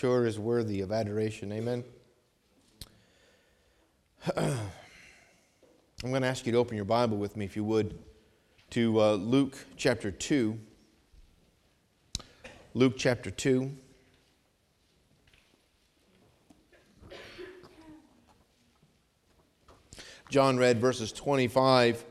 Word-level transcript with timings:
sure 0.00 0.24
is 0.24 0.38
worthy 0.38 0.80
of 0.80 0.90
adoration. 0.92 1.52
Amen. 1.52 1.84
I'm 4.34 4.58
going 6.02 6.22
to 6.22 6.28
ask 6.28 6.46
you 6.46 6.52
to 6.52 6.58
open 6.58 6.74
your 6.74 6.86
Bible 6.86 7.18
with 7.18 7.36
me, 7.36 7.44
if 7.44 7.54
you 7.54 7.64
would, 7.64 7.98
to 8.70 8.98
uh, 8.98 9.12
Luke 9.16 9.58
chapter 9.76 10.10
2. 10.10 10.58
Luke 12.72 12.94
chapter 12.96 13.30
2. 13.30 13.70
John 20.30 20.56
read 20.56 20.80
verses 20.80 21.12
25 21.12 22.02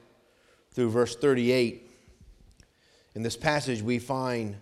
through 0.73 0.91
verse 0.91 1.15
38. 1.15 1.89
In 3.15 3.23
this 3.23 3.35
passage, 3.35 3.81
we 3.81 3.97
find 3.97 4.57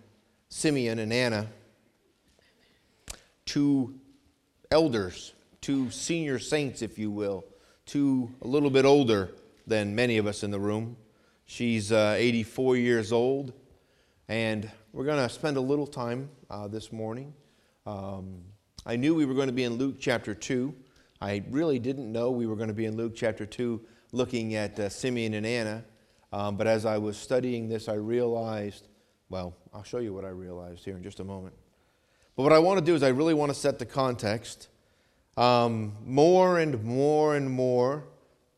Simeon 0.48 0.98
and 0.98 1.12
Anna, 1.12 1.48
two 3.48 3.98
elders, 4.70 5.32
two 5.62 5.90
senior 5.90 6.38
saints, 6.38 6.82
if 6.82 6.98
you 6.98 7.10
will, 7.10 7.46
two 7.86 8.30
a 8.42 8.46
little 8.46 8.68
bit 8.68 8.84
older 8.84 9.30
than 9.66 9.94
many 9.94 10.18
of 10.18 10.26
us 10.26 10.42
in 10.42 10.50
the 10.50 10.60
room. 10.60 10.96
She's 11.46 11.90
uh, 11.90 12.14
84 12.18 12.76
years 12.76 13.10
old, 13.10 13.54
and 14.28 14.70
we're 14.92 15.06
going 15.06 15.26
to 15.26 15.32
spend 15.32 15.56
a 15.56 15.62
little 15.62 15.86
time 15.86 16.28
uh, 16.50 16.68
this 16.68 16.92
morning. 16.92 17.32
Um, 17.86 18.42
I 18.84 18.96
knew 18.96 19.14
we 19.14 19.24
were 19.24 19.32
going 19.32 19.46
to 19.46 19.54
be 19.54 19.64
in 19.64 19.76
Luke 19.76 19.96
chapter 19.98 20.34
2. 20.34 20.74
I 21.22 21.42
really 21.48 21.78
didn't 21.78 22.12
know 22.12 22.30
we 22.30 22.46
were 22.46 22.56
going 22.56 22.68
to 22.68 22.74
be 22.74 22.84
in 22.84 22.98
Luke 22.98 23.14
chapter 23.16 23.46
2 23.46 23.80
looking 24.12 24.56
at 24.56 24.78
uh, 24.78 24.90
Simeon 24.90 25.32
and 25.32 25.46
Anna. 25.46 25.84
Um, 26.34 26.58
but 26.58 26.66
as 26.66 26.84
I 26.84 26.98
was 26.98 27.16
studying 27.16 27.66
this, 27.66 27.88
I 27.88 27.94
realized, 27.94 28.88
well, 29.30 29.54
I'll 29.72 29.84
show 29.84 30.00
you 30.00 30.12
what 30.12 30.26
I 30.26 30.30
realized 30.30 30.84
here 30.84 30.98
in 30.98 31.02
just 31.02 31.20
a 31.20 31.24
moment. 31.24 31.54
But 32.38 32.44
what 32.44 32.52
I 32.52 32.60
want 32.60 32.78
to 32.78 32.84
do 32.84 32.94
is 32.94 33.02
I 33.02 33.08
really 33.08 33.34
want 33.34 33.50
to 33.50 33.58
set 33.58 33.80
the 33.80 33.84
context. 33.84 34.68
Um, 35.36 35.96
more 36.06 36.60
and 36.60 36.84
more 36.84 37.34
and 37.34 37.50
more, 37.50 38.04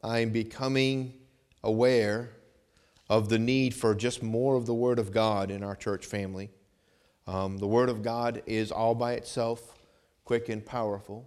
I'm 0.05 0.33
becoming 0.33 1.15
aware 1.65 2.33
of 3.09 3.31
the 3.31 3.39
need 3.39 3.75
for 3.75 3.95
just 3.95 4.23
more 4.23 4.57
of 4.57 4.67
the 4.67 4.75
Word 4.75 4.99
of 4.99 5.13
God 5.13 5.51
in 5.51 5.63
our 5.63 5.75
church 5.75 6.05
family. 6.05 6.51
Um, 7.27 7.57
the 7.57 7.67
Word 7.67 7.89
of 7.89 8.03
God 8.03 8.43
is 8.45 8.71
all 8.71 8.95
by 8.95 9.15
itself 9.15 9.75
quick 10.27 10.51
and 10.51 10.63
powerful. 10.63 11.27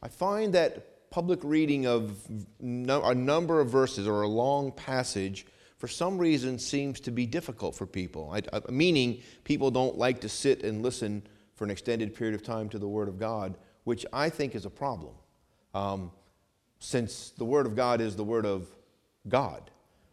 I 0.00 0.06
find 0.06 0.54
that 0.54 1.10
public 1.10 1.40
reading 1.42 1.86
of 1.86 2.16
no, 2.60 3.02
a 3.02 3.16
number 3.16 3.60
of 3.60 3.68
verses 3.68 4.06
or 4.06 4.22
a 4.22 4.28
long 4.28 4.70
passage 4.70 5.44
for 5.78 5.88
some 5.88 6.18
reason 6.18 6.60
seems 6.60 7.00
to 7.00 7.10
be 7.10 7.26
difficult 7.26 7.74
for 7.74 7.84
people. 7.84 8.30
I, 8.32 8.42
I, 8.56 8.70
meaning, 8.70 9.22
people 9.42 9.72
don't 9.72 9.98
like 9.98 10.20
to 10.20 10.28
sit 10.28 10.62
and 10.62 10.80
listen 10.80 11.26
for 11.54 11.64
an 11.64 11.70
extended 11.70 12.14
period 12.14 12.34
of 12.34 12.42
time 12.42 12.68
to 12.70 12.78
the 12.78 12.88
Word 12.88 13.08
of 13.08 13.18
God, 13.18 13.56
which 13.84 14.04
I 14.12 14.28
think 14.28 14.54
is 14.54 14.64
a 14.64 14.70
problem. 14.70 15.14
Um, 15.74 16.10
since 16.78 17.30
the 17.30 17.44
Word 17.44 17.66
of 17.66 17.74
God 17.74 18.00
is 18.00 18.16
the 18.16 18.24
Word 18.24 18.46
of 18.46 18.68
God, 19.28 19.70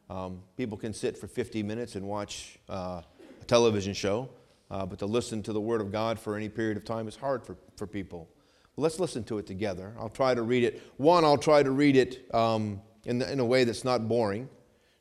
um, 0.09 0.41
people 0.57 0.77
can 0.77 0.93
sit 0.93 1.17
for 1.17 1.27
50 1.27 1.63
minutes 1.63 1.95
and 1.95 2.07
watch 2.07 2.59
uh, 2.69 3.01
a 3.41 3.45
television 3.45 3.93
show, 3.93 4.29
uh, 4.69 4.85
but 4.85 4.99
to 4.99 5.05
listen 5.05 5.41
to 5.43 5.53
the 5.53 5.61
Word 5.61 5.81
of 5.81 5.91
God 5.91 6.19
for 6.19 6.35
any 6.35 6.49
period 6.49 6.77
of 6.77 6.85
time 6.85 7.07
is 7.07 7.15
hard 7.15 7.45
for, 7.45 7.55
for 7.75 7.87
people. 7.87 8.29
Well, 8.75 8.83
let's 8.83 8.99
listen 8.99 9.23
to 9.25 9.37
it 9.37 9.45
together. 9.45 9.93
I'll 9.99 10.09
try 10.09 10.33
to 10.33 10.41
read 10.41 10.63
it. 10.63 10.81
One, 10.97 11.25
I'll 11.25 11.37
try 11.37 11.61
to 11.61 11.71
read 11.71 11.95
it 11.95 12.33
um, 12.33 12.81
in, 13.05 13.19
the, 13.19 13.31
in 13.31 13.39
a 13.39 13.45
way 13.45 13.63
that's 13.63 13.83
not 13.83 14.07
boring. 14.07 14.47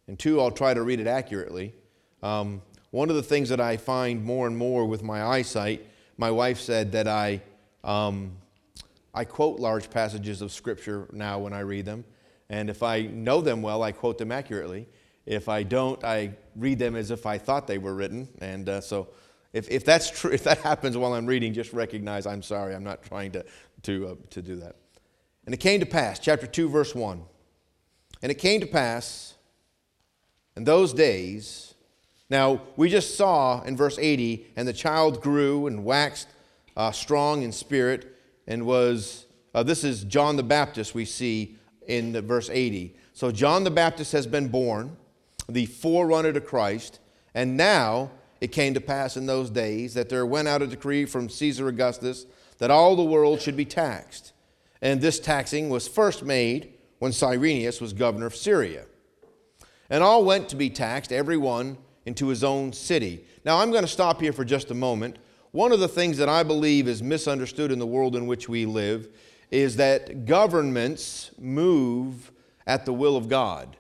And 0.09 0.19
two, 0.19 0.41
I'll 0.41 0.51
try 0.51 0.75
to 0.75 0.83
read 0.83 0.99
it 0.99 1.07
accurately. 1.07 1.75
Um, 2.23 2.63
one 2.91 3.11
of 3.11 3.17
the 3.17 3.23
things 3.23 3.49
that 3.51 3.61
I 3.61 3.77
find 3.77 4.25
more 4.25 4.49
and 4.49 4.57
more 4.57 4.85
with 4.87 5.05
my 5.05 5.23
eyesight, 5.23 5.87
my 6.21 6.31
wife 6.31 6.61
said 6.61 6.93
that 6.93 7.09
I, 7.09 7.41
um, 7.83 8.33
I 9.15 9.25
quote 9.25 9.59
large 9.59 9.89
passages 9.89 10.43
of 10.43 10.53
Scripture 10.53 11.09
now 11.13 11.39
when 11.39 11.55
I 11.55 11.61
read 11.61 11.87
them. 11.87 12.05
And 12.51 12.69
if 12.69 12.83
I 12.83 13.01
know 13.05 13.41
them 13.41 13.63
well, 13.63 13.83
I 13.83 13.93
quote 13.93 14.19
them 14.19 14.31
accurately. 14.31 14.87
If 15.25 15.49
I 15.49 15.63
don't, 15.63 16.05
I 16.05 16.35
read 16.57 16.79
them 16.79 16.95
as 16.95 17.11
if 17.11 17.25
I 17.25 17.39
thought 17.39 17.67
they 17.67 17.79
were 17.79 17.95
written. 17.95 18.29
And 18.43 18.69
uh, 18.69 18.83
so 18.83 19.09
if, 19.55 19.71
if 19.71 19.83
that's 19.87 20.11
true, 20.11 20.31
if 20.31 20.45
that 20.45 20.59
happens 20.71 20.95
while 20.95 21.15
I'm 21.15 21.25
reading, 21.25 21.55
just 21.55 21.73
recognize 21.73 22.27
I'm 22.27 22.43
sorry. 22.43 22.75
I'm 22.75 22.85
not 22.85 23.03
trying 23.03 23.33
to, 23.33 23.47
to, 23.85 24.09
uh, 24.09 24.15
to 24.29 24.43
do 24.43 24.57
that. 24.57 24.77
And 25.47 25.55
it 25.55 25.59
came 25.59 25.81
to 25.81 25.87
pass, 25.87 26.19
chapter 26.19 26.47
2, 26.47 26.69
verse 26.69 26.95
1. 26.95 27.23
And 28.21 28.31
it 28.31 28.37
came 28.37 28.61
to 28.61 28.67
pass 28.67 29.37
in 30.55 30.65
those 30.65 30.93
days, 30.93 31.70
now 32.31 32.63
we 32.77 32.89
just 32.89 33.17
saw 33.17 33.63
in 33.63 33.77
verse 33.77 33.99
80, 33.99 34.47
and 34.57 34.67
the 34.67 34.73
child 34.73 35.21
grew 35.21 35.67
and 35.67 35.85
waxed 35.85 36.29
uh, 36.77 36.93
strong 36.93 37.43
in 37.43 37.53
spirit 37.53 38.17
and 38.47 38.65
was, 38.65 39.27
uh, 39.55 39.63
this 39.63 39.85
is 39.85 40.05
John 40.05 40.37
the 40.37 40.43
Baptist 40.43 40.95
we 40.95 41.05
see 41.05 41.57
in 41.87 42.19
verse 42.27 42.49
80. 42.49 42.95
So 43.13 43.33
John 43.33 43.65
the 43.65 43.71
Baptist 43.71 44.13
has 44.13 44.27
been 44.27 44.49
born, 44.49 44.97
the 45.49 45.67
forerunner 45.67 46.33
to 46.33 46.41
Christ, 46.41 47.01
and 47.35 47.57
now 47.57 48.11
it 48.41 48.53
came 48.53 48.75
to 48.75 48.81
pass 48.81 49.17
in 49.17 49.27
those 49.27 49.51
days 49.51 49.95
that 49.95 50.09
there 50.09 50.25
went 50.25 50.49
out 50.49 50.63
a 50.63 50.67
decree 50.67 51.05
from 51.05 51.29
Caesar 51.29 51.69
Augustus 51.69 52.27
that 52.59 52.71
all 52.71 52.97
the 52.97 53.03
world 53.03 53.41
should 53.41 53.57
be 53.57 53.65
taxed. 53.65 54.33
And 54.81 55.01
this 55.01 55.21
taxing 55.21 55.69
was 55.69 55.89
first 55.89 56.25
made 56.25 56.73
when 56.99 57.13
Cyrenius 57.13 57.81
was 57.81 57.93
governor 57.93 58.27
of 58.27 58.37
Syria. 58.37 58.85
And 59.91 60.03
all 60.03 60.25
went 60.25 60.49
to 60.51 60.57
be 60.57 60.71
taxed, 60.71 61.13
every 61.13 61.37
one 61.37 61.77
into 62.11 62.27
his 62.27 62.43
own 62.43 62.73
city. 62.73 63.25
Now, 63.45 63.59
I'm 63.59 63.71
going 63.71 63.85
to 63.85 63.89
stop 63.89 64.21
here 64.21 64.33
for 64.33 64.45
just 64.45 64.73
a 64.73 64.75
moment. 64.75 65.17
One 65.53 65.71
of 65.71 65.79
the 65.79 65.87
things 65.87 66.19
that 66.19 66.29
I 66.29 66.43
believe 66.43 66.89
is 66.89 67.05
misunderstood 67.05 67.71
in 67.71 67.79
the 67.79 67.87
world 67.87 68.17
in 68.17 68.27
which 68.27 68.49
we 68.49 68.67
live 68.67 69.09
is 69.53 69.77
that 69.77 70.27
governments 70.27 71.31
move 71.39 72.33
at 72.67 72.85
the 72.85 72.93
will 72.93 73.17
of 73.17 73.29
God 73.29 73.77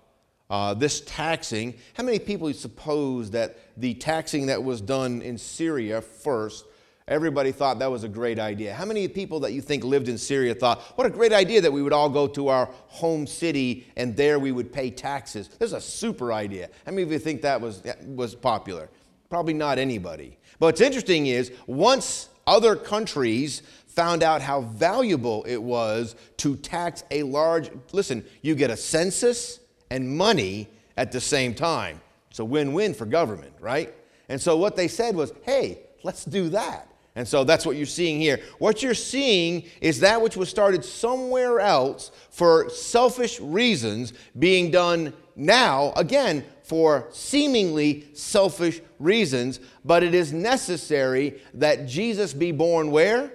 uh, 0.48 0.74
this 0.74 1.00
taxing. 1.00 1.74
How 1.94 2.04
many 2.04 2.20
people 2.20 2.52
suppose 2.52 3.32
that 3.32 3.58
the 3.76 3.94
taxing 3.94 4.46
that 4.46 4.62
was 4.62 4.80
done 4.80 5.22
in 5.22 5.36
Syria 5.36 6.00
first, 6.00 6.66
everybody 7.10 7.52
thought 7.52 7.78
that 7.80 7.90
was 7.90 8.04
a 8.04 8.08
great 8.08 8.38
idea? 8.38 8.72
How 8.72 8.86
many 8.86 9.06
people 9.08 9.40
that 9.40 9.52
you 9.52 9.60
think 9.60 9.84
lived 9.84 10.08
in 10.08 10.16
Syria 10.16 10.54
thought, 10.54 10.80
what 10.96 11.06
a 11.06 11.10
great 11.10 11.32
idea 11.32 11.60
that 11.60 11.72
we 11.72 11.82
would 11.82 11.92
all 11.92 12.08
go 12.08 12.26
to 12.28 12.48
our 12.48 12.70
home 12.86 13.26
city 13.26 13.86
and 13.96 14.16
there 14.16 14.38
we 14.38 14.52
would 14.52 14.72
pay 14.72 14.90
taxes? 14.90 15.48
This 15.48 15.68
is 15.68 15.72
a 15.74 15.80
super 15.80 16.32
idea. 16.32 16.70
How 16.86 16.92
many 16.92 17.02
of 17.02 17.12
you 17.12 17.18
think 17.18 17.42
that 17.42 17.60
was, 17.60 17.82
was 18.06 18.34
popular? 18.34 18.88
Probably 19.28 19.54
not 19.54 19.78
anybody. 19.78 20.38
But 20.58 20.66
what's 20.66 20.80
interesting 20.80 21.26
is 21.26 21.52
once 21.66 22.30
other 22.46 22.76
countries 22.76 23.62
found 23.86 24.22
out 24.22 24.40
how 24.40 24.62
valuable 24.62 25.44
it 25.44 25.62
was 25.62 26.14
to 26.38 26.56
tax 26.56 27.04
a 27.10 27.24
large, 27.24 27.70
listen, 27.92 28.24
you 28.40 28.54
get 28.54 28.70
a 28.70 28.76
census, 28.76 29.60
and 29.90 30.08
money 30.08 30.68
at 30.96 31.12
the 31.12 31.20
same 31.20 31.54
time. 31.54 32.00
It's 32.30 32.38
a 32.38 32.44
win 32.44 32.72
win 32.72 32.94
for 32.94 33.06
government, 33.06 33.52
right? 33.60 33.92
And 34.28 34.40
so 34.40 34.56
what 34.56 34.76
they 34.76 34.88
said 34.88 35.16
was, 35.16 35.32
hey, 35.42 35.80
let's 36.02 36.24
do 36.24 36.48
that. 36.50 36.89
And 37.16 37.26
so 37.26 37.42
that's 37.42 37.66
what 37.66 37.76
you're 37.76 37.86
seeing 37.86 38.20
here. 38.20 38.40
What 38.58 38.82
you're 38.82 38.94
seeing 38.94 39.64
is 39.80 40.00
that 40.00 40.22
which 40.22 40.36
was 40.36 40.48
started 40.48 40.84
somewhere 40.84 41.58
else 41.58 42.12
for 42.30 42.70
selfish 42.70 43.40
reasons 43.40 44.12
being 44.38 44.70
done 44.70 45.12
now, 45.34 45.92
again, 45.96 46.44
for 46.62 47.08
seemingly 47.10 48.06
selfish 48.12 48.80
reasons, 48.98 49.58
but 49.84 50.02
it 50.02 50.14
is 50.14 50.32
necessary 50.32 51.40
that 51.54 51.86
Jesus 51.86 52.32
be 52.32 52.52
born 52.52 52.90
where? 52.90 53.32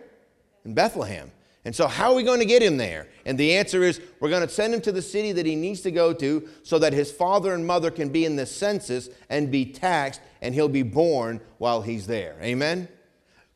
In 0.64 0.74
Bethlehem. 0.74 1.32
And 1.66 1.76
so, 1.76 1.88
how 1.88 2.12
are 2.12 2.16
we 2.16 2.24
going 2.24 2.40
to 2.40 2.46
get 2.46 2.62
him 2.62 2.78
there? 2.78 3.08
And 3.26 3.38
the 3.38 3.56
answer 3.58 3.82
is 3.82 4.00
we're 4.20 4.30
going 4.30 4.48
to 4.48 4.54
send 4.54 4.74
him 4.74 4.82
to 4.82 4.92
the 4.92 5.02
city 5.02 5.32
that 5.32 5.48
he 5.48 5.56
needs 5.56 5.82
to 5.82 5.92
go 5.92 6.14
to 6.14 6.48
so 6.62 6.78
that 6.78 6.94
his 6.94 7.12
father 7.12 7.54
and 7.56 7.66
mother 7.66 7.90
can 7.90 8.10
be 8.10 8.24
in 8.24 8.36
the 8.36 8.46
census 8.46 9.10
and 9.30 9.52
be 9.52 9.66
taxed, 9.66 10.22
and 10.44 10.54
he'll 10.54 10.70
be 10.70 10.84
born 10.84 11.42
while 11.58 11.82
he's 11.82 12.06
there. 12.06 12.38
Amen? 12.42 12.88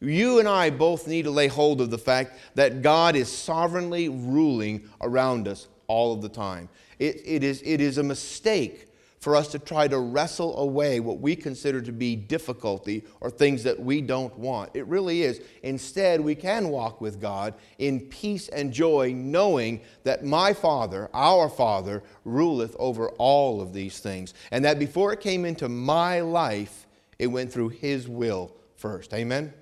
You 0.02 0.40
and 0.40 0.48
I 0.48 0.70
both 0.70 1.08
need 1.08 1.24
to 1.24 1.32
lay 1.32 1.48
hold 1.48 1.82
of 1.82 1.90
the 1.90 1.98
fact 1.98 2.38
that 2.56 2.82
God 2.82 3.16
is 3.16 3.30
sovereignly 3.30 4.08
ruling 4.08 4.90
around 5.02 5.48
us 5.48 5.68
all 5.88 6.14
of 6.14 6.22
the 6.22 6.30
time. 6.30 6.70
It, 7.00 7.22
it, 7.26 7.44
is, 7.44 7.62
it 7.66 7.82
is 7.82 7.98
a 7.98 8.04
mistake 8.04 8.88
for 9.20 9.36
us 9.36 9.50
to 9.50 9.60
try 9.60 9.88
to 9.88 10.00
wrestle 10.00 10.58
away 10.58 11.02
what 11.02 11.20
we 11.20 11.36
consider 11.36 11.82
to 11.82 11.92
be 11.92 12.16
difficulty 12.16 13.04
or 13.20 13.30
things 13.30 13.64
that 13.64 13.78
we 13.78 14.00
don't 14.00 14.38
want. 14.38 14.72
It 14.74 14.88
really 14.88 15.24
is. 15.24 15.42
Instead, 15.64 16.22
we 16.22 16.36
can 16.36 16.70
walk 16.70 17.02
with 17.02 17.20
God 17.20 17.54
in 17.80 18.00
peace 18.00 18.48
and 18.48 18.72
joy, 18.72 19.12
knowing 19.14 19.82
that 20.06 20.24
my 20.24 20.54
Father, 20.54 21.10
our 21.14 21.50
Father, 21.50 22.02
ruleth 22.24 22.76
over 22.80 23.10
all 23.18 23.60
of 23.60 23.74
these 23.74 24.00
things. 24.00 24.34
And 24.52 24.64
that 24.64 24.80
before 24.80 25.12
it 25.12 25.20
came 25.20 25.44
into 25.44 25.68
my 25.68 26.22
life, 26.22 26.88
it 27.18 27.28
went 27.28 27.52
through 27.52 27.70
His 27.70 28.08
will 28.08 28.56
first. 28.78 29.14
Amen? 29.14 29.54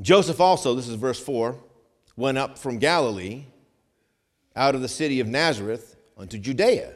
Joseph 0.00 0.40
also, 0.40 0.74
this 0.74 0.88
is 0.88 0.94
verse 0.94 1.18
4, 1.18 1.56
went 2.16 2.38
up 2.38 2.56
from 2.56 2.78
Galilee 2.78 3.44
out 4.54 4.74
of 4.74 4.80
the 4.80 4.88
city 4.88 5.20
of 5.20 5.26
Nazareth 5.26 5.96
unto 6.16 6.38
Judea 6.38 6.94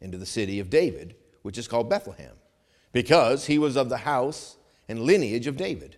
into 0.00 0.16
the 0.16 0.26
city 0.26 0.60
of 0.60 0.70
David, 0.70 1.14
which 1.42 1.58
is 1.58 1.68
called 1.68 1.90
Bethlehem, 1.90 2.36
because 2.92 3.46
he 3.46 3.58
was 3.58 3.76
of 3.76 3.88
the 3.88 3.98
house 3.98 4.56
and 4.88 5.00
lineage 5.00 5.46
of 5.46 5.56
David, 5.56 5.96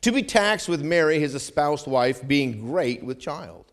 to 0.00 0.12
be 0.12 0.22
taxed 0.22 0.68
with 0.68 0.82
Mary, 0.82 1.18
his 1.18 1.34
espoused 1.34 1.86
wife, 1.86 2.26
being 2.26 2.60
great 2.60 3.02
with 3.02 3.20
child. 3.20 3.72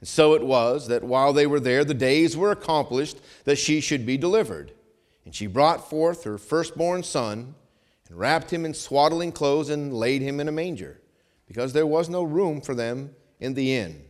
And 0.00 0.08
so 0.08 0.34
it 0.34 0.44
was 0.44 0.88
that 0.88 1.02
while 1.02 1.32
they 1.32 1.46
were 1.46 1.60
there, 1.60 1.84
the 1.84 1.94
days 1.94 2.36
were 2.36 2.50
accomplished 2.50 3.18
that 3.44 3.56
she 3.56 3.80
should 3.80 4.04
be 4.04 4.18
delivered. 4.18 4.72
And 5.24 5.34
she 5.34 5.46
brought 5.46 5.88
forth 5.88 6.24
her 6.24 6.36
firstborn 6.36 7.02
son, 7.02 7.54
and 8.08 8.18
wrapped 8.18 8.52
him 8.52 8.66
in 8.66 8.74
swaddling 8.74 9.32
clothes, 9.32 9.70
and 9.70 9.94
laid 9.94 10.20
him 10.20 10.40
in 10.40 10.48
a 10.48 10.52
manger, 10.52 11.00
because 11.46 11.72
there 11.72 11.86
was 11.86 12.08
no 12.08 12.22
room 12.22 12.60
for 12.60 12.74
them 12.74 13.10
in 13.40 13.54
the 13.54 13.74
inn. 13.74 14.02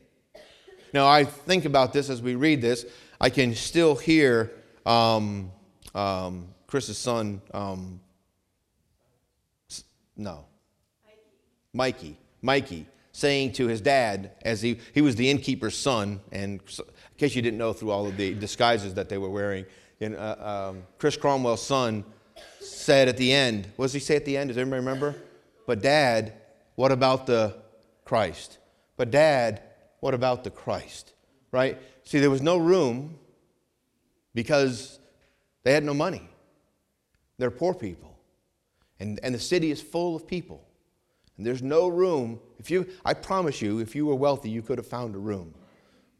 Now, 0.92 1.08
I 1.08 1.24
think 1.24 1.64
about 1.64 1.92
this 1.92 2.08
as 2.08 2.22
we 2.22 2.36
read 2.36 2.60
this. 2.60 2.86
I 3.20 3.30
can 3.30 3.54
still 3.54 3.96
hear 3.96 4.52
um, 4.86 5.50
um, 5.94 6.48
Chris's 6.66 6.98
son, 6.98 7.42
um, 7.52 8.00
no, 10.16 10.44
Mikey, 11.72 12.16
Mikey, 12.42 12.86
saying 13.10 13.52
to 13.52 13.66
his 13.66 13.80
dad, 13.80 14.32
as 14.42 14.62
he, 14.62 14.78
he 14.92 15.00
was 15.00 15.16
the 15.16 15.28
innkeeper's 15.28 15.76
son, 15.76 16.20
and 16.30 16.60
in 16.78 16.84
case 17.16 17.34
you 17.34 17.42
didn't 17.42 17.58
know 17.58 17.72
through 17.72 17.90
all 17.90 18.06
of 18.06 18.16
the 18.16 18.34
disguises 18.34 18.94
that 18.94 19.08
they 19.08 19.18
were 19.18 19.30
wearing, 19.30 19.64
and, 20.00 20.16
uh, 20.16 20.70
um, 20.70 20.82
Chris 20.98 21.16
Cromwell's 21.16 21.64
son 21.64 22.04
said 22.60 23.08
at 23.08 23.16
the 23.16 23.32
end, 23.32 23.68
what 23.76 23.86
does 23.86 23.92
he 23.92 24.00
say 24.00 24.16
at 24.16 24.24
the 24.24 24.36
end? 24.36 24.48
Does 24.48 24.58
anybody 24.58 24.80
remember? 24.80 25.16
But 25.66 25.82
dad, 25.82 26.34
what 26.74 26.92
about 26.92 27.26
the 27.26 27.56
Christ? 28.04 28.58
But 28.96 29.10
dad, 29.10 29.62
what 30.00 30.14
about 30.14 30.44
the 30.44 30.50
Christ? 30.50 31.14
Right? 31.52 31.80
See, 32.04 32.18
there 32.18 32.30
was 32.30 32.42
no 32.42 32.56
room 32.56 33.18
because 34.34 34.98
they 35.62 35.72
had 35.72 35.84
no 35.84 35.94
money. 35.94 36.28
They're 37.38 37.50
poor 37.50 37.74
people. 37.74 38.18
And, 39.00 39.18
and 39.22 39.34
the 39.34 39.40
city 39.40 39.70
is 39.70 39.80
full 39.80 40.16
of 40.16 40.26
people. 40.26 40.66
And 41.36 41.46
there's 41.46 41.62
no 41.62 41.88
room. 41.88 42.40
If 42.58 42.70
you, 42.70 42.86
I 43.04 43.14
promise 43.14 43.60
you, 43.60 43.80
if 43.80 43.94
you 43.94 44.06
were 44.06 44.14
wealthy, 44.14 44.50
you 44.50 44.62
could 44.62 44.78
have 44.78 44.86
found 44.86 45.14
a 45.14 45.18
room. 45.18 45.54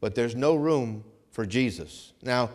But 0.01 0.15
there's 0.15 0.35
no 0.35 0.55
room 0.55 1.03
for 1.31 1.45
Jesus. 1.45 2.13
Now, 2.21 2.49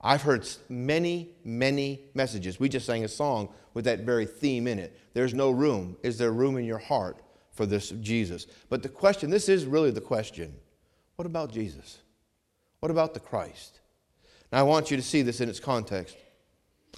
I've 0.00 0.22
heard 0.22 0.46
many, 0.68 1.30
many 1.44 2.02
messages. 2.14 2.60
We 2.60 2.68
just 2.68 2.86
sang 2.86 3.04
a 3.04 3.08
song 3.08 3.48
with 3.72 3.86
that 3.86 4.00
very 4.00 4.26
theme 4.26 4.66
in 4.66 4.78
it. 4.78 4.98
There's 5.14 5.34
no 5.34 5.50
room. 5.50 5.96
Is 6.02 6.18
there 6.18 6.30
room 6.30 6.56
in 6.56 6.64
your 6.64 6.78
heart 6.78 7.23
for 7.54 7.66
this 7.66 7.90
Jesus? 7.90 8.46
But 8.68 8.82
the 8.82 8.88
question, 8.88 9.30
this 9.30 9.48
is 9.48 9.64
really 9.64 9.90
the 9.90 10.00
question 10.00 10.54
what 11.16 11.26
about 11.26 11.52
Jesus? 11.52 11.98
What 12.80 12.90
about 12.90 13.14
the 13.14 13.20
Christ? 13.20 13.80
Now, 14.52 14.58
I 14.60 14.62
want 14.62 14.90
you 14.90 14.96
to 14.96 15.02
see 15.02 15.22
this 15.22 15.40
in 15.40 15.48
its 15.48 15.60
context. 15.60 16.16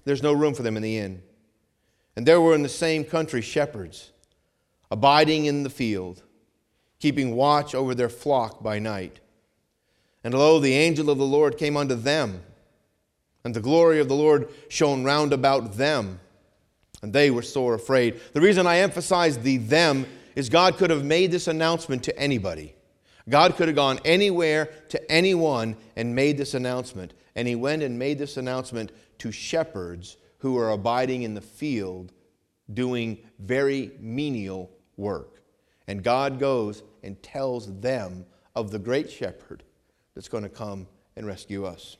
There's 0.05 0.23
no 0.23 0.32
room 0.32 0.55
for 0.55 0.62
them 0.62 0.76
in 0.76 0.82
the 0.82 0.99
inn. 0.99 1.23
And 2.17 2.26
there 2.26 2.41
were 2.41 2.55
in 2.55 2.62
the 2.62 2.69
same 2.69 3.05
country 3.05 3.43
shepherds 3.43 4.11
abiding 4.91 5.47
in 5.47 5.62
the 5.62 5.70
field, 5.70 6.23
keeping 6.99 7.35
watch 7.35 7.75
over 7.75 7.94
their 7.94 8.09
flock 8.09 8.62
by 8.62 8.79
night. 8.79 9.20
And 10.25 10.35
lo, 10.35 10.59
the 10.59 10.75
angel 10.75 11.11
of 11.11 11.19
the 11.19 11.26
Lord 11.26 11.59
came 11.59 11.76
unto 11.76 11.94
them, 11.94 12.43
and 13.44 13.55
the 13.55 13.61
glory 13.61 14.00
of 14.00 14.09
the 14.09 14.14
Lord 14.14 14.49
shone 14.69 15.05
round 15.05 15.32
about 15.32 15.76
them, 15.76 16.20
and 17.02 17.12
they 17.12 17.31
were 17.31 17.43
sore 17.43 17.75
afraid. 17.75 18.20
The 18.32 18.41
reason 18.41 18.67
I 18.67 18.79
emphasize 18.79 19.38
the 19.38 19.59
them 19.59 20.06
is 20.37 20.49
God 20.49 20.77
could 20.77 20.91
have 20.91 21.05
made 21.05 21.33
this 21.33 21.49
announcement 21.49 22.05
to 22.05 22.17
anybody. 22.17 22.77
God 23.29 23.56
could 23.56 23.67
have 23.67 23.75
gone 23.75 23.99
anywhere 24.05 24.67
to 24.91 25.11
anyone 25.11 25.77
and 25.97 26.15
made 26.15 26.37
this 26.37 26.55
announcement. 26.55 27.15
And 27.35 27.49
he 27.49 27.56
went 27.56 27.83
and 27.83 27.99
made 27.99 28.19
this 28.19 28.37
announcement 28.37 28.93
to 29.19 29.33
shepherds 29.33 30.19
who 30.38 30.56
are 30.59 30.71
abiding 30.71 31.23
in 31.23 31.35
the 31.35 31.41
field 31.41 32.12
doing 32.73 33.19
very 33.38 33.93
menial 33.99 34.71
work. 34.97 35.41
And 35.88 36.05
God 36.05 36.38
goes 36.38 36.83
and 37.03 37.21
tells 37.23 37.81
them 37.81 38.27
of 38.55 38.71
the 38.71 38.79
great 38.79 39.11
shepherd 39.11 39.62
that's 40.15 40.29
going 40.29 40.43
to 40.43 40.49
come 40.49 40.87
and 41.17 41.27
rescue 41.27 41.65
us. 41.65 41.97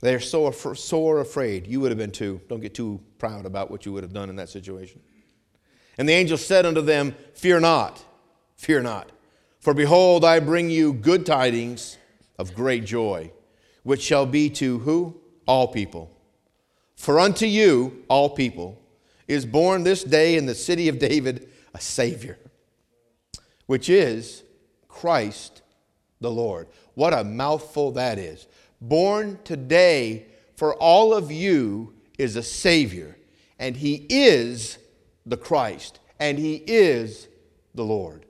They're 0.00 0.20
so 0.20 0.50
sore 0.50 1.20
afraid. 1.20 1.66
You 1.66 1.80
would 1.80 1.90
have 1.90 1.98
been 1.98 2.12
too. 2.12 2.40
Don't 2.48 2.60
get 2.60 2.74
too 2.74 3.00
proud 3.18 3.46
about 3.46 3.70
what 3.70 3.84
you 3.84 3.92
would 3.92 4.04
have 4.04 4.12
done 4.12 4.30
in 4.30 4.36
that 4.36 4.48
situation. 4.48 5.00
And 5.98 6.08
the 6.08 6.12
angel 6.12 6.38
said 6.38 6.64
unto 6.64 6.80
them, 6.80 7.14
Fear 7.34 7.60
not, 7.60 8.02
fear 8.56 8.80
not. 8.80 9.10
For 9.58 9.74
behold, 9.74 10.24
I 10.24 10.38
bring 10.38 10.70
you 10.70 10.92
good 10.92 11.26
tidings 11.26 11.98
of 12.38 12.54
great 12.54 12.84
joy, 12.84 13.32
which 13.82 14.00
shall 14.00 14.24
be 14.24 14.48
to 14.50 14.78
who? 14.78 15.20
All 15.46 15.66
people. 15.68 16.10
For 16.96 17.18
unto 17.18 17.46
you, 17.46 18.04
all 18.08 18.30
people, 18.30 18.80
is 19.26 19.44
born 19.44 19.82
this 19.82 20.04
day 20.04 20.36
in 20.36 20.46
the 20.46 20.54
city 20.54 20.88
of 20.88 20.98
David 20.98 21.48
a 21.74 21.80
Savior, 21.80 22.38
which 23.66 23.88
is 23.88 24.42
Christ 24.88 25.62
the 26.20 26.30
Lord. 26.30 26.68
What 26.94 27.12
a 27.12 27.24
mouthful 27.24 27.92
that 27.92 28.18
is. 28.18 28.46
Born 28.80 29.38
today 29.44 30.26
for 30.56 30.74
all 30.74 31.12
of 31.12 31.30
you 31.30 31.94
is 32.18 32.36
a 32.36 32.42
Savior, 32.42 33.16
and 33.58 33.76
He 33.76 34.06
is 34.08 34.78
the 35.28 35.36
Christ, 35.36 36.00
and 36.18 36.38
He 36.38 36.56
is 36.56 37.28
the 37.74 37.84
Lord. 37.84 38.24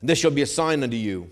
This 0.00 0.18
shall 0.18 0.30
be 0.30 0.42
a 0.42 0.46
sign 0.46 0.82
unto 0.82 0.96
you. 0.96 1.30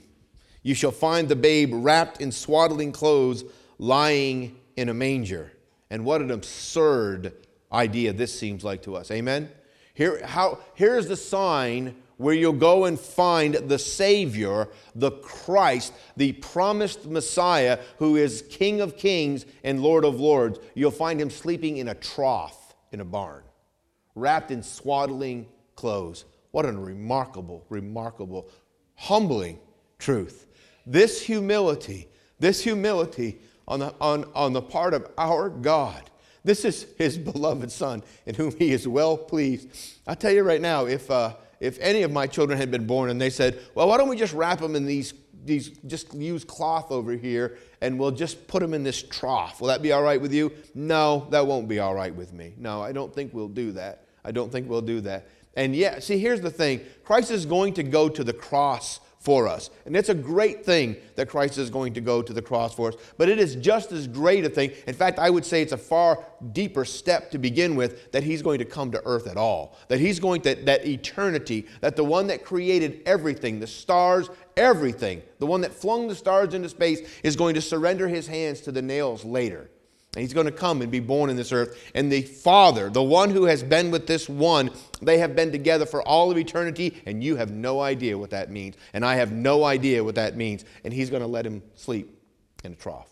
You 0.62 0.74
shall 0.74 0.90
find 0.90 1.28
the 1.28 1.36
babe 1.36 1.70
wrapped 1.72 2.20
in 2.20 2.32
swaddling 2.32 2.90
clothes, 2.90 3.44
lying 3.78 4.56
in 4.76 4.88
a 4.88 4.94
manger. 4.94 5.52
And 5.90 6.04
what 6.04 6.20
an 6.20 6.32
absurd 6.32 7.32
idea 7.70 8.12
this 8.12 8.36
seems 8.36 8.64
like 8.64 8.82
to 8.82 8.96
us. 8.96 9.12
Amen? 9.12 9.48
Here, 9.94 10.26
how, 10.26 10.58
here's 10.74 11.06
the 11.06 11.16
sign 11.16 11.94
where 12.16 12.34
you'll 12.34 12.52
go 12.52 12.86
and 12.86 12.98
find 12.98 13.54
the 13.54 13.78
Savior, 13.78 14.68
the 14.94 15.12
Christ, 15.12 15.92
the 16.16 16.32
promised 16.32 17.06
Messiah, 17.06 17.78
who 17.98 18.16
is 18.16 18.42
King 18.50 18.80
of 18.80 18.96
kings 18.96 19.46
and 19.62 19.80
Lord 19.80 20.04
of 20.04 20.18
lords. 20.18 20.58
You'll 20.74 20.90
find 20.90 21.20
him 21.20 21.30
sleeping 21.30 21.76
in 21.76 21.88
a 21.88 21.94
trough 21.94 22.65
in 22.96 23.00
a 23.00 23.04
barn, 23.04 23.42
wrapped 24.14 24.50
in 24.50 24.62
swaddling 24.62 25.46
clothes. 25.74 26.24
What 26.50 26.64
a 26.64 26.72
remarkable, 26.72 27.62
remarkable, 27.68 28.48
humbling 28.94 29.58
truth. 29.98 30.46
This 30.86 31.20
humility, 31.20 32.08
this 32.38 32.64
humility 32.64 33.38
on 33.68 33.80
the, 33.80 33.94
on, 34.00 34.24
on 34.34 34.54
the 34.54 34.62
part 34.62 34.94
of 34.94 35.10
our 35.18 35.50
God. 35.50 36.08
This 36.42 36.64
is 36.64 36.86
his 36.96 37.18
beloved 37.32 37.70
son 37.70 38.02
in 38.24 38.34
whom 38.34 38.56
he 38.56 38.72
is 38.72 38.88
well 38.88 39.18
pleased. 39.18 39.68
I 40.06 40.14
tell 40.14 40.32
you 40.32 40.42
right 40.42 40.62
now, 40.62 40.86
if, 40.86 41.10
uh, 41.10 41.34
if 41.60 41.78
any 41.80 42.02
of 42.02 42.10
my 42.10 42.26
children 42.26 42.58
had 42.58 42.70
been 42.70 42.86
born 42.86 43.10
and 43.10 43.20
they 43.20 43.30
said, 43.30 43.60
well, 43.74 43.88
why 43.88 43.98
don't 43.98 44.08
we 44.08 44.16
just 44.16 44.32
wrap 44.32 44.60
them 44.60 44.74
in 44.74 44.86
these, 44.86 45.12
these, 45.46 45.70
just 45.86 46.12
use 46.14 46.44
cloth 46.44 46.90
over 46.90 47.12
here 47.12 47.58
and 47.80 47.98
we'll 47.98 48.10
just 48.10 48.46
put 48.48 48.60
them 48.60 48.74
in 48.74 48.82
this 48.82 49.02
trough. 49.02 49.60
Will 49.60 49.68
that 49.68 49.82
be 49.82 49.92
all 49.92 50.02
right 50.02 50.20
with 50.20 50.32
you? 50.32 50.52
No, 50.74 51.26
that 51.30 51.46
won't 51.46 51.68
be 51.68 51.78
all 51.78 51.94
right 51.94 52.14
with 52.14 52.32
me. 52.32 52.54
No, 52.58 52.82
I 52.82 52.92
don't 52.92 53.14
think 53.14 53.32
we'll 53.32 53.48
do 53.48 53.72
that. 53.72 54.04
I 54.24 54.32
don't 54.32 54.50
think 54.50 54.68
we'll 54.68 54.80
do 54.82 55.00
that. 55.02 55.28
And 55.54 55.74
yet, 55.74 56.02
see, 56.02 56.18
here's 56.18 56.40
the 56.40 56.50
thing 56.50 56.80
Christ 57.04 57.30
is 57.30 57.46
going 57.46 57.74
to 57.74 57.82
go 57.82 58.08
to 58.08 58.22
the 58.22 58.32
cross 58.32 59.00
for 59.26 59.48
us. 59.48 59.70
And 59.86 59.96
it's 59.96 60.08
a 60.08 60.14
great 60.14 60.64
thing 60.64 60.94
that 61.16 61.28
Christ 61.28 61.58
is 61.58 61.68
going 61.68 61.94
to 61.94 62.00
go 62.00 62.22
to 62.22 62.32
the 62.32 62.40
cross 62.40 62.72
for 62.76 62.90
us, 62.90 62.94
but 63.18 63.28
it 63.28 63.40
is 63.40 63.56
just 63.56 63.90
as 63.90 64.06
great 64.06 64.44
a 64.44 64.48
thing. 64.48 64.70
In 64.86 64.94
fact, 64.94 65.18
I 65.18 65.30
would 65.30 65.44
say 65.44 65.62
it's 65.62 65.72
a 65.72 65.76
far 65.76 66.24
deeper 66.52 66.84
step 66.84 67.32
to 67.32 67.38
begin 67.38 67.74
with 67.74 68.12
that 68.12 68.22
he's 68.22 68.40
going 68.40 68.60
to 68.60 68.64
come 68.64 68.92
to 68.92 69.02
earth 69.04 69.26
at 69.26 69.36
all. 69.36 69.76
That 69.88 69.98
he's 69.98 70.20
going 70.20 70.42
to, 70.42 70.54
that 70.66 70.86
eternity, 70.86 71.66
that 71.80 71.96
the 71.96 72.04
one 72.04 72.28
that 72.28 72.44
created 72.44 73.02
everything, 73.04 73.58
the 73.58 73.66
stars, 73.66 74.30
everything, 74.56 75.22
the 75.40 75.46
one 75.46 75.60
that 75.62 75.74
flung 75.74 76.06
the 76.06 76.14
stars 76.14 76.54
into 76.54 76.68
space, 76.68 77.00
is 77.24 77.34
going 77.34 77.56
to 77.56 77.60
surrender 77.60 78.06
his 78.06 78.28
hands 78.28 78.60
to 78.60 78.70
the 78.70 78.80
nails 78.80 79.24
later. 79.24 79.68
And 80.16 80.22
he's 80.22 80.32
going 80.32 80.46
to 80.46 80.52
come 80.52 80.80
and 80.80 80.90
be 80.90 80.98
born 80.98 81.28
in 81.28 81.36
this 81.36 81.52
earth. 81.52 81.78
And 81.94 82.10
the 82.10 82.22
Father, 82.22 82.88
the 82.88 83.02
one 83.02 83.28
who 83.28 83.44
has 83.44 83.62
been 83.62 83.90
with 83.90 84.06
this 84.06 84.30
one, 84.30 84.70
they 85.02 85.18
have 85.18 85.36
been 85.36 85.52
together 85.52 85.84
for 85.84 86.00
all 86.02 86.30
of 86.30 86.38
eternity, 86.38 87.02
and 87.04 87.22
you 87.22 87.36
have 87.36 87.50
no 87.50 87.82
idea 87.82 88.16
what 88.16 88.30
that 88.30 88.50
means. 88.50 88.76
And 88.94 89.04
I 89.04 89.16
have 89.16 89.30
no 89.30 89.62
idea 89.62 90.02
what 90.02 90.14
that 90.14 90.34
means. 90.34 90.64
And 90.84 90.94
he's 90.94 91.10
going 91.10 91.20
to 91.20 91.28
let 91.28 91.44
him 91.44 91.62
sleep 91.74 92.18
in 92.64 92.72
a 92.72 92.76
trough. 92.76 93.10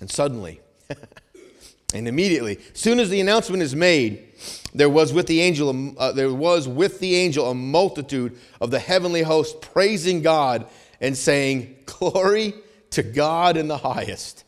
And 0.00 0.10
suddenly, 0.10 0.62
and 1.94 2.08
immediately, 2.08 2.58
as 2.72 2.80
soon 2.80 3.00
as 3.00 3.10
the 3.10 3.20
announcement 3.20 3.62
is 3.62 3.76
made, 3.76 4.32
there 4.72 4.88
was 4.88 5.12
with 5.12 5.26
the 5.26 5.42
angel, 5.42 5.94
uh, 5.98 6.12
there 6.12 6.32
was 6.32 6.66
with 6.66 7.00
the 7.00 7.16
angel 7.16 7.50
a 7.50 7.54
multitude 7.54 8.38
of 8.62 8.70
the 8.70 8.78
heavenly 8.78 9.24
host 9.24 9.60
praising 9.60 10.22
God 10.22 10.66
and 11.02 11.14
saying, 11.14 11.76
"Glory 11.84 12.54
to 12.92 13.02
God 13.02 13.58
in 13.58 13.68
the 13.68 13.76
highest." 13.76 14.44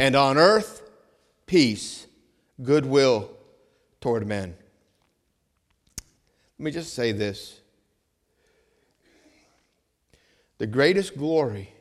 And 0.00 0.16
on 0.16 0.38
earth, 0.38 0.80
peace, 1.44 2.06
goodwill 2.62 3.30
toward 4.00 4.26
men. 4.26 4.56
Let 6.58 6.64
me 6.64 6.70
just 6.70 6.94
say 6.94 7.12
this. 7.12 7.60
The 10.56 10.66
greatest 10.66 11.18
glory 11.18 11.74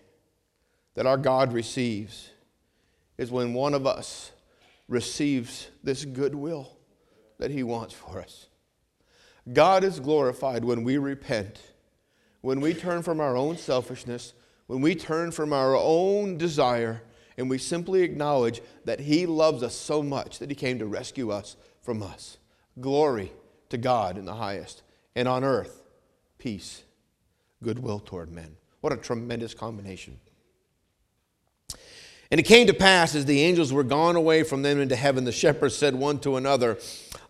that 0.96 1.06
our 1.06 1.16
God 1.16 1.54
receives 1.54 2.32
is 3.18 3.32
when 3.32 3.54
one 3.54 3.74
of 3.74 3.88
us 3.88 4.34
receives 4.90 5.70
this 5.82 6.04
goodwill 6.04 6.76
that 7.38 7.52
He 7.52 7.64
wants 7.64 7.94
for 7.94 8.20
us. 8.20 8.48
God 9.54 9.82
is 9.86 10.02
glorified 10.02 10.66
when 10.66 10.84
we 10.84 10.98
repent, 10.98 11.62
when 12.42 12.60
we 12.60 12.74
turn 12.74 13.02
from 13.02 13.22
our 13.22 13.38
own 13.38 13.56
selfishness, 13.56 14.34
when 14.68 14.82
we 14.82 14.94
turn 14.94 15.32
from 15.32 15.54
our 15.54 15.74
own 15.74 16.38
desire, 16.38 17.02
and 17.40 17.50
we 17.50 17.58
simply 17.58 18.04
acknowledge 18.04 18.62
that 18.84 19.00
He 19.00 19.26
loves 19.26 19.64
us 19.64 19.74
so 19.74 20.04
much 20.04 20.40
that 20.40 20.50
He 20.52 20.56
came 20.56 20.78
to 20.80 20.86
rescue 20.86 21.32
us 21.32 21.56
from 21.82 22.04
us. 22.04 22.38
Glory 22.80 23.32
to 23.70 23.78
God 23.78 24.18
in 24.18 24.26
the 24.26 24.36
highest, 24.36 24.84
and 25.16 25.28
on 25.28 25.44
earth, 25.46 25.82
peace, 26.38 26.84
goodwill 27.64 28.00
toward 28.00 28.30
men. 28.30 28.58
What 28.82 28.92
a 28.92 28.98
tremendous 28.98 29.54
combination. 29.54 30.20
And 32.30 32.40
it 32.40 32.44
came 32.44 32.68
to 32.68 32.74
pass 32.74 33.16
as 33.16 33.26
the 33.26 33.42
angels 33.42 33.72
were 33.72 33.84
gone 33.84 34.18
away 34.18 34.44
from 34.44 34.62
them 34.62 34.80
into 34.80 34.96
heaven, 34.96 35.24
the 35.24 35.32
shepherds 35.32 35.76
said 35.76 35.96
one 35.96 36.20
to 36.20 36.36
another, 36.36 36.78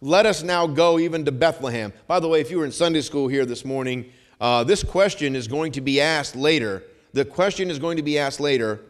Let 0.01 0.25
us 0.25 0.41
now 0.41 0.65
go 0.65 0.97
even 0.97 1.23
to 1.25 1.31
Bethlehem. 1.31 1.93
By 2.07 2.19
the 2.19 2.27
way, 2.27 2.41
if 2.41 2.49
you 2.49 2.57
were 2.57 2.65
in 2.65 2.71
Sunday 2.71 3.01
school 3.01 3.27
here 3.27 3.45
this 3.45 3.63
morning, 3.63 4.11
uh, 4.41 4.63
this 4.63 4.83
question 4.83 5.35
is 5.35 5.47
going 5.47 5.71
to 5.73 5.81
be 5.81 6.01
asked 6.01 6.35
later. 6.35 6.83
The 7.13 7.25
question 7.25 7.69
is 7.69 7.77
going 7.77 7.97
to 7.97 8.03
be 8.03 8.17
asked 8.17 8.39
later 8.39 8.81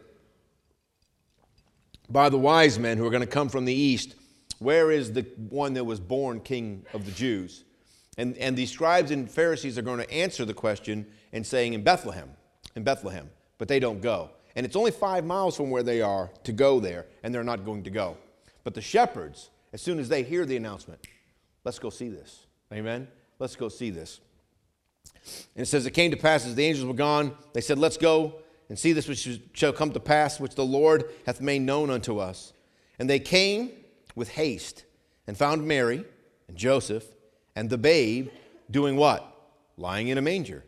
by 2.09 2.29
the 2.29 2.37
wise 2.37 2.79
men 2.79 2.97
who 2.97 3.05
are 3.05 3.11
going 3.11 3.21
to 3.21 3.27
come 3.27 3.49
from 3.49 3.65
the 3.65 3.73
east 3.73 4.15
Where 4.59 4.91
is 4.91 5.13
the 5.13 5.25
one 5.49 5.73
that 5.75 5.85
was 5.85 5.99
born 5.99 6.41
king 6.41 6.85
of 6.93 7.05
the 7.05 7.11
Jews? 7.11 7.63
And, 8.17 8.37
and 8.37 8.57
the 8.57 8.65
scribes 8.65 9.11
and 9.11 9.31
Pharisees 9.31 9.77
are 9.77 9.81
going 9.81 9.99
to 9.99 10.11
answer 10.11 10.43
the 10.43 10.53
question 10.53 11.05
and 11.31 11.45
saying, 11.45 11.73
In 11.73 11.83
Bethlehem, 11.83 12.31
in 12.75 12.83
Bethlehem. 12.83 13.29
But 13.57 13.67
they 13.67 13.79
don't 13.79 14.01
go. 14.01 14.31
And 14.55 14.65
it's 14.65 14.75
only 14.75 14.91
five 14.91 15.23
miles 15.23 15.55
from 15.55 15.69
where 15.69 15.83
they 15.83 16.01
are 16.01 16.29
to 16.43 16.51
go 16.51 16.79
there, 16.79 17.05
and 17.23 17.33
they're 17.33 17.43
not 17.43 17.63
going 17.63 17.83
to 17.83 17.89
go. 17.89 18.17
But 18.63 18.73
the 18.73 18.81
shepherds, 18.81 19.49
as 19.71 19.81
soon 19.81 19.99
as 19.99 20.09
they 20.09 20.23
hear 20.23 20.45
the 20.45 20.57
announcement, 20.57 21.05
let's 21.63 21.79
go 21.79 21.89
see 21.89 22.09
this. 22.09 22.45
Amen? 22.73 23.07
Let's 23.37 23.55
go 23.55 23.69
see 23.69 23.89
this. 23.89 24.19
And 25.55 25.63
it 25.63 25.67
says, 25.67 25.85
It 25.85 25.91
came 25.91 26.11
to 26.11 26.17
pass 26.17 26.45
as 26.45 26.55
the 26.55 26.65
angels 26.65 26.85
were 26.85 26.93
gone, 26.93 27.37
they 27.53 27.61
said, 27.61 27.79
Let's 27.79 27.97
go 27.97 28.41
and 28.69 28.77
see 28.77 28.93
this 28.93 29.07
which 29.07 29.27
shall 29.53 29.73
come 29.73 29.91
to 29.91 29.99
pass, 29.99 30.39
which 30.39 30.55
the 30.55 30.65
Lord 30.65 31.05
hath 31.25 31.41
made 31.41 31.63
known 31.63 31.89
unto 31.89 32.19
us. 32.19 32.53
And 32.99 33.09
they 33.09 33.19
came 33.19 33.71
with 34.15 34.29
haste 34.29 34.85
and 35.27 35.35
found 35.35 35.67
Mary 35.67 36.05
and 36.47 36.55
Joseph 36.57 37.05
and 37.55 37.69
the 37.69 37.77
babe 37.77 38.29
doing 38.69 38.95
what? 38.95 39.25
Lying 39.77 40.09
in 40.09 40.17
a 40.17 40.21
manger. 40.21 40.63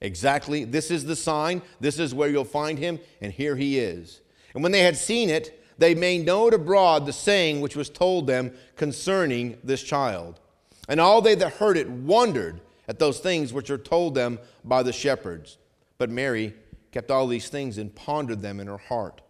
Exactly, 0.00 0.64
this 0.64 0.90
is 0.90 1.04
the 1.04 1.16
sign, 1.16 1.62
this 1.80 1.98
is 1.98 2.14
where 2.14 2.28
you'll 2.28 2.44
find 2.44 2.78
him, 2.78 2.98
and 3.22 3.32
here 3.32 3.56
he 3.56 3.78
is. 3.78 4.20
And 4.52 4.62
when 4.62 4.72
they 4.72 4.82
had 4.82 4.96
seen 4.96 5.30
it, 5.30 5.62
they 5.78 5.94
made 5.94 6.26
known 6.26 6.54
abroad 6.54 7.06
the 7.06 7.12
saying 7.12 7.60
which 7.60 7.76
was 7.76 7.88
told 7.88 8.26
them 8.26 8.52
concerning 8.76 9.58
this 9.64 9.82
child. 9.82 10.40
And 10.88 11.00
all 11.00 11.22
they 11.22 11.34
that 11.36 11.54
heard 11.54 11.76
it 11.76 11.88
wondered 11.88 12.60
at 12.88 12.98
those 12.98 13.18
things 13.18 13.52
which 13.52 13.70
are 13.70 13.78
told 13.78 14.14
them 14.14 14.38
by 14.64 14.82
the 14.82 14.92
shepherds. 14.92 15.58
But 15.98 16.10
Mary 16.10 16.54
kept 16.96 17.10
all 17.10 17.26
these 17.26 17.50
things 17.50 17.76
and 17.76 17.94
pondered 17.94 18.40
them 18.40 18.58
in 18.58 18.66
her 18.68 18.78
heart. 18.78 19.20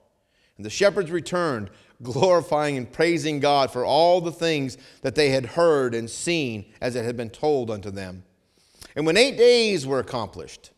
And 0.57 0.65
the 0.65 0.71
shepherds 0.71 1.11
returned, 1.11 1.69
glorifying 2.01 2.77
and 2.77 2.93
praising 2.93 3.41
God 3.41 3.73
for 3.73 3.85
all 3.85 4.21
the 4.21 4.31
things 4.31 4.79
that 5.03 5.17
they 5.17 5.31
had 5.31 5.45
heard 5.45 5.93
and 5.93 6.09
seen 6.09 6.67
as 6.81 6.95
it 6.95 7.05
had 7.05 7.17
been 7.17 7.29
told 7.29 7.69
unto 7.69 7.91
them. 7.91 8.23
And 8.95 9.05
when 9.05 9.17
eight 9.17 9.37
days 9.37 9.85
were 9.85 9.99
accomplished 9.99 10.71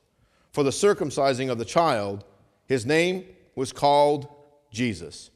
for 0.50 0.62
the 0.62 0.70
circumcising 0.70 1.50
of 1.50 1.58
the 1.58 1.66
child, 1.66 2.24
his 2.64 2.86
name 2.86 3.26
was 3.54 3.70
called 3.70 4.26
Jesus, 4.72 5.28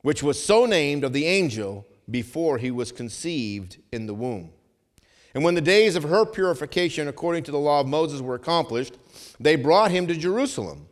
which 0.00 0.22
was 0.22 0.42
so 0.42 0.64
named 0.64 1.04
of 1.04 1.12
the 1.12 1.26
angel 1.26 1.86
before 2.10 2.56
he 2.56 2.70
was 2.70 2.90
conceived 2.90 3.76
in 3.92 4.06
the 4.06 4.14
womb. 4.14 4.50
And 5.34 5.44
when 5.44 5.54
the 5.54 5.60
days 5.60 5.96
of 5.96 6.02
her 6.04 6.24
purification 6.24 7.08
according 7.08 7.44
to 7.44 7.50
the 7.50 7.58
law 7.58 7.80
of 7.80 7.86
Moses 7.86 8.20
were 8.20 8.34
accomplished, 8.34 8.96
they 9.38 9.56
brought 9.56 9.90
him 9.90 10.06
to 10.08 10.14
Jerusalem 10.14 10.86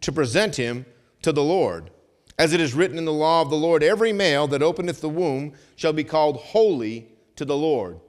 to 0.00 0.12
present 0.12 0.56
him 0.56 0.86
to 1.22 1.32
the 1.32 1.42
Lord. 1.42 1.90
As 2.38 2.52
it 2.52 2.60
is 2.60 2.74
written 2.74 2.98
in 2.98 3.04
the 3.04 3.12
law 3.12 3.42
of 3.42 3.50
the 3.50 3.56
Lord, 3.56 3.82
every 3.82 4.12
male 4.12 4.46
that 4.48 4.62
openeth 4.62 5.00
the 5.00 5.08
womb 5.08 5.52
shall 5.76 5.92
be 5.92 6.04
called 6.04 6.36
holy 6.36 7.08
to 7.36 7.44
the 7.44 7.56
Lord 7.56 8.00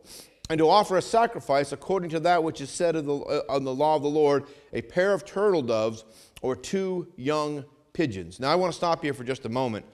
and 0.50 0.58
to 0.58 0.70
offer 0.70 0.98
a 0.98 1.02
sacrifice 1.02 1.72
according 1.72 2.10
to 2.12 2.20
that 2.22 2.44
which 2.44 2.62
is 2.62 2.70
said 2.70 2.96
of 2.96 3.06
the, 3.06 3.16
uh, 3.16 3.42
on 3.50 3.64
the 3.64 3.74
law 3.74 3.96
of 3.96 4.04
the 4.04 4.10
Lord, 4.10 4.46
a 4.74 4.82
pair 4.82 5.14
of 5.14 5.26
turtle 5.26 5.62
doves 5.62 6.04
or 6.42 6.56
two 6.56 7.08
young 7.16 7.64
pigeons. 7.94 8.40
Now, 8.40 8.52
I 8.52 8.56
want 8.56 8.72
to 8.74 8.78
stop 8.78 9.04
here 9.04 9.14
for 9.14 9.24
just 9.24 9.46
a 9.46 9.50
moment. 9.50 9.86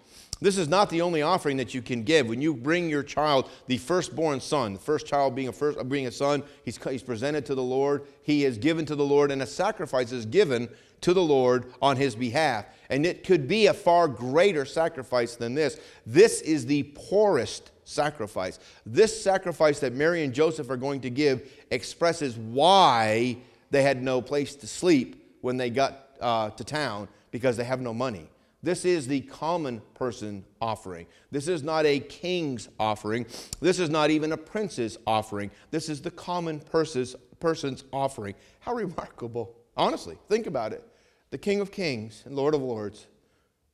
This 0.42 0.58
is 0.58 0.70
not 0.70 0.90
the 0.90 1.02
only 1.02 1.22
offering 1.22 1.58
that 1.58 1.74
you 1.74 1.82
can 1.82 2.04
give. 2.04 2.28
When 2.28 2.42
you 2.42 2.54
bring 2.54 2.90
your 2.90 3.04
child, 3.04 3.50
the 3.68 3.78
firstborn 3.78 4.40
son, 4.40 4.74
the 4.74 4.80
first 4.80 5.06
child 5.06 5.36
being 5.36 5.50
a, 5.50 5.52
first, 5.52 5.78
uh, 5.78 5.84
being 5.84 6.08
a 6.08 6.12
son, 6.12 6.44
he's, 6.64 6.78
he's 6.78 7.04
presented 7.04 7.46
to 7.48 7.56
the 7.56 7.64
Lord, 7.64 8.06
he 8.24 8.46
is 8.46 8.58
given 8.58 8.86
to 8.86 8.96
the 8.96 9.04
Lord, 9.04 9.32
and 9.32 9.42
a 9.42 9.48
sacrifice 9.48 10.14
is 10.14 10.26
given 10.26 10.70
to 11.02 11.14
the 11.14 11.22
Lord 11.22 11.74
on 11.82 11.98
his 11.98 12.16
behalf. 12.16 12.66
And 12.90 13.06
it 13.06 13.26
could 13.26 13.48
be 13.48 13.68
a 13.68 13.74
far 13.74 14.08
greater 14.08 14.66
sacrifice 14.66 15.36
than 15.36 15.56
this. 15.56 15.80
This 16.06 16.42
is 16.42 16.66
the 16.66 16.84
poorest 16.96 17.72
sacrifice. 17.84 18.60
This 18.86 19.22
sacrifice 19.22 19.80
that 19.82 19.94
Mary 19.94 20.24
and 20.24 20.34
Joseph 20.34 20.70
are 20.70 20.78
going 20.78 21.02
to 21.02 21.10
give 21.10 21.52
expresses 21.70 22.38
why 22.38 23.38
they 23.72 23.84
had 23.84 24.02
no 24.02 24.22
place 24.22 24.56
to 24.56 24.68
sleep 24.68 25.38
when 25.42 25.58
they 25.58 25.70
got 25.70 26.08
uh, 26.22 26.50
to 26.52 26.64
town 26.64 27.10
because 27.32 27.58
they 27.58 27.64
have 27.64 27.82
no 27.82 27.94
money. 27.94 28.30
This 28.62 28.84
is 28.84 29.08
the 29.08 29.22
common 29.22 29.82
person 29.94 30.44
offering. 30.60 31.08
This 31.32 31.48
is 31.48 31.64
not 31.64 31.86
a 31.86 32.00
king's 32.00 32.68
offering. 32.78 33.26
This 33.62 33.80
is 33.80 33.90
not 33.90 34.10
even 34.10 34.34
a 34.34 34.38
prince's 34.38 34.98
offering. 35.08 35.50
This 35.72 35.88
is 35.88 36.02
the 36.02 36.12
common 36.12 36.60
person's, 36.60 37.16
person's 37.40 37.86
offering. 37.94 38.36
How 38.60 38.74
remarkable. 38.74 39.56
Honestly, 39.78 40.18
think 40.28 40.46
about 40.46 40.74
it. 40.74 40.84
The 41.32 41.38
King 41.38 41.62
of 41.62 41.72
Kings 41.72 42.24
and 42.26 42.36
Lord 42.36 42.54
of 42.54 42.62
Lords, 42.62 43.08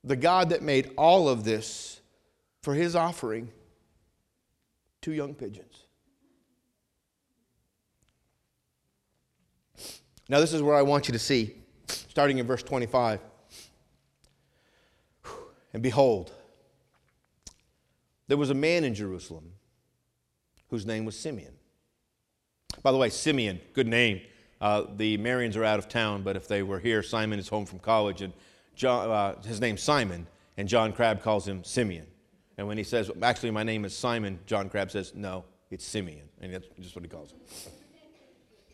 the 0.03 0.15
God 0.15 0.49
that 0.49 0.61
made 0.61 0.91
all 0.97 1.27
of 1.27 1.43
this 1.43 2.01
for 2.61 2.75
his 2.75 2.95
offering 2.95 3.51
two 5.01 5.13
young 5.13 5.33
pigeons. 5.33 5.85
Now, 10.27 10.39
this 10.39 10.53
is 10.53 10.61
where 10.61 10.75
I 10.75 10.81
want 10.81 11.07
you 11.07 11.11
to 11.13 11.19
see, 11.19 11.55
starting 11.87 12.39
in 12.39 12.47
verse 12.47 12.63
25. 12.63 13.19
And 15.75 15.83
behold, 15.83 16.31
there 18.29 18.37
was 18.37 18.49
a 18.49 18.53
man 18.53 18.85
in 18.85 18.95
Jerusalem 18.95 19.51
whose 20.69 20.85
name 20.85 21.03
was 21.03 21.19
Simeon. 21.19 21.51
By 22.81 22.93
the 22.93 22.97
way, 22.97 23.09
Simeon, 23.09 23.59
good 23.73 23.85
name. 23.85 24.21
Uh, 24.61 24.83
the 24.95 25.17
Marians 25.17 25.57
are 25.57 25.65
out 25.65 25.77
of 25.77 25.89
town, 25.89 26.23
but 26.23 26.37
if 26.37 26.47
they 26.47 26.63
were 26.63 26.79
here, 26.79 27.03
Simon 27.03 27.39
is 27.39 27.49
home 27.49 27.65
from 27.65 27.79
college, 27.79 28.21
and 28.21 28.31
John, 28.73 29.11
uh, 29.11 29.41
his 29.41 29.59
name's 29.59 29.83
Simon, 29.83 30.27
and 30.55 30.69
John 30.69 30.93
Crabb 30.93 31.21
calls 31.21 31.45
him 31.45 31.61
Simeon. 31.65 32.07
And 32.57 32.67
when 32.69 32.77
he 32.77 32.85
says, 32.85 33.11
actually, 33.21 33.51
my 33.51 33.63
name 33.63 33.83
is 33.83 33.93
Simon, 33.93 34.39
John 34.45 34.69
Crabb 34.69 34.91
says, 34.91 35.11
no, 35.13 35.43
it's 35.71 35.83
Simeon. 35.83 36.29
And 36.39 36.53
that's 36.53 36.67
just 36.79 36.95
what 36.95 37.03
he 37.03 37.09
calls 37.09 37.33
him. 37.33 37.39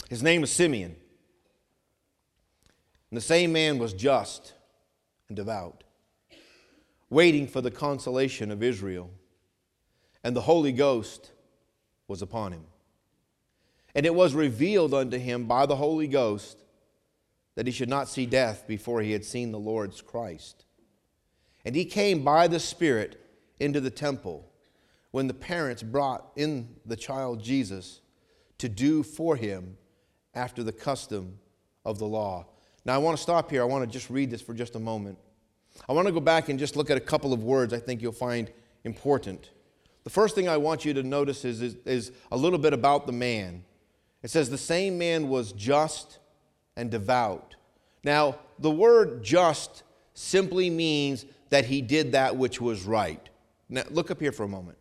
His 0.08 0.22
name 0.22 0.42
was 0.42 0.52
Simeon. 0.52 0.96
And 3.10 3.18
the 3.18 3.22
same 3.22 3.52
man 3.52 3.80
was 3.80 3.92
just 3.92 4.54
and 5.30 5.36
devout, 5.36 5.84
waiting 7.12 7.46
for 7.46 7.62
the 7.62 7.70
consolation 7.70 8.50
of 8.50 8.64
Israel. 8.64 9.12
And 10.24 10.36
the 10.36 10.42
Holy 10.42 10.72
Ghost 10.72 11.32
was 12.08 12.24
upon 12.24 12.54
him. 12.54 12.64
And 13.94 14.06
it 14.06 14.16
was 14.16 14.34
revealed 14.34 14.94
unto 14.94 15.20
him 15.20 15.46
by 15.46 15.68
the 15.68 15.76
Holy 15.76 16.08
Ghost 16.08 16.58
that 17.56 17.68
he 17.68 17.72
should 17.72 17.90
not 17.90 18.08
see 18.08 18.26
death 18.26 18.66
before 18.66 19.02
he 19.02 19.12
had 19.12 19.26
seen 19.26 19.52
the 19.52 19.60
Lord's 19.60 20.02
Christ. 20.02 20.66
And 21.66 21.76
he 21.76 21.86
came 21.86 22.24
by 22.24 22.48
the 22.48 22.60
Spirit 22.60 23.24
into 23.60 23.82
the 23.82 23.92
temple 23.92 24.50
when 25.12 25.28
the 25.28 25.34
parents 25.34 25.84
brought 25.84 26.32
in 26.38 26.76
the 26.86 26.96
child 26.96 27.44
Jesus 27.44 28.00
to 28.58 28.70
do 28.70 29.04
for 29.04 29.36
him 29.36 29.78
after 30.34 30.64
the 30.64 30.72
custom 30.72 31.40
of 31.84 32.00
the 32.00 32.06
law. 32.06 32.48
Now, 32.86 32.96
I 32.96 33.00
want 33.00 33.18
to 33.18 33.22
stop 33.22 33.52
here. 33.52 33.62
I 33.62 33.66
want 33.66 33.84
to 33.84 33.92
just 33.92 34.10
read 34.10 34.32
this 34.32 34.42
for 34.42 34.54
just 34.54 34.76
a 34.76 34.80
moment. 34.80 35.18
I 35.88 35.94
want 35.94 36.08
to 36.08 36.14
go 36.14 36.20
back 36.20 36.50
and 36.50 36.60
just 36.60 36.76
look 36.76 36.90
at 36.90 36.98
a 36.98 37.02
couple 37.02 37.34
of 37.34 37.44
words 37.44 37.74
I 37.74 37.80
think 37.80 38.02
you'll 38.02 38.12
find 38.12 38.52
important. 38.84 39.50
The 40.04 40.10
first 40.10 40.36
thing 40.36 40.50
I 40.50 40.58
want 40.58 40.86
you 40.86 40.94
to 40.94 41.04
notice 41.04 41.46
is, 41.46 41.62
is, 41.62 41.76
is 41.86 42.12
a 42.32 42.38
little 42.38 42.60
bit 42.60 42.74
about 42.74 43.06
the 43.06 43.12
man. 43.12 43.64
It 44.24 44.30
says, 44.30 44.50
The 44.50 44.58
same 44.58 44.98
man 44.98 45.30
was 45.30 45.52
just 45.52 46.20
and 46.76 46.90
devout. 46.90 47.56
Now, 48.04 48.38
the 48.58 48.72
word 48.72 49.24
just 49.24 49.84
simply 50.14 50.70
means 50.70 51.26
that 51.50 51.66
he 51.66 51.82
did 51.82 52.14
that 52.14 52.36
which 52.36 52.60
was 52.60 52.84
right. 52.84 53.22
Now, 53.70 53.84
look 53.90 54.12
up 54.12 54.20
here 54.20 54.32
for 54.32 54.44
a 54.44 54.48
moment. 54.48 54.78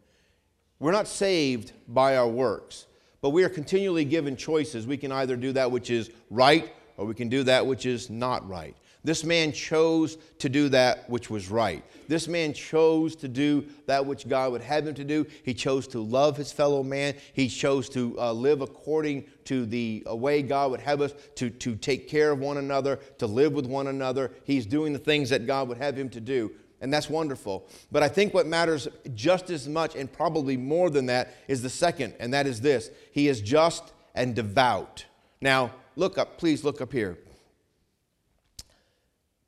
We're 0.78 0.92
not 0.92 1.08
saved 1.08 1.72
by 1.88 2.16
our 2.16 2.28
works, 2.28 2.86
but 3.20 3.30
we 3.30 3.44
are 3.44 3.48
continually 3.50 4.04
given 4.04 4.36
choices. 4.36 4.86
We 4.86 4.96
can 4.96 5.12
either 5.12 5.36
do 5.36 5.52
that 5.52 5.70
which 5.70 5.90
is 5.90 6.10
right 6.30 6.72
or 6.96 7.04
we 7.04 7.14
can 7.14 7.28
do 7.28 7.42
that 7.44 7.66
which 7.66 7.84
is 7.84 8.08
not 8.08 8.48
right. 8.48 8.76
This 9.02 9.24
man 9.24 9.52
chose 9.52 10.18
to 10.38 10.48
do 10.48 10.68
that 10.70 11.08
which 11.08 11.30
was 11.30 11.50
right. 11.50 11.82
This 12.06 12.28
man 12.28 12.52
chose 12.52 13.16
to 13.16 13.28
do 13.28 13.64
that 13.86 14.04
which 14.04 14.28
God 14.28 14.52
would 14.52 14.60
have 14.62 14.86
him 14.86 14.94
to 14.94 15.04
do. 15.04 15.26
He 15.42 15.54
chose 15.54 15.86
to 15.88 16.00
love 16.00 16.36
his 16.36 16.52
fellow 16.52 16.82
man. 16.82 17.14
He 17.32 17.48
chose 17.48 17.88
to 17.90 18.18
uh, 18.20 18.32
live 18.32 18.60
according 18.60 19.24
to 19.44 19.64
the 19.64 20.04
uh, 20.08 20.14
way 20.14 20.42
God 20.42 20.72
would 20.72 20.80
have 20.80 21.00
us 21.00 21.14
to, 21.36 21.48
to 21.48 21.76
take 21.76 22.08
care 22.08 22.30
of 22.30 22.40
one 22.40 22.58
another, 22.58 22.96
to 23.18 23.26
live 23.26 23.52
with 23.54 23.66
one 23.66 23.86
another. 23.86 24.32
He's 24.44 24.66
doing 24.66 24.92
the 24.92 24.98
things 24.98 25.30
that 25.30 25.46
God 25.46 25.68
would 25.68 25.78
have 25.78 25.96
him 25.96 26.10
to 26.10 26.20
do. 26.20 26.52
And 26.82 26.92
that's 26.92 27.10
wonderful. 27.10 27.68
But 27.92 28.02
I 28.02 28.08
think 28.08 28.34
what 28.34 28.46
matters 28.46 28.88
just 29.14 29.50
as 29.50 29.68
much 29.68 29.94
and 29.94 30.10
probably 30.10 30.56
more 30.56 30.90
than 30.90 31.06
that 31.06 31.34
is 31.46 31.62
the 31.62 31.70
second, 31.70 32.14
and 32.18 32.32
that 32.34 32.46
is 32.46 32.60
this 32.60 32.90
He 33.12 33.28
is 33.28 33.40
just 33.40 33.92
and 34.14 34.34
devout. 34.34 35.04
Now, 35.40 35.72
look 35.96 36.18
up, 36.18 36.38
please 36.38 36.64
look 36.64 36.80
up 36.80 36.92
here. 36.92 37.18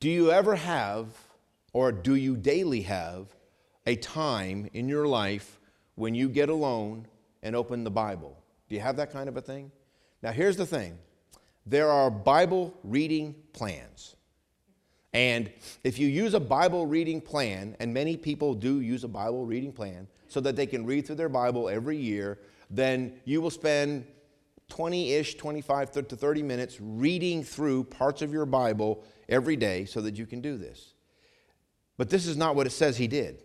Do 0.02 0.10
you 0.10 0.32
ever 0.32 0.56
have, 0.56 1.06
or 1.72 1.92
do 1.92 2.16
you 2.16 2.36
daily 2.36 2.80
have, 2.80 3.28
a 3.86 3.94
time 3.94 4.68
in 4.72 4.88
your 4.88 5.06
life 5.06 5.60
when 5.94 6.12
you 6.12 6.28
get 6.28 6.48
alone 6.48 7.06
and 7.44 7.54
open 7.54 7.84
the 7.84 7.90
Bible? 7.92 8.36
Do 8.68 8.74
you 8.74 8.80
have 8.80 8.96
that 8.96 9.12
kind 9.12 9.28
of 9.28 9.36
a 9.36 9.40
thing? 9.40 9.70
Now, 10.20 10.32
here's 10.32 10.56
the 10.56 10.66
thing 10.66 10.98
there 11.66 11.88
are 11.88 12.10
Bible 12.10 12.74
reading 12.82 13.36
plans. 13.52 14.16
And 15.12 15.52
if 15.84 16.00
you 16.00 16.08
use 16.08 16.34
a 16.34 16.40
Bible 16.40 16.84
reading 16.84 17.20
plan, 17.20 17.76
and 17.78 17.94
many 17.94 18.16
people 18.16 18.54
do 18.54 18.80
use 18.80 19.04
a 19.04 19.08
Bible 19.08 19.46
reading 19.46 19.70
plan 19.70 20.08
so 20.26 20.40
that 20.40 20.56
they 20.56 20.66
can 20.66 20.84
read 20.84 21.06
through 21.06 21.14
their 21.14 21.28
Bible 21.28 21.68
every 21.68 21.96
year, 21.96 22.40
then 22.70 23.20
you 23.24 23.40
will 23.40 23.50
spend 23.50 24.04
20 24.68 25.12
ish, 25.12 25.34
25 25.34 25.90
to 25.92 26.02
30 26.16 26.42
minutes 26.42 26.78
reading 26.80 27.44
through 27.44 27.84
parts 27.84 28.20
of 28.20 28.32
your 28.32 28.46
Bible 28.46 29.04
every 29.32 29.56
day 29.56 29.84
so 29.84 30.00
that 30.02 30.16
you 30.16 30.26
can 30.26 30.40
do 30.40 30.56
this. 30.56 30.92
But 31.96 32.10
this 32.10 32.26
is 32.26 32.36
not 32.36 32.54
what 32.54 32.66
it 32.66 32.70
says 32.70 32.96
he 32.96 33.08
did. 33.08 33.42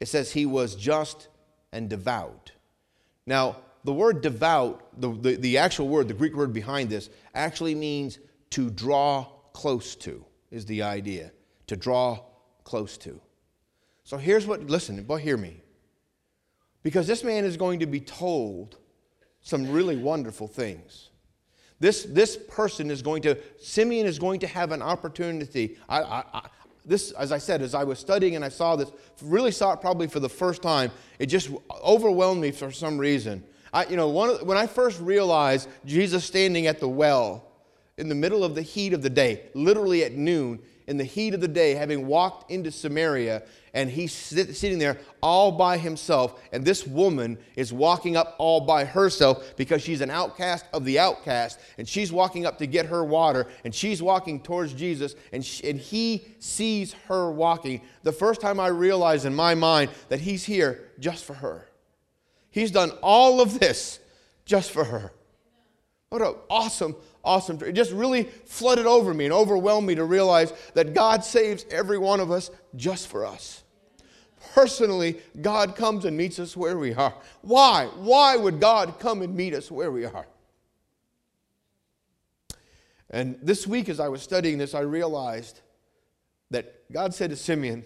It 0.00 0.08
says 0.08 0.32
he 0.32 0.46
was 0.46 0.74
just 0.74 1.28
and 1.72 1.88
devout. 1.88 2.52
Now, 3.26 3.56
the 3.84 3.92
word 3.92 4.20
devout, 4.20 5.00
the, 5.00 5.12
the, 5.12 5.36
the, 5.36 5.58
actual 5.58 5.88
word, 5.88 6.08
the 6.08 6.14
Greek 6.14 6.34
word 6.34 6.52
behind 6.52 6.90
this, 6.90 7.08
actually 7.34 7.74
means 7.74 8.18
to 8.50 8.70
draw 8.70 9.24
close 9.52 9.94
to, 9.96 10.24
is 10.50 10.66
the 10.66 10.82
idea. 10.82 11.32
To 11.68 11.76
draw 11.76 12.20
close 12.64 12.96
to. 12.98 13.20
So 14.04 14.16
here's 14.16 14.46
what, 14.46 14.64
listen, 14.66 15.02
but 15.02 15.16
hear 15.16 15.36
me. 15.36 15.62
Because 16.82 17.06
this 17.06 17.24
man 17.24 17.44
is 17.44 17.56
going 17.56 17.80
to 17.80 17.86
be 17.86 18.00
told 18.00 18.78
some 19.40 19.70
really 19.70 19.96
wonderful 19.96 20.48
things. 20.48 21.10
This, 21.78 22.04
this 22.04 22.36
person 22.36 22.90
is 22.90 23.02
going 23.02 23.22
to, 23.22 23.36
Simeon 23.60 24.06
is 24.06 24.18
going 24.18 24.40
to 24.40 24.46
have 24.46 24.72
an 24.72 24.82
opportunity. 24.82 25.76
I, 25.88 26.02
I, 26.02 26.24
I, 26.32 26.48
this, 26.86 27.10
as 27.12 27.32
I 27.32 27.38
said, 27.38 27.62
as 27.62 27.74
I 27.74 27.84
was 27.84 27.98
studying 27.98 28.36
and 28.36 28.44
I 28.44 28.48
saw 28.48 28.76
this, 28.76 28.90
really 29.20 29.50
saw 29.50 29.72
it 29.72 29.80
probably 29.80 30.06
for 30.06 30.20
the 30.20 30.28
first 30.28 30.62
time, 30.62 30.90
it 31.18 31.26
just 31.26 31.50
overwhelmed 31.82 32.40
me 32.40 32.50
for 32.50 32.70
some 32.70 32.96
reason. 32.96 33.44
I, 33.72 33.86
you 33.86 33.96
know, 33.96 34.08
one, 34.08 34.46
when 34.46 34.56
I 34.56 34.66
first 34.66 35.00
realized 35.00 35.68
Jesus 35.84 36.24
standing 36.24 36.66
at 36.66 36.80
the 36.80 36.88
well 36.88 37.44
in 37.98 38.08
the 38.08 38.14
middle 38.14 38.44
of 38.44 38.54
the 38.54 38.62
heat 38.62 38.92
of 38.92 39.02
the 39.02 39.10
day, 39.10 39.42
literally 39.54 40.04
at 40.04 40.12
noon, 40.12 40.60
in 40.86 40.96
the 40.96 41.04
heat 41.04 41.34
of 41.34 41.40
the 41.40 41.48
day, 41.48 41.74
having 41.74 42.06
walked 42.06 42.50
into 42.50 42.70
Samaria, 42.70 43.42
and 43.76 43.90
he's 43.90 44.10
sit, 44.10 44.56
sitting 44.56 44.78
there 44.78 44.98
all 45.22 45.52
by 45.52 45.76
himself. 45.76 46.40
And 46.50 46.64
this 46.64 46.86
woman 46.86 47.36
is 47.56 47.74
walking 47.74 48.16
up 48.16 48.34
all 48.38 48.62
by 48.62 48.86
herself 48.86 49.54
because 49.56 49.82
she's 49.82 50.00
an 50.00 50.10
outcast 50.10 50.64
of 50.72 50.86
the 50.86 50.98
outcast. 50.98 51.60
And 51.76 51.86
she's 51.86 52.10
walking 52.10 52.46
up 52.46 52.56
to 52.58 52.66
get 52.66 52.86
her 52.86 53.04
water, 53.04 53.46
and 53.64 53.74
she's 53.74 54.02
walking 54.02 54.40
towards 54.40 54.72
Jesus, 54.72 55.14
and, 55.30 55.44
she, 55.44 55.68
and 55.68 55.78
he 55.78 56.24
sees 56.38 56.94
her 57.06 57.30
walking. 57.30 57.82
The 58.02 58.12
first 58.12 58.40
time 58.40 58.58
I 58.58 58.68
realized 58.68 59.26
in 59.26 59.34
my 59.34 59.54
mind 59.54 59.90
that 60.08 60.20
he's 60.20 60.44
here 60.44 60.90
just 60.98 61.26
for 61.26 61.34
her. 61.34 61.68
He's 62.48 62.70
done 62.70 62.92
all 63.02 63.42
of 63.42 63.60
this 63.60 64.00
just 64.46 64.70
for 64.70 64.84
her. 64.84 65.12
What 66.08 66.22
an 66.22 66.34
awesome, 66.48 66.96
awesome. 67.22 67.58
It 67.62 67.72
just 67.72 67.92
really 67.92 68.22
flooded 68.22 68.86
over 68.86 69.12
me 69.12 69.26
and 69.26 69.34
overwhelmed 69.34 69.86
me 69.86 69.96
to 69.96 70.04
realize 70.04 70.54
that 70.72 70.94
God 70.94 71.24
saves 71.24 71.66
every 71.70 71.98
one 71.98 72.20
of 72.20 72.30
us 72.30 72.50
just 72.74 73.08
for 73.08 73.26
us. 73.26 73.64
Personally, 74.56 75.18
God 75.42 75.76
comes 75.76 76.06
and 76.06 76.16
meets 76.16 76.38
us 76.38 76.56
where 76.56 76.78
we 76.78 76.94
are. 76.94 77.12
Why? 77.42 77.90
Why 77.94 78.38
would 78.38 78.58
God 78.58 78.98
come 78.98 79.20
and 79.20 79.36
meet 79.36 79.52
us 79.52 79.70
where 79.70 79.92
we 79.92 80.06
are? 80.06 80.26
And 83.10 83.38
this 83.42 83.66
week, 83.66 83.90
as 83.90 84.00
I 84.00 84.08
was 84.08 84.22
studying 84.22 84.56
this, 84.56 84.74
I 84.74 84.80
realized 84.80 85.60
that 86.50 86.90
God 86.90 87.12
said 87.12 87.28
to 87.30 87.36
Simeon, 87.36 87.84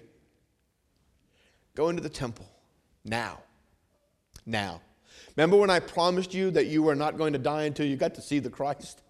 Go 1.74 1.88
into 1.88 2.02
the 2.02 2.08
temple 2.08 2.48
now. 3.04 3.40
Now. 4.46 4.80
Remember 5.36 5.56
when 5.56 5.70
I 5.70 5.80
promised 5.80 6.32
you 6.32 6.52
that 6.52 6.68
you 6.68 6.84
were 6.84 6.94
not 6.94 7.18
going 7.18 7.32
to 7.32 7.38
die 7.40 7.64
until 7.64 7.86
you 7.86 7.96
got 7.96 8.14
to 8.14 8.22
see 8.22 8.38
the 8.38 8.48
Christ? 8.48 9.02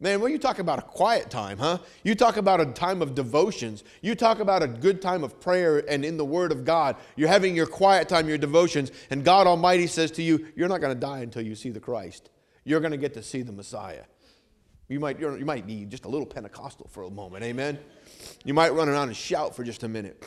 Man, 0.00 0.20
when 0.20 0.30
you 0.30 0.38
talk 0.38 0.60
about 0.60 0.78
a 0.78 0.82
quiet 0.82 1.28
time, 1.28 1.58
huh? 1.58 1.78
You 2.04 2.14
talk 2.14 2.36
about 2.36 2.60
a 2.60 2.66
time 2.66 3.02
of 3.02 3.16
devotions. 3.16 3.82
You 4.00 4.14
talk 4.14 4.38
about 4.38 4.62
a 4.62 4.68
good 4.68 5.02
time 5.02 5.24
of 5.24 5.40
prayer 5.40 5.78
and 5.90 6.04
in 6.04 6.16
the 6.16 6.24
Word 6.24 6.52
of 6.52 6.64
God. 6.64 6.94
You're 7.16 7.28
having 7.28 7.56
your 7.56 7.66
quiet 7.66 8.08
time, 8.08 8.28
your 8.28 8.38
devotions, 8.38 8.92
and 9.10 9.24
God 9.24 9.48
Almighty 9.48 9.88
says 9.88 10.12
to 10.12 10.22
you, 10.22 10.46
You're 10.54 10.68
not 10.68 10.80
going 10.80 10.94
to 10.94 11.00
die 11.00 11.20
until 11.20 11.42
you 11.42 11.56
see 11.56 11.70
the 11.70 11.80
Christ. 11.80 12.30
You're 12.64 12.78
going 12.78 12.92
to 12.92 12.98
get 12.98 13.14
to 13.14 13.22
see 13.24 13.42
the 13.42 13.50
Messiah. 13.50 14.04
You 14.88 15.00
might, 15.00 15.18
you 15.18 15.44
might 15.44 15.66
be 15.66 15.84
just 15.84 16.04
a 16.04 16.08
little 16.08 16.26
Pentecostal 16.26 16.88
for 16.88 17.02
a 17.02 17.10
moment, 17.10 17.42
amen? 17.42 17.78
You 18.44 18.54
might 18.54 18.72
run 18.72 18.88
around 18.88 19.08
and 19.08 19.16
shout 19.16 19.56
for 19.56 19.64
just 19.64 19.82
a 19.82 19.88
minute. 19.88 20.22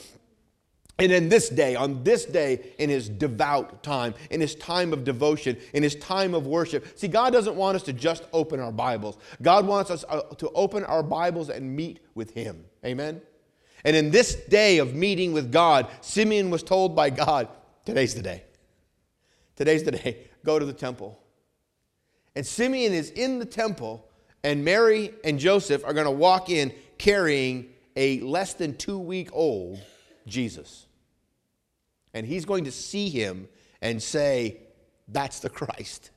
And 1.02 1.12
in 1.12 1.30
this 1.30 1.50
day, 1.50 1.76
on 1.76 2.04
this 2.04 2.26
day, 2.26 2.74
in 2.78 2.88
his 2.92 3.10
devout 3.10 3.82
time, 3.82 4.14
in 4.30 4.40
his 4.40 4.54
time 4.54 4.94
of 4.94 5.04
devotion, 5.04 5.58
in 5.74 5.82
his 5.82 5.96
time 5.96 6.36
of 6.36 6.46
worship. 6.46 6.96
See, 6.96 7.08
God 7.08 7.34
doesn't 7.34 7.56
want 7.56 7.76
us 7.76 7.82
to 7.84 7.94
just 7.94 8.24
open 8.32 8.60
our 8.60 8.72
Bibles. 8.72 9.18
God 9.42 9.66
wants 9.66 9.90
us 9.90 10.06
uh, 10.08 10.22
to 10.36 10.52
open 10.52 10.84
our 10.84 11.02
Bibles 11.02 11.50
and 11.50 11.76
meet 11.76 12.02
with 12.14 12.36
him. 12.36 12.66
Amen? 12.86 13.20
And 13.84 13.96
in 13.96 14.12
this 14.12 14.36
day 14.36 14.78
of 14.78 14.94
meeting 14.94 15.34
with 15.34 15.52
God, 15.52 15.88
Simeon 16.02 16.52
was 16.52 16.62
told 16.62 16.96
by 16.96 17.10
God, 17.10 17.48
today's 17.84 18.14
the 18.14 18.22
day. 18.22 18.44
Today's 19.56 19.84
the 19.84 19.94
day. 19.94 20.28
Go 20.46 20.60
to 20.60 20.66
the 20.66 20.74
temple. 20.74 21.20
And 22.36 22.46
Simeon 22.46 22.94
is 22.94 23.10
in 23.10 23.40
the 23.40 23.46
temple, 23.46 24.08
and 24.44 24.64
Mary 24.64 25.16
and 25.24 25.40
Joseph 25.40 25.84
are 25.84 25.94
going 25.94 26.06
to 26.06 26.12
walk 26.12 26.52
in 26.52 26.72
carrying 27.00 27.70
a 27.96 28.20
less 28.20 28.54
than 28.54 28.78
two 28.78 29.00
week 29.00 29.30
old 29.34 29.80
Jesus 30.28 30.86
and 32.13 32.26
he's 32.26 32.45
going 32.45 32.65
to 32.65 32.71
see 32.71 33.10
him 33.10 33.47
and 33.82 34.02
say, 34.02 34.58
That's 35.08 35.39
the 35.39 35.50
Christ. 35.50 36.12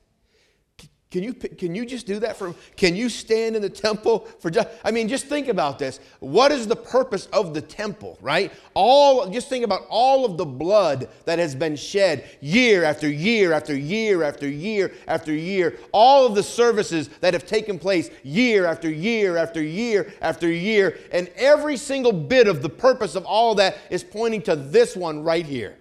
Can 1.15 1.23
you, 1.23 1.33
can 1.33 1.73
you 1.73 1.85
just 1.85 2.05
do 2.05 2.19
that 2.19 2.35
for 2.35 2.53
can 2.75 2.93
you 2.93 3.07
stand 3.07 3.55
in 3.55 3.61
the 3.61 3.69
temple 3.69 4.27
for 4.39 4.49
just 4.49 4.67
i 4.83 4.91
mean 4.91 5.07
just 5.07 5.27
think 5.27 5.47
about 5.47 5.79
this. 5.79 6.01
What 6.19 6.51
is 6.51 6.67
the 6.67 6.75
purpose 6.75 7.27
of 7.27 7.53
the 7.53 7.61
temple 7.61 8.17
right? 8.19 8.51
All 8.73 9.29
just 9.29 9.47
think 9.47 9.63
about 9.63 9.83
all 9.87 10.25
of 10.25 10.35
the 10.35 10.45
blood 10.45 11.07
that 11.23 11.39
has 11.39 11.55
been 11.55 11.77
shed 11.77 12.29
year 12.41 12.83
after 12.83 13.07
year 13.07 13.53
after 13.53 13.77
year 13.77 14.23
after 14.23 14.49
year 14.49 14.91
after 15.07 15.33
year. 15.33 15.77
All 15.93 16.25
of 16.25 16.35
the 16.35 16.43
services 16.43 17.07
that 17.21 17.33
have 17.33 17.45
taken 17.45 17.79
place 17.79 18.09
year 18.23 18.65
after 18.65 18.89
year 18.89 19.37
after 19.37 19.63
year 19.63 20.11
after 20.19 20.51
year. 20.51 20.97
And 21.13 21.29
every 21.37 21.77
single 21.77 22.11
bit 22.11 22.49
of 22.49 22.61
the 22.61 22.67
purpose 22.69 23.15
of 23.15 23.25
all 23.25 23.55
that 23.55 23.77
is 23.89 24.03
pointing 24.03 24.41
to 24.41 24.57
this 24.57 24.97
one 24.97 25.23
right 25.23 25.45
here 25.45 25.77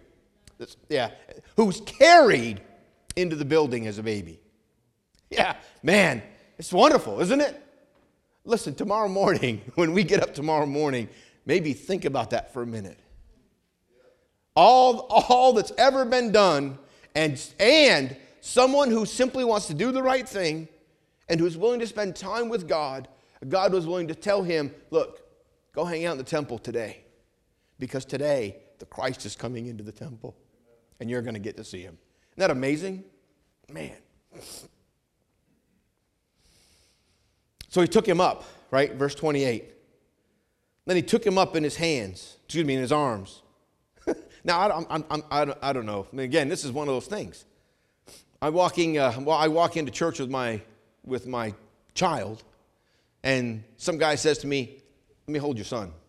yeah, 0.88 1.10
who's 1.56 1.80
carried 1.82 2.60
into 3.16 3.36
the 3.36 3.44
building 3.44 3.86
as 3.86 3.98
a 3.98 4.02
baby. 4.02 4.40
Yeah, 5.30 5.56
man, 5.82 6.22
it's 6.58 6.72
wonderful, 6.72 7.20
isn't 7.20 7.40
it? 7.40 7.60
Listen, 8.44 8.74
tomorrow 8.74 9.08
morning, 9.08 9.62
when 9.74 9.92
we 9.92 10.04
get 10.04 10.22
up 10.22 10.34
tomorrow 10.34 10.66
morning, 10.66 11.08
maybe 11.46 11.72
think 11.72 12.04
about 12.04 12.30
that 12.30 12.52
for 12.52 12.62
a 12.62 12.66
minute. 12.66 12.98
All, 14.56 15.00
all 15.10 15.52
that's 15.52 15.72
ever 15.78 16.04
been 16.04 16.30
done, 16.30 16.78
and, 17.14 17.42
and 17.58 18.16
someone 18.40 18.90
who 18.90 19.06
simply 19.06 19.44
wants 19.44 19.66
to 19.66 19.74
do 19.74 19.90
the 19.90 20.02
right 20.02 20.28
thing 20.28 20.68
and 21.28 21.40
who's 21.40 21.56
willing 21.56 21.80
to 21.80 21.86
spend 21.86 22.14
time 22.14 22.48
with 22.48 22.68
God, 22.68 23.08
God 23.48 23.72
was 23.72 23.86
willing 23.86 24.08
to 24.08 24.14
tell 24.14 24.42
him, 24.42 24.72
Look, 24.90 25.22
go 25.72 25.84
hang 25.84 26.04
out 26.04 26.12
in 26.12 26.18
the 26.18 26.24
temple 26.24 26.58
today 26.58 27.02
because 27.78 28.04
today 28.04 28.56
the 28.78 28.86
Christ 28.86 29.26
is 29.26 29.34
coming 29.34 29.66
into 29.66 29.82
the 29.82 29.92
temple 29.92 30.36
and 31.00 31.10
you're 31.10 31.22
going 31.22 31.34
to 31.34 31.40
get 31.40 31.56
to 31.56 31.64
see 31.64 31.82
him. 31.82 31.98
Isn't 32.32 32.40
that 32.40 32.50
amazing? 32.50 33.04
Man. 33.70 33.96
So 37.68 37.80
he 37.80 37.88
took 37.88 38.06
him 38.06 38.20
up, 38.20 38.44
right? 38.70 38.94
Verse 38.94 39.14
28. 39.14 39.64
Then 40.86 40.96
he 40.96 41.02
took 41.02 41.24
him 41.26 41.38
up 41.38 41.56
in 41.56 41.64
his 41.64 41.76
hands, 41.76 42.36
excuse 42.44 42.64
me, 42.64 42.74
in 42.74 42.80
his 42.80 42.92
arms. 42.92 43.42
now, 44.44 44.60
I, 44.60 44.76
I'm, 44.76 45.04
I'm, 45.10 45.22
I, 45.30 45.72
don't, 45.72 45.86
know. 45.86 46.06
I 46.12 46.16
mean, 46.16 46.24
again, 46.24 46.48
this 46.48 46.64
is 46.64 46.72
one 46.72 46.88
of 46.88 46.94
those 46.94 47.06
things. 47.06 47.44
I'm 48.42 48.52
walking, 48.52 48.98
uh, 48.98 49.18
well, 49.20 49.36
I 49.36 49.48
walk 49.48 49.76
into 49.76 49.90
church 49.90 50.20
with 50.20 50.30
my, 50.30 50.60
with 51.04 51.26
my 51.26 51.54
child, 51.94 52.44
and 53.22 53.64
some 53.76 53.96
guy 53.96 54.16
says 54.16 54.38
to 54.38 54.46
me, 54.46 54.82
Let 55.26 55.32
me 55.32 55.38
hold 55.38 55.56
your 55.56 55.64
son. 55.64 55.92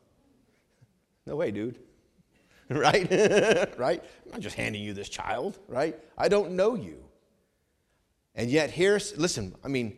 No 1.28 1.36
way, 1.36 1.50
dude. 1.50 1.80
right? 2.70 3.10
right? 3.78 4.04
I'm 4.26 4.32
not 4.32 4.40
just 4.40 4.56
handing 4.56 4.82
you 4.82 4.94
this 4.94 5.10
child, 5.10 5.60
right? 5.68 5.98
I 6.18 6.28
don't 6.28 6.52
know 6.52 6.76
you. 6.76 7.04
And 8.34 8.50
yet, 8.50 8.70
here's, 8.70 9.18
listen, 9.18 9.56
I 9.64 9.68
mean, 9.68 9.98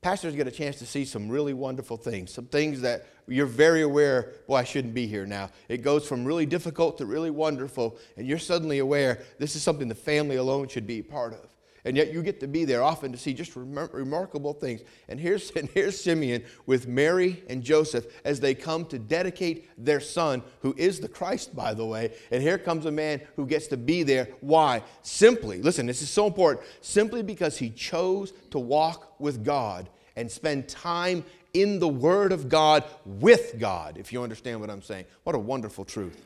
pastors 0.00 0.34
get 0.34 0.46
a 0.46 0.52
chance 0.52 0.78
to 0.78 0.86
see 0.86 1.04
some 1.04 1.28
really 1.28 1.52
wonderful 1.52 1.96
things, 1.96 2.32
some 2.32 2.46
things 2.46 2.80
that 2.82 3.06
you're 3.28 3.44
very 3.46 3.82
aware, 3.82 4.34
boy, 4.46 4.56
I 4.56 4.64
shouldn't 4.64 4.94
be 4.94 5.06
here 5.06 5.26
now. 5.26 5.50
It 5.68 5.78
goes 5.78 6.06
from 6.06 6.24
really 6.24 6.46
difficult 6.46 6.98
to 6.98 7.06
really 7.06 7.30
wonderful, 7.30 7.98
and 8.16 8.26
you're 8.26 8.38
suddenly 8.38 8.78
aware 8.78 9.24
this 9.38 9.56
is 9.56 9.62
something 9.62 9.88
the 9.88 9.94
family 9.94 10.36
alone 10.36 10.68
should 10.68 10.86
be 10.86 11.02
part 11.02 11.34
of 11.34 11.55
and 11.86 11.96
yet 11.96 12.12
you 12.12 12.20
get 12.20 12.40
to 12.40 12.48
be 12.48 12.64
there 12.64 12.82
often 12.82 13.12
to 13.12 13.18
see 13.18 13.32
just 13.32 13.54
remar- 13.54 13.92
remarkable 13.92 14.52
things. 14.52 14.82
And 15.08 15.20
here's, 15.20 15.50
and 15.56 15.68
here's 15.70 15.98
Simeon 15.98 16.44
with 16.66 16.88
Mary 16.88 17.44
and 17.48 17.62
Joseph 17.62 18.06
as 18.24 18.40
they 18.40 18.54
come 18.54 18.84
to 18.86 18.98
dedicate 18.98 19.70
their 19.78 20.00
son, 20.00 20.42
who 20.60 20.74
is 20.76 20.98
the 20.98 21.08
Christ, 21.08 21.54
by 21.54 21.72
the 21.74 21.86
way. 21.86 22.12
And 22.32 22.42
here 22.42 22.58
comes 22.58 22.86
a 22.86 22.90
man 22.90 23.20
who 23.36 23.46
gets 23.46 23.68
to 23.68 23.76
be 23.76 24.02
there. 24.02 24.28
Why? 24.40 24.82
Simply, 25.02 25.62
listen, 25.62 25.86
this 25.86 26.02
is 26.02 26.10
so 26.10 26.26
important, 26.26 26.66
simply 26.80 27.22
because 27.22 27.56
he 27.56 27.70
chose 27.70 28.32
to 28.50 28.58
walk 28.58 29.18
with 29.20 29.44
God 29.44 29.88
and 30.16 30.30
spend 30.30 30.68
time 30.68 31.24
in 31.54 31.78
the 31.78 31.88
Word 31.88 32.32
of 32.32 32.48
God 32.48 32.82
with 33.04 33.60
God, 33.60 33.96
if 33.96 34.12
you 34.12 34.22
understand 34.22 34.60
what 34.60 34.70
I'm 34.70 34.82
saying. 34.82 35.04
What 35.22 35.36
a 35.36 35.38
wonderful 35.38 35.84
truth. 35.84 36.20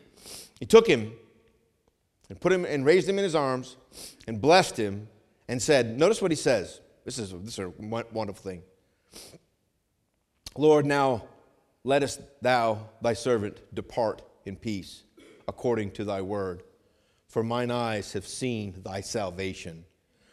He 0.58 0.64
took 0.64 0.86
him 0.86 1.12
and 2.30 2.40
put 2.40 2.50
him 2.50 2.64
and 2.64 2.86
raised 2.86 3.06
him 3.06 3.18
in 3.18 3.24
his 3.24 3.34
arms 3.34 3.76
and 4.26 4.40
blessed 4.40 4.78
him 4.78 5.08
and 5.50 5.60
said, 5.60 5.98
Notice 5.98 6.22
what 6.22 6.30
he 6.30 6.36
says. 6.36 6.80
This 7.04 7.18
is, 7.18 7.32
this 7.32 7.54
is 7.54 7.58
a 7.58 7.68
wonderful 7.80 8.34
thing. 8.34 8.62
Lord, 10.56 10.86
now 10.86 11.24
lettest 11.82 12.20
thou, 12.40 12.88
thy 13.02 13.14
servant, 13.14 13.60
depart 13.74 14.22
in 14.46 14.54
peace, 14.54 15.02
according 15.48 15.90
to 15.92 16.04
thy 16.04 16.22
word. 16.22 16.62
For 17.26 17.42
mine 17.42 17.72
eyes 17.72 18.12
have 18.12 18.26
seen 18.28 18.80
thy 18.84 19.00
salvation, 19.00 19.84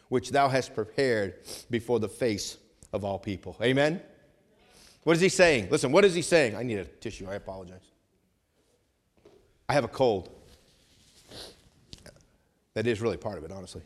which 0.08 0.30
thou 0.30 0.48
hast 0.48 0.74
prepared 0.74 1.34
before 1.68 1.98
the 1.98 2.08
face 2.08 2.56
of 2.92 3.04
all 3.04 3.18
people. 3.18 3.56
Amen? 3.60 4.00
What 5.02 5.16
is 5.16 5.20
he 5.20 5.28
saying? 5.28 5.68
Listen, 5.68 5.90
what 5.90 6.04
is 6.04 6.14
he 6.14 6.22
saying? 6.22 6.54
I 6.54 6.62
need 6.62 6.78
a 6.78 6.84
tissue. 6.84 7.26
I 7.28 7.34
apologize. 7.34 7.90
I 9.68 9.72
have 9.72 9.84
a 9.84 9.88
cold. 9.88 10.30
That 12.74 12.86
is 12.86 13.00
really 13.00 13.16
part 13.16 13.38
of 13.38 13.44
it, 13.44 13.50
honestly. 13.50 13.82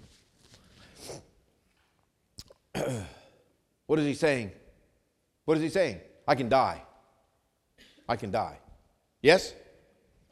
what 3.86 3.98
is 3.98 4.06
he 4.06 4.14
saying? 4.14 4.52
What 5.44 5.56
is 5.56 5.62
he 5.62 5.68
saying? 5.68 6.00
I 6.26 6.34
can 6.34 6.48
die. 6.48 6.82
I 8.08 8.16
can 8.16 8.30
die. 8.30 8.58
Yes? 9.20 9.54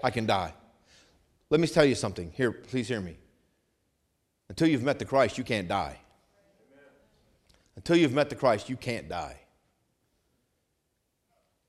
I 0.03 0.11
can 0.11 0.26
die. 0.26 0.55
Let 1.50 1.61
me 1.61 1.66
tell 1.66 1.85
you 1.85 1.94
something. 1.94 2.33
Here, 2.33 2.53
please 2.53 2.88
hear 2.88 3.00
me. 3.00 3.16
Until 4.48 4.68
you've 4.68 4.83
met 4.83 4.98
the 4.98 5.05
Christ, 5.05 5.38
you 5.38 5.44
can't 5.44 5.68
die. 5.68 5.98
Until 7.76 7.96
you've 7.96 8.12
met 8.12 8.31
the 8.31 8.37
Christ, 8.37 8.68
you 8.68 8.76
can't 8.76 9.09
die. 9.09 9.37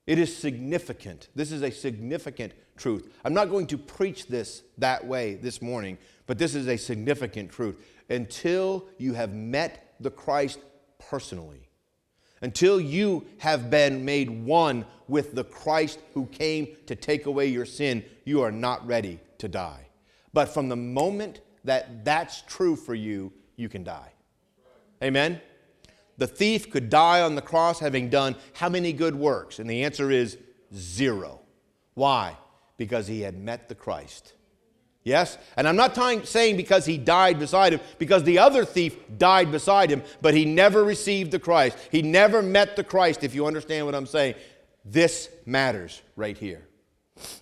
It 0.06 0.18
is 0.18 0.36
significant. 0.36 1.28
This 1.34 1.52
is 1.52 1.62
a 1.62 1.70
significant 1.70 2.52
truth. 2.76 3.12
I'm 3.24 3.34
not 3.34 3.50
going 3.50 3.68
to 3.68 3.78
preach 3.78 4.26
this 4.26 4.62
that 4.78 5.06
way 5.06 5.34
this 5.34 5.62
morning, 5.62 5.96
but 6.26 6.38
this 6.38 6.54
is 6.54 6.66
a 6.66 6.76
significant 6.76 7.50
truth. 7.50 7.76
Until 8.10 8.86
you 8.98 9.14
have 9.14 9.32
met 9.32 9.81
the 10.02 10.10
Christ 10.10 10.58
personally. 10.98 11.68
Until 12.40 12.80
you 12.80 13.24
have 13.38 13.70
been 13.70 14.04
made 14.04 14.28
one 14.28 14.84
with 15.06 15.34
the 15.34 15.44
Christ 15.44 16.00
who 16.14 16.26
came 16.26 16.76
to 16.86 16.96
take 16.96 17.26
away 17.26 17.46
your 17.46 17.64
sin, 17.64 18.04
you 18.24 18.42
are 18.42 18.50
not 18.50 18.84
ready 18.86 19.20
to 19.38 19.48
die. 19.48 19.86
But 20.32 20.46
from 20.46 20.68
the 20.68 20.76
moment 20.76 21.40
that 21.64 22.04
that's 22.04 22.42
true 22.42 22.74
for 22.74 22.94
you, 22.94 23.32
you 23.56 23.68
can 23.68 23.84
die. 23.84 24.12
Amen? 25.02 25.40
The 26.18 26.26
thief 26.26 26.70
could 26.70 26.90
die 26.90 27.20
on 27.20 27.34
the 27.34 27.42
cross 27.42 27.78
having 27.78 28.08
done 28.08 28.36
how 28.54 28.68
many 28.68 28.92
good 28.92 29.14
works? 29.14 29.58
And 29.58 29.68
the 29.68 29.84
answer 29.84 30.10
is 30.10 30.38
zero. 30.74 31.40
Why? 31.94 32.36
Because 32.76 33.06
he 33.06 33.20
had 33.20 33.38
met 33.38 33.68
the 33.68 33.74
Christ. 33.74 34.34
Yes? 35.04 35.36
And 35.56 35.66
I'm 35.66 35.76
not 35.76 35.96
saying 36.26 36.56
because 36.56 36.86
he 36.86 36.96
died 36.96 37.38
beside 37.38 37.72
him, 37.72 37.80
because 37.98 38.22
the 38.22 38.38
other 38.38 38.64
thief 38.64 38.96
died 39.18 39.50
beside 39.50 39.90
him, 39.90 40.02
but 40.20 40.34
he 40.34 40.44
never 40.44 40.84
received 40.84 41.32
the 41.32 41.40
Christ. 41.40 41.76
He 41.90 42.02
never 42.02 42.40
met 42.40 42.76
the 42.76 42.84
Christ, 42.84 43.24
if 43.24 43.34
you 43.34 43.46
understand 43.46 43.86
what 43.86 43.94
I'm 43.94 44.06
saying. 44.06 44.34
This 44.84 45.28
matters 45.44 46.02
right 46.14 46.38
here. 46.38 46.66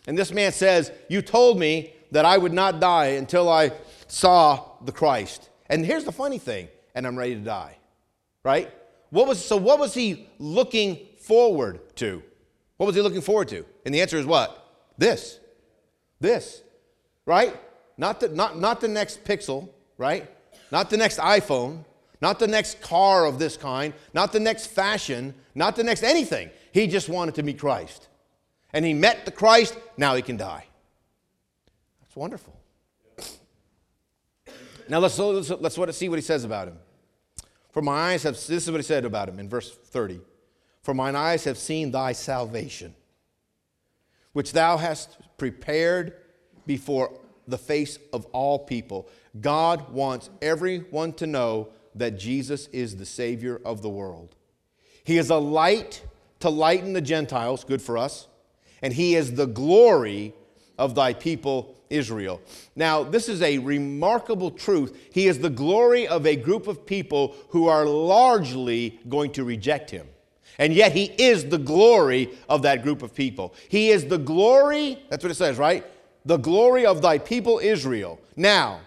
And 0.07 0.17
this 0.17 0.33
man 0.33 0.53
says, 0.53 0.91
You 1.09 1.21
told 1.21 1.59
me 1.59 1.95
that 2.13 2.25
I 2.25 2.39
would 2.39 2.53
not 2.53 2.81
die 2.81 3.07
until 3.07 3.49
I 3.49 3.73
saw 4.09 4.65
the 4.85 4.93
Christ. 4.93 5.49
And 5.69 5.85
here's 5.85 6.05
the 6.05 6.13
funny 6.13 6.39
thing, 6.39 6.69
and 6.95 7.07
I'm 7.07 7.17
ready 7.17 7.35
to 7.35 7.41
die. 7.41 7.77
Right? 8.43 8.71
What 9.11 9.29
was 9.29 9.45
so 9.45 9.57
what 9.57 9.79
was 9.79 9.93
he 9.93 10.29
looking 10.39 10.99
forward 11.19 11.95
to? 11.97 12.23
What 12.79 12.87
was 12.87 12.97
he 12.97 13.03
looking 13.03 13.21
forward 13.21 13.49
to? 13.49 13.67
And 13.85 13.95
the 13.95 14.01
answer 14.01 14.17
is 14.17 14.25
what? 14.25 14.57
This. 14.97 15.39
This 16.21 16.63
right? 17.31 17.57
Not 17.97 18.19
the, 18.19 18.29
not, 18.29 18.59
not 18.59 18.81
the 18.81 18.89
next 18.89 19.23
Pixel, 19.23 19.69
right? 19.99 20.29
Not 20.73 20.91
the 20.91 20.97
next 20.97 21.21
iPhone, 21.21 21.85
not 22.21 22.41
the 22.41 22.49
next 22.49 22.81
car 22.81 23.25
of 23.25 23.39
this 23.39 23.57
kind, 23.57 23.95
not 24.13 24.33
the 24.33 24.41
next 24.41 24.67
fashion, 24.67 25.33
not 25.55 25.77
the 25.77 25.85
next 25.85 26.03
anything. 26.03 26.51
He 26.73 26.89
just 26.89 27.09
wanted 27.09 27.37
to 27.37 27.45
meet 27.45 27.61
Christ. 27.61 28.09
And 28.73 28.85
he 28.85 28.95
met 28.95 29.27
the 29.27 29.31
Christ, 29.31 29.79
now 29.97 30.17
he 30.17 30.23
can 30.23 30.37
die. 30.37 30.65
That's 32.01 32.17
wonderful. 32.17 32.57
Now 34.89 34.99
let's, 34.99 35.17
let's, 35.17 35.79
let's 35.79 35.97
see 35.97 36.09
what 36.09 36.19
he 36.19 36.25
says 36.25 36.43
about 36.43 36.67
him. 36.67 36.79
For 37.71 37.81
my 37.81 38.11
eyes 38.11 38.25
have, 38.25 38.35
this 38.35 38.51
is 38.51 38.71
what 38.73 38.79
he 38.79 38.83
said 38.83 39.05
about 39.05 39.29
him 39.29 39.39
in 39.39 39.49
verse 39.49 39.71
30. 39.71 40.19
For 40.83 40.95
mine 40.95 41.15
eyes 41.15 41.45
have 41.45 41.59
seen 41.59 41.93
thy 41.93 42.11
salvation, 42.11 42.93
which 44.33 44.51
thou 44.53 44.79
hast 44.79 45.17
prepared 45.39 46.15
before 46.67 47.20
the 47.51 47.59
face 47.59 47.99
of 48.13 48.25
all 48.27 48.59
people. 48.59 49.09
God 49.41 49.91
wants 49.93 50.31
everyone 50.41 51.13
to 51.15 51.27
know 51.27 51.69
that 51.95 52.19
Jesus 52.19 52.69
is 52.69 52.97
the 52.97 53.07
Savior 53.07 53.61
of 53.65 53.83
the 53.83 53.89
world. 53.89 54.35
He 55.05 55.19
is 55.19 55.31
a 55.31 55.37
light 55.37 56.03
to 56.41 56.51
lighten 56.51 56.93
the 56.93 57.01
Gentiles, 57.01 57.65
good 57.65 57.83
for 57.83 57.99
us, 57.99 58.29
and 58.83 58.93
He 58.93 59.15
is 59.15 59.35
the 59.35 59.47
glory 59.47 60.35
of 60.79 60.95
thy 60.95 61.13
people 61.13 61.77
Israel. 61.91 62.41
Now, 62.77 63.03
this 63.03 63.29
is 63.29 63.43
a 63.43 63.59
remarkable 63.59 64.51
truth. 64.51 64.97
He 65.13 65.27
is 65.27 65.41
the 65.41 65.51
glory 65.51 66.07
of 66.07 66.27
a 66.27 66.37
group 66.37 66.67
of 66.69 66.87
people 66.87 67.35
who 67.51 67.67
are 67.67 67.85
largely 67.85 69.01
going 69.09 69.33
to 69.33 69.45
reject 69.45 69.91
Him. 69.91 70.07
And 70.59 70.73
yet, 70.73 70.93
He 70.93 71.05
is 71.05 71.47
the 71.47 71.59
glory 71.59 72.31
of 72.49 72.63
that 72.63 72.83
group 72.83 73.03
of 73.03 73.15
people. 73.15 73.55
He 73.69 73.91
is 73.91 74.07
the 74.07 74.19
glory, 74.19 75.03
that's 75.09 75.25
what 75.25 75.31
it 75.31 75.37
says, 75.37 75.59
right? 75.59 75.85
The 76.25 76.37
glory 76.37 76.87
of 76.87 77.03
thy 77.03 77.19
people 77.19 77.59
Israel. 77.59 78.21
Now, 78.37 78.81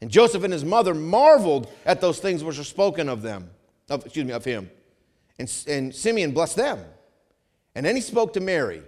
and 0.00 0.10
Joseph 0.10 0.44
and 0.44 0.52
his 0.52 0.64
mother 0.64 0.94
marveled 0.94 1.70
at 1.84 2.00
those 2.00 2.18
things 2.18 2.44
which 2.44 2.58
were 2.58 2.64
spoken 2.64 3.08
of 3.08 3.22
them, 3.22 3.50
of, 3.88 4.04
excuse 4.04 4.26
me, 4.26 4.32
of 4.32 4.44
him. 4.44 4.70
And, 5.38 5.52
and 5.66 5.94
Simeon 5.94 6.32
blessed 6.32 6.56
them. 6.56 6.84
And 7.74 7.84
then 7.84 7.94
he 7.94 8.02
spoke 8.02 8.32
to 8.34 8.40
Mary. 8.40 8.78
And 8.78 8.84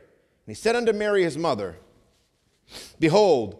he 0.47 0.55
said 0.55 0.77
unto 0.77 0.93
Mary 0.93 1.23
his 1.23 1.37
mother, 1.37 1.77
Behold, 2.99 3.59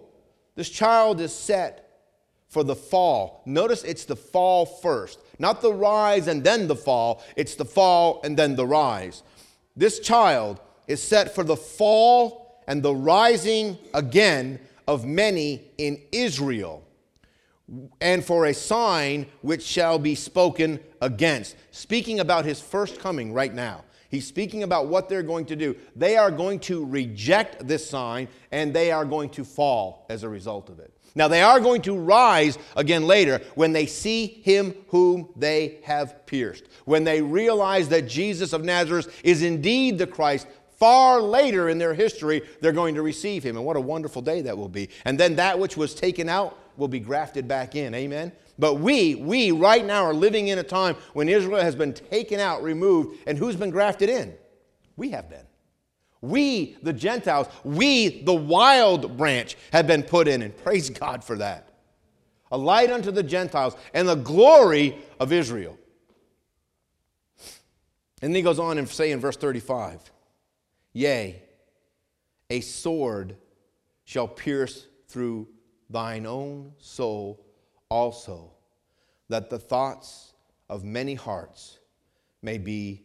this 0.55 0.69
child 0.69 1.21
is 1.21 1.35
set 1.35 1.89
for 2.49 2.65
the 2.65 2.75
fall. 2.75 3.43
Notice 3.47 3.85
it's 3.85 4.05
the 4.05 4.17
fall 4.17 4.67
first, 4.67 5.21
not 5.39 5.61
the 5.61 5.73
rise 5.73 6.29
and 6.29 6.43
then 6.43 6.67
the 6.67 6.77
fall. 6.77 7.23
It's 7.37 7.55
the 7.55 7.65
fall 7.65 8.21
and 8.25 8.37
then 8.37 8.57
the 8.57 8.67
rise. 8.67 9.23
This 9.77 10.01
child 10.01 10.61
is 10.87 11.03
set 11.03 11.35
for 11.35 11.45
the 11.45 11.57
fall 11.57 12.48
and 12.69 12.83
the 12.83 12.95
rising 12.95 13.77
again 13.95 14.61
of 14.87 15.05
many 15.05 15.65
in 15.79 16.01
Israel, 16.13 16.85
and 18.01 18.25
for 18.25 18.47
a 18.47 18.55
sign 18.55 19.27
which 19.43 19.63
shall 19.63 19.99
be 19.99 20.15
spoken 20.15 20.79
against. 21.03 21.57
Speaking 21.73 22.21
about 22.21 22.45
his 22.45 22.61
first 22.61 23.01
coming 23.01 23.33
right 23.33 23.53
now. 23.53 23.85
He's 24.11 24.27
speaking 24.27 24.63
about 24.63 24.87
what 24.87 25.09
they're 25.09 25.23
going 25.23 25.45
to 25.47 25.57
do. 25.57 25.77
They 25.95 26.17
are 26.17 26.31
going 26.31 26.61
to 26.61 26.83
reject 26.85 27.67
this 27.69 27.89
sign 27.89 28.29
and 28.51 28.73
they 28.73 28.91
are 28.91 29.05
going 29.05 29.29
to 29.31 29.45
fall 29.45 30.07
as 30.09 30.23
a 30.23 30.29
result 30.31 30.71
of 30.71 30.79
it. 30.79 30.93
Now, 31.15 31.29
they 31.29 31.43
are 31.43 31.61
going 31.61 31.83
to 31.83 31.97
rise 31.97 32.59
again 32.77 33.07
later 33.07 33.41
when 33.55 33.73
they 33.73 33.87
see 33.87 34.27
him 34.27 34.75
whom 34.89 35.29
they 35.37 35.81
have 35.83 36.25
pierced. 36.27 36.65
When 36.85 37.05
they 37.05 37.21
realize 37.21 37.89
that 37.89 38.09
Jesus 38.09 38.53
of 38.53 38.65
Nazareth 38.65 39.21
is 39.25 39.43
indeed 39.43 39.99
the 39.99 40.07
Christ, 40.07 40.47
far 40.79 41.21
later 41.21 41.69
in 41.69 41.79
their 41.79 41.95
history, 41.95 42.43
they're 42.61 42.73
going 42.73 42.95
to 42.95 43.03
receive 43.03 43.43
him. 43.43 43.57
And 43.57 43.65
what 43.67 43.77
a 43.77 43.81
wonderful 43.81 44.23
day 44.23 44.41
that 44.43 44.57
will 44.57 44.69
be. 44.69 44.89
And 45.05 45.19
then 45.19 45.37
that 45.37 45.59
which 45.59 45.77
was 45.77 45.95
taken 45.95 46.29
out 46.29 46.59
will 46.77 46.89
be 46.89 47.01
grafted 47.01 47.49
back 47.49 47.75
in. 47.75 47.95
Amen? 47.95 48.33
But 48.59 48.75
we, 48.75 49.17
we 49.17 49.51
right 49.51 49.85
now 49.85 50.05
are 50.05 50.15
living 50.15 50.49
in 50.49 50.59
a 50.59 50.63
time 50.63 50.97
when 51.13 51.29
Israel 51.29 51.61
has 51.61 51.75
been 51.75 51.93
taken 51.93 52.41
out, 52.41 52.63
removed, 52.63 53.19
and 53.27 53.37
who's 53.37 53.57
been 53.57 53.71
grafted 53.71 54.09
in? 54.09 54.35
We 54.97 55.11
have 55.11 55.29
been. 55.29 55.47
We, 56.21 56.77
the 56.83 56.93
Gentiles, 56.93 57.47
we, 57.63 58.23
the 58.23 58.35
wild 58.35 59.17
branch, 59.17 59.57
have 59.73 59.87
been 59.87 60.03
put 60.03 60.27
in, 60.27 60.43
and 60.43 60.57
praise 60.57 60.91
God 60.91 61.23
for 61.23 61.37
that. 61.37 61.69
A 62.51 62.59
light 62.59 62.91
unto 62.91 63.11
the 63.11 63.23
Gentiles 63.23 63.77
and 63.95 64.09
the 64.09 64.17
glory 64.17 64.97
of 65.21 65.33
Israel. 65.33 65.79
And 68.21 68.33
then 68.33 68.37
he 68.37 68.43
goes 68.43 68.59
on 68.59 68.79
and 68.79 68.89
say 68.89 69.13
in 69.13 69.21
verse 69.21 69.37
35 69.37 70.11
Yea, 70.93 71.43
a 72.51 72.61
sword 72.61 73.37
shall 74.05 74.29
pierce 74.29 74.87
through 75.07 75.49
thine 75.91 76.27
own 76.27 76.73
soul 76.79 77.45
also, 77.89 78.51
that 79.29 79.51
the 79.51 79.59
thoughts 79.59 80.33
of 80.69 80.85
many 80.85 81.15
hearts 81.15 81.79
may 82.43 82.59
be 82.59 83.03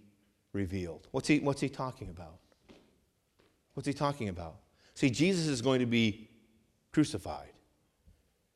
revealed. 0.53 1.07
What's 1.11 1.27
he, 1.27 1.39
what's 1.39 1.61
he 1.61 1.69
talking 1.69 2.09
about? 2.09 2.39
What's 3.73 3.87
he 3.87 3.93
talking 3.93 4.29
about? 4.29 4.55
See, 4.93 5.09
Jesus 5.09 5.47
is 5.47 5.61
going 5.61 5.79
to 5.79 5.85
be 5.85 6.29
crucified. 6.91 7.49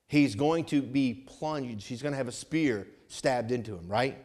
He's 0.07 0.35
going 0.35 0.65
to 0.65 0.81
be 0.81 1.13
plunged. 1.13 1.87
He's 1.87 2.01
going 2.01 2.13
to 2.13 2.17
have 2.17 2.27
a 2.27 2.33
spear 2.33 2.87
stabbed 3.07 3.51
into 3.51 3.75
him, 3.75 3.87
right? 3.87 4.17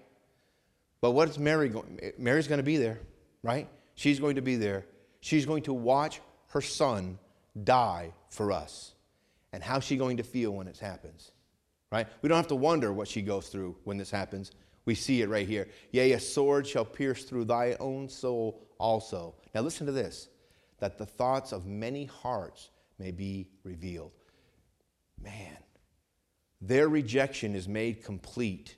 But 1.01 1.13
what's 1.13 1.39
Mary 1.39 1.69
going? 1.69 1.99
Mary's 2.19 2.47
going 2.47 2.59
to 2.59 2.65
be 2.65 2.77
there, 2.77 3.01
right? 3.43 3.69
She's 3.95 4.21
going 4.21 4.37
to 4.37 4.43
be 4.43 4.57
there. 4.57 4.87
She's 5.21 5.47
going 5.47 5.63
to 5.65 5.73
watch 5.73 6.21
her 6.49 6.61
son 6.61 7.19
die 7.63 8.13
for 8.29 8.53
us. 8.53 8.95
And 9.53 9.63
how's 9.63 9.85
she 9.85 9.97
going 9.97 10.17
to 10.17 10.23
feel 10.23 10.53
when 10.53 10.67
it 10.67 10.79
happens? 10.79 11.31
Right? 11.91 12.07
We 12.23 12.29
don't 12.29 12.39
have 12.39 12.49
to 12.49 12.57
wonder 12.57 12.93
what 12.93 13.09
she 13.09 13.23
goes 13.23 13.49
through 13.49 13.77
when 13.85 13.99
this 13.99 14.11
happens. 14.11 14.51
We 14.85 14.95
see 14.95 15.23
it 15.23 15.29
right 15.29 15.47
here. 15.47 15.69
Yea, 15.93 16.13
a 16.13 16.21
sword 16.21 16.67
shall 16.67 16.85
pierce 16.85 17.25
through 17.25 17.45
thy 17.45 17.77
own 17.79 18.09
soul 18.09 18.61
also. 18.79 19.35
Now 19.55 19.61
listen 19.61 19.87
to 19.87 19.93
this 19.93 20.29
that 20.79 20.99
the 20.99 21.07
thoughts 21.07 21.53
of 21.53 21.67
many 21.67 22.07
hearts 22.07 22.71
may 22.99 23.13
be 23.13 23.47
revealed. 23.63 24.13
Man, 25.23 25.57
their 26.61 26.89
rejection 26.89 27.55
is 27.55 27.69
made 27.69 28.03
complete, 28.03 28.75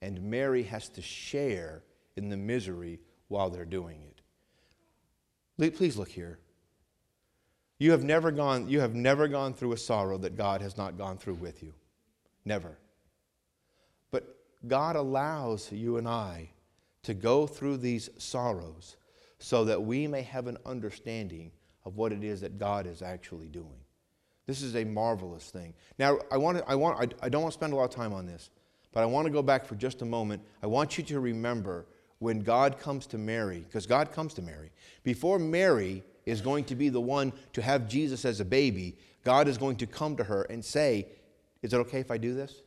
and 0.00 0.22
Mary 0.22 0.62
has 0.64 0.88
to 0.90 1.02
share 1.02 1.82
in 2.16 2.28
the 2.28 2.36
misery 2.36 3.00
while 3.26 3.50
they're 3.50 3.64
doing 3.64 4.02
it. 4.02 4.17
Please 5.58 5.96
look 5.96 6.08
here. 6.08 6.38
You 7.78 7.90
have 7.90 8.04
never 8.04 8.30
gone, 8.30 8.68
you 8.68 8.80
have 8.80 8.94
never 8.94 9.28
gone 9.28 9.54
through 9.54 9.72
a 9.72 9.76
sorrow 9.76 10.18
that 10.18 10.36
God 10.36 10.60
has 10.60 10.76
not 10.76 10.96
gone 10.96 11.18
through 11.18 11.34
with 11.34 11.62
you. 11.62 11.74
Never. 12.44 12.78
But 14.10 14.36
God 14.66 14.96
allows 14.96 15.70
you 15.70 15.96
and 15.96 16.08
I 16.08 16.50
to 17.04 17.14
go 17.14 17.46
through 17.46 17.78
these 17.78 18.10
sorrows 18.18 18.96
so 19.38 19.64
that 19.64 19.82
we 19.82 20.06
may 20.06 20.22
have 20.22 20.46
an 20.46 20.58
understanding 20.66 21.52
of 21.84 21.96
what 21.96 22.12
it 22.12 22.24
is 22.24 22.40
that 22.40 22.58
God 22.58 22.86
is 22.86 23.02
actually 23.02 23.48
doing. 23.48 23.80
This 24.46 24.62
is 24.62 24.76
a 24.76 24.84
marvelous 24.84 25.50
thing. 25.50 25.74
Now, 25.98 26.18
I, 26.32 26.36
want 26.36 26.58
to, 26.58 26.68
I, 26.68 26.74
want, 26.74 26.98
I, 26.98 27.26
I 27.26 27.28
don't 27.28 27.42
want 27.42 27.52
to 27.52 27.58
spend 27.58 27.72
a 27.72 27.76
lot 27.76 27.84
of 27.84 27.90
time 27.90 28.12
on 28.12 28.26
this, 28.26 28.50
but 28.92 29.02
I 29.02 29.06
want 29.06 29.26
to 29.26 29.32
go 29.32 29.42
back 29.42 29.64
for 29.64 29.74
just 29.74 30.02
a 30.02 30.04
moment. 30.04 30.42
I 30.62 30.66
want 30.66 30.98
you 30.98 31.04
to 31.04 31.20
remember 31.20 31.86
when 32.18 32.40
God 32.40 32.78
comes 32.78 33.06
to 33.08 33.18
Mary, 33.18 33.60
because 33.60 33.86
God 33.86 34.12
comes 34.12 34.34
to 34.34 34.42
Mary. 34.42 34.70
Before 35.02 35.38
Mary 35.38 36.02
is 36.26 36.40
going 36.40 36.64
to 36.64 36.74
be 36.74 36.88
the 36.88 37.00
one 37.00 37.32
to 37.52 37.62
have 37.62 37.88
Jesus 37.88 38.24
as 38.24 38.40
a 38.40 38.44
baby, 38.44 38.98
God 39.24 39.48
is 39.48 39.58
going 39.58 39.76
to 39.76 39.86
come 39.86 40.16
to 40.16 40.24
her 40.24 40.42
and 40.44 40.64
say, 40.64 41.08
Is 41.62 41.72
it 41.72 41.78
okay 41.78 42.00
if 42.00 42.10
I 42.10 42.18
do 42.18 42.34
this? 42.34 42.62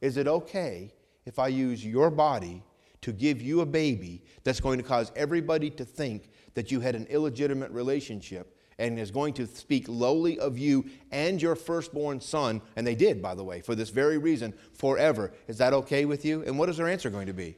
Is 0.00 0.16
it 0.16 0.26
okay 0.26 0.92
if 1.26 1.38
I 1.38 1.48
use 1.48 1.84
your 1.84 2.10
body 2.10 2.62
to 3.02 3.12
give 3.12 3.40
you 3.40 3.60
a 3.60 3.66
baby 3.66 4.22
that's 4.44 4.60
going 4.60 4.78
to 4.78 4.84
cause 4.84 5.12
everybody 5.16 5.70
to 5.70 5.84
think 5.84 6.30
that 6.54 6.70
you 6.70 6.80
had 6.80 6.94
an 6.94 7.06
illegitimate 7.06 7.70
relationship 7.70 8.56
and 8.78 8.98
is 8.98 9.10
going 9.10 9.34
to 9.34 9.46
speak 9.46 9.84
lowly 9.88 10.38
of 10.38 10.58
you 10.58 10.84
and 11.12 11.40
your 11.40 11.54
firstborn 11.54 12.20
son, 12.20 12.62
and 12.76 12.86
they 12.86 12.94
did, 12.94 13.20
by 13.20 13.34
the 13.34 13.44
way, 13.44 13.60
for 13.60 13.74
this 13.74 13.90
very 13.90 14.16
reason, 14.16 14.54
forever. 14.72 15.32
Is 15.48 15.58
that 15.58 15.74
okay 15.74 16.06
with 16.06 16.24
you? 16.24 16.42
And 16.44 16.58
what 16.58 16.68
is 16.70 16.78
her 16.78 16.88
answer 16.88 17.10
going 17.10 17.26
to 17.26 17.34
be? 17.34 17.56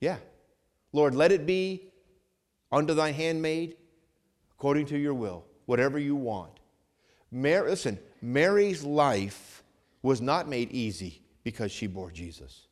Yeah. 0.00 0.16
Lord, 0.92 1.14
let 1.14 1.32
it 1.32 1.46
be 1.46 1.92
unto 2.72 2.94
thy 2.94 3.12
handmaid 3.12 3.76
according 4.52 4.86
to 4.86 4.98
your 4.98 5.14
will, 5.14 5.44
whatever 5.66 5.98
you 5.98 6.16
want. 6.16 6.52
Mary, 7.30 7.70
listen, 7.70 7.98
Mary's 8.20 8.82
life 8.82 9.62
was 10.02 10.20
not 10.20 10.48
made 10.48 10.72
easy 10.72 11.22
because 11.44 11.70
she 11.70 11.86
bore 11.86 12.10
Jesus. 12.10 12.66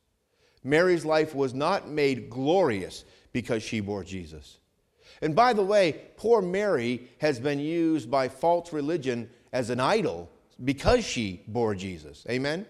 Mary's 0.65 1.05
life 1.05 1.35
was 1.35 1.55
not 1.55 1.89
made 1.89 2.29
glorious 2.29 3.05
because 3.33 3.63
she 3.63 3.81
bore 3.81 4.05
Jesus. 4.05 4.59
And 5.23 5.35
by 5.35 5.53
the 5.53 5.63
way, 5.63 6.01
poor 6.17 6.43
Mary 6.43 7.09
has 7.19 7.39
been 7.41 7.59
used 7.59 8.11
by 8.11 8.29
false 8.29 8.73
religion 8.73 9.31
as 9.53 9.71
an 9.71 9.81
idol 9.81 10.31
because 10.65 11.05
she 11.05 11.43
bore 11.47 11.75
Jesus. 11.75 12.27
Amen? 12.29 12.67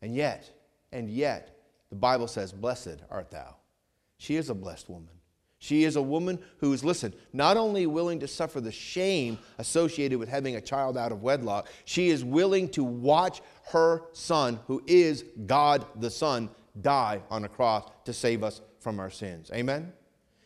And 0.00 0.14
yet, 0.14 0.50
and 0.92 1.10
yet, 1.10 1.57
the 1.90 1.96
Bible 1.96 2.28
says, 2.28 2.52
Blessed 2.52 3.02
art 3.10 3.30
thou. 3.30 3.56
She 4.18 4.36
is 4.36 4.50
a 4.50 4.54
blessed 4.54 4.88
woman. 4.88 5.10
She 5.60 5.82
is 5.84 5.96
a 5.96 6.02
woman 6.02 6.38
who 6.58 6.72
is, 6.72 6.84
listen, 6.84 7.12
not 7.32 7.56
only 7.56 7.86
willing 7.86 8.20
to 8.20 8.28
suffer 8.28 8.60
the 8.60 8.70
shame 8.70 9.38
associated 9.58 10.18
with 10.18 10.28
having 10.28 10.54
a 10.54 10.60
child 10.60 10.96
out 10.96 11.10
of 11.10 11.22
wedlock, 11.22 11.68
she 11.84 12.10
is 12.10 12.24
willing 12.24 12.68
to 12.70 12.84
watch 12.84 13.42
her 13.72 14.02
son, 14.12 14.60
who 14.68 14.82
is 14.86 15.24
God 15.46 15.84
the 15.96 16.10
Son, 16.10 16.48
die 16.80 17.20
on 17.28 17.44
a 17.44 17.48
cross 17.48 17.90
to 18.04 18.12
save 18.12 18.44
us 18.44 18.60
from 18.78 19.00
our 19.00 19.10
sins. 19.10 19.50
Amen? 19.52 19.92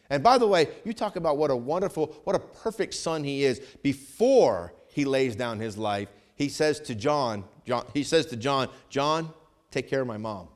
And 0.08 0.22
by 0.22 0.38
the 0.38 0.46
way, 0.46 0.68
you 0.84 0.94
talk 0.94 1.16
about 1.16 1.36
what 1.36 1.50
a 1.50 1.56
wonderful, 1.56 2.16
what 2.24 2.34
a 2.34 2.38
perfect 2.38 2.94
son 2.94 3.22
he 3.22 3.44
is 3.44 3.60
before 3.82 4.72
he 4.88 5.04
lays 5.04 5.36
down 5.36 5.58
his 5.58 5.76
life. 5.76 6.08
He 6.36 6.48
says 6.48 6.80
to 6.80 6.94
John, 6.94 7.44
John 7.66 7.86
he 7.92 8.02
says 8.02 8.26
to 8.26 8.36
John, 8.36 8.68
John, 8.88 9.32
take 9.70 9.88
care 9.88 10.00
of 10.00 10.06
my 10.06 10.16
mom. 10.18 10.48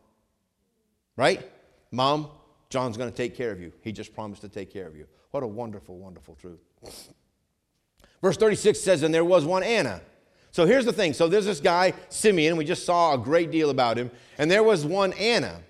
Right? 1.17 1.51
Mom, 1.91 2.29
John's 2.69 2.97
going 2.97 3.11
to 3.11 3.17
take 3.17 3.35
care 3.35 3.51
of 3.51 3.61
you. 3.61 3.73
He 3.81 3.93
just 3.93 4.15
promised 4.15 4.43
to 4.43 4.49
take 4.49 4.73
care 4.73 4.87
of 4.87 4.97
you. 4.97 5.07
What 5.31 5.43
a 5.43 5.47
wonderful, 5.47 5.97
wonderful 5.97 6.35
truth. 6.35 6.61
Verse 8.23 8.37
36 8.37 8.81
says, 8.81 9.03
And 9.03 9.15
there 9.15 9.25
was 9.25 9.45
one 9.45 9.63
Anna. 9.63 10.01
So 10.51 10.65
here's 10.65 10.85
the 10.85 10.93
thing. 10.93 11.13
So 11.13 11.29
there's 11.29 11.45
this 11.45 11.61
guy, 11.61 11.93
Simeon. 12.09 12.57
We 12.57 12.65
just 12.65 12.87
saw 12.87 13.15
a 13.15 13.19
great 13.19 13.51
deal 13.51 13.71
about 13.71 13.99
him. 13.99 14.11
And 14.39 14.51
there 14.51 14.63
was 14.63 14.87
one 14.87 15.13
Anna, 15.15 15.61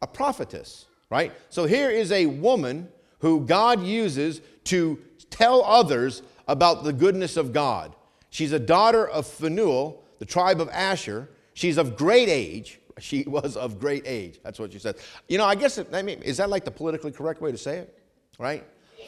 a 0.00 0.06
prophetess, 0.06 0.86
right? 1.10 1.32
So 1.50 1.66
here 1.66 1.90
is 1.90 2.12
a 2.12 2.26
woman 2.26 2.88
who 3.18 3.40
God 3.40 3.82
uses 3.82 4.40
to 4.64 4.98
tell 5.30 5.64
others 5.64 6.22
about 6.46 6.84
the 6.84 6.92
goodness 6.92 7.36
of 7.36 7.52
God. 7.52 7.94
She's 8.30 8.52
a 8.52 8.58
daughter 8.58 9.06
of 9.06 9.26
Phanuel, 9.26 10.02
the 10.18 10.24
tribe 10.24 10.60
of 10.60 10.68
Asher. 10.68 11.28
She's 11.54 11.76
of 11.76 11.96
great 11.96 12.28
age. 12.28 12.78
She 12.98 13.24
was 13.26 13.56
of 13.56 13.78
great 13.78 14.02
age. 14.06 14.40
That's 14.42 14.58
what 14.58 14.72
she 14.72 14.78
said. 14.78 14.96
You 15.28 15.38
know, 15.38 15.44
I 15.44 15.54
guess, 15.54 15.78
it, 15.78 15.88
I 15.92 16.02
mean, 16.02 16.22
is 16.22 16.36
that 16.38 16.50
like 16.50 16.64
the 16.64 16.70
politically 16.70 17.12
correct 17.12 17.40
way 17.40 17.52
to 17.52 17.58
say 17.58 17.78
it? 17.78 17.98
Right? 18.38 18.64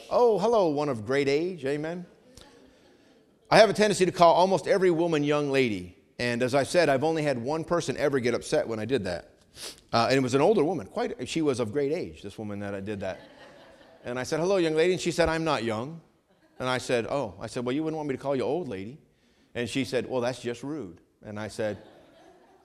Oh, 0.09 0.39
hello, 0.39 0.69
one 0.69 0.89
of 0.89 1.05
great 1.05 1.27
age. 1.27 1.65
Amen. 1.65 2.05
I 3.51 3.57
have 3.57 3.69
a 3.69 3.73
tendency 3.73 4.05
to 4.05 4.11
call 4.11 4.33
almost 4.33 4.67
every 4.67 4.91
woman 4.91 5.23
young 5.23 5.51
lady. 5.51 5.95
And 6.19 6.43
as 6.43 6.53
I 6.53 6.63
said, 6.63 6.89
I've 6.89 7.03
only 7.03 7.23
had 7.23 7.41
one 7.41 7.63
person 7.63 7.95
ever 7.97 8.19
get 8.19 8.33
upset 8.33 8.67
when 8.67 8.79
I 8.79 8.85
did 8.85 9.05
that. 9.05 9.29
Uh, 9.91 10.07
and 10.09 10.17
it 10.17 10.21
was 10.21 10.35
an 10.35 10.41
older 10.41 10.63
woman. 10.63 10.87
Quite, 10.87 11.27
she 11.27 11.41
was 11.41 11.59
of 11.59 11.71
great 11.71 11.91
age, 11.91 12.21
this 12.21 12.37
woman 12.37 12.59
that 12.59 12.75
I 12.75 12.79
did 12.79 12.99
that. 12.99 13.19
And 14.05 14.19
I 14.19 14.23
said, 14.23 14.39
Hello, 14.39 14.57
young 14.57 14.75
lady. 14.75 14.93
And 14.93 15.01
she 15.01 15.11
said, 15.11 15.29
I'm 15.29 15.43
not 15.43 15.63
young. 15.63 16.01
And 16.59 16.69
I 16.69 16.77
said, 16.77 17.07
Oh. 17.09 17.35
I 17.39 17.47
said, 17.47 17.65
Well, 17.65 17.73
you 17.73 17.83
wouldn't 17.83 17.97
want 17.97 18.09
me 18.09 18.15
to 18.15 18.21
call 18.21 18.35
you 18.35 18.43
old 18.43 18.67
lady. 18.67 18.97
And 19.55 19.67
she 19.67 19.83
said, 19.83 20.07
Well, 20.07 20.21
that's 20.21 20.41
just 20.41 20.63
rude. 20.63 21.01
And 21.25 21.39
I 21.39 21.47
said, 21.47 21.77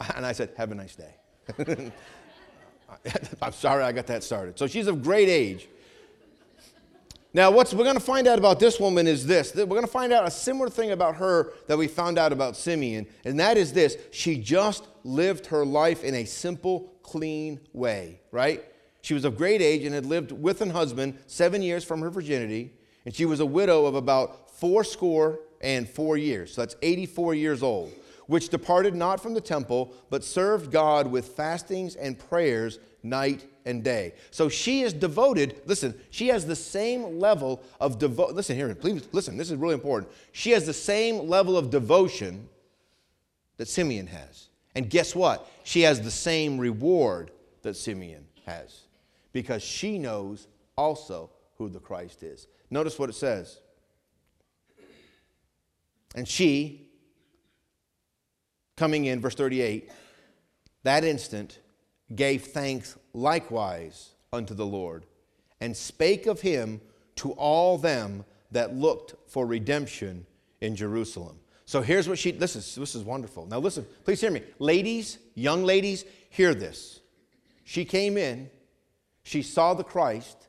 and 0.17 0.25
I 0.25 0.33
said, 0.33 0.51
Have 0.57 0.73
a 0.73 0.75
nice 0.75 0.97
day. 0.97 1.15
I'm 3.43 3.53
sorry 3.53 3.83
I 3.83 3.93
got 3.93 4.07
that 4.07 4.23
started. 4.23 4.59
So 4.59 4.67
she's 4.67 4.87
of 4.87 5.03
great 5.03 5.29
age. 5.29 5.69
Now, 7.35 7.51
what 7.51 7.75
we're 7.75 7.83
going 7.83 7.97
to 7.97 8.01
find 8.01 8.29
out 8.29 8.39
about 8.39 8.61
this 8.61 8.79
woman 8.79 9.09
is 9.09 9.27
this. 9.27 9.53
We're 9.57 9.67
going 9.67 9.81
to 9.83 9.89
find 9.89 10.13
out 10.13 10.25
a 10.25 10.31
similar 10.31 10.69
thing 10.71 10.93
about 10.93 11.17
her 11.17 11.53
that 11.67 11.77
we 11.77 11.89
found 11.89 12.17
out 12.17 12.33
about 12.33 12.57
Simeon, 12.57 13.09
and 13.25 13.41
that 13.41 13.57
is 13.57 13.73
this. 13.73 13.97
She 14.13 14.39
just 14.39 14.87
lived 15.03 15.47
her 15.47 15.67
life 15.67 16.05
in 16.05 16.15
a 16.15 16.25
simple, 16.27 16.93
clean 17.03 17.59
way, 17.73 18.21
right? 18.31 18.65
She 19.03 19.15
was 19.15 19.25
of 19.25 19.37
great 19.37 19.61
age 19.61 19.85
and 19.85 19.93
had 19.93 20.07
lived 20.07 20.31
with 20.31 20.61
an 20.61 20.71
husband 20.71 21.19
seven 21.27 21.61
years 21.61 21.83
from 21.83 22.01
her 22.03 22.09
virginity, 22.09 22.73
and 23.05 23.13
she 23.13 23.27
was 23.27 23.41
a 23.41 23.47
widow 23.47 23.85
of 23.85 23.97
about 23.97 24.51
four 24.53 24.85
score 24.85 25.41
and 25.61 25.89
four 25.89 26.17
years. 26.17 26.55
So 26.55 26.63
that's 26.63 26.77
84 26.83 27.35
years 27.35 27.65
old, 27.65 27.93
which 28.27 28.49
departed 28.49 28.95
not 28.95 29.21
from 29.21 29.35
the 29.35 29.41
temple, 29.41 29.93
but 30.11 30.25
served 30.25 30.71
God 30.71 31.07
with 31.07 31.29
fastings 31.29 31.95
and 31.95 32.19
prayers 32.19 32.79
night 33.03 33.47
and 33.65 33.85
day. 33.85 34.15
So 34.31 34.49
she 34.49 34.83
is 34.83 34.93
devoted. 34.93 35.61
Listen, 35.67 35.95
she 36.11 36.29
has 36.29 36.47
the 36.47 36.57
same 36.57 37.19
level 37.19 37.63
of 37.81 37.99
devotion. 37.99 38.35
Listen 38.37 38.57
here, 38.57 38.75
please 38.75 39.07
listen. 39.13 39.37
This 39.37 39.51
is 39.51 39.57
really 39.57 39.75
important. 39.75 40.13
She 40.33 40.51
has 40.51 40.67
the 40.67 40.73
same 40.73 41.29
level 41.29 41.57
of 41.57 41.71
devotion 41.71 42.49
that 43.57 43.69
Simeon 43.69 44.07
has. 44.09 44.49
And 44.75 44.91
guess 44.91 45.15
what? 45.15 45.49
She 45.63 45.83
has 45.83 46.01
the 46.01 46.11
same 46.11 46.59
reward 46.59 47.31
that 47.63 47.77
Simeon 47.77 48.27
has 48.47 48.83
because 49.33 49.63
she 49.63 49.99
knows 49.99 50.49
also 50.77 51.31
who 51.59 51.69
the 51.69 51.79
Christ 51.79 52.23
is. 52.23 52.47
Notice 52.71 52.99
what 52.99 53.09
it 53.09 53.15
says. 53.15 53.61
And 56.15 56.27
she, 56.27 56.84
coming 58.77 59.05
in, 59.07 59.21
verse 59.21 59.35
38, 59.35 59.91
that 60.83 61.05
instant 61.05 61.59
gave 62.15 62.45
thanks 62.45 62.97
likewise 63.13 64.11
unto 64.33 64.55
the 64.55 64.67
Lord, 64.67 65.07
and 65.61 65.77
spake 65.77 66.27
of 66.27 66.41
him 66.41 66.81
to 67.17 67.33
all 67.33 67.79
them 67.79 68.25
that 68.51 68.75
looked 68.75 69.15
for 69.31 69.47
redemption 69.47 70.27
in 70.61 70.77
Jerusalem. 70.77 71.39
So 71.67 71.81
here's 71.81 72.09
what 72.09 72.19
she, 72.19 72.31
this 72.33 72.57
is, 72.57 72.75
this 72.75 72.95
is 72.95 73.03
wonderful. 73.03 73.47
Now 73.47 73.59
listen, 73.59 73.87
please 74.05 74.21
hear 74.21 74.31
me. 74.31 74.43
Ladies, 74.59 75.19
young 75.35 75.65
ladies, 75.65 76.05
hear 76.29 76.55
this. 76.55 77.01
She 77.65 77.85
came 77.85 78.19
in, 78.19 78.51
she 79.23 79.43
saw 79.43 79.73
the 79.73 79.85
Christ, 79.85 80.49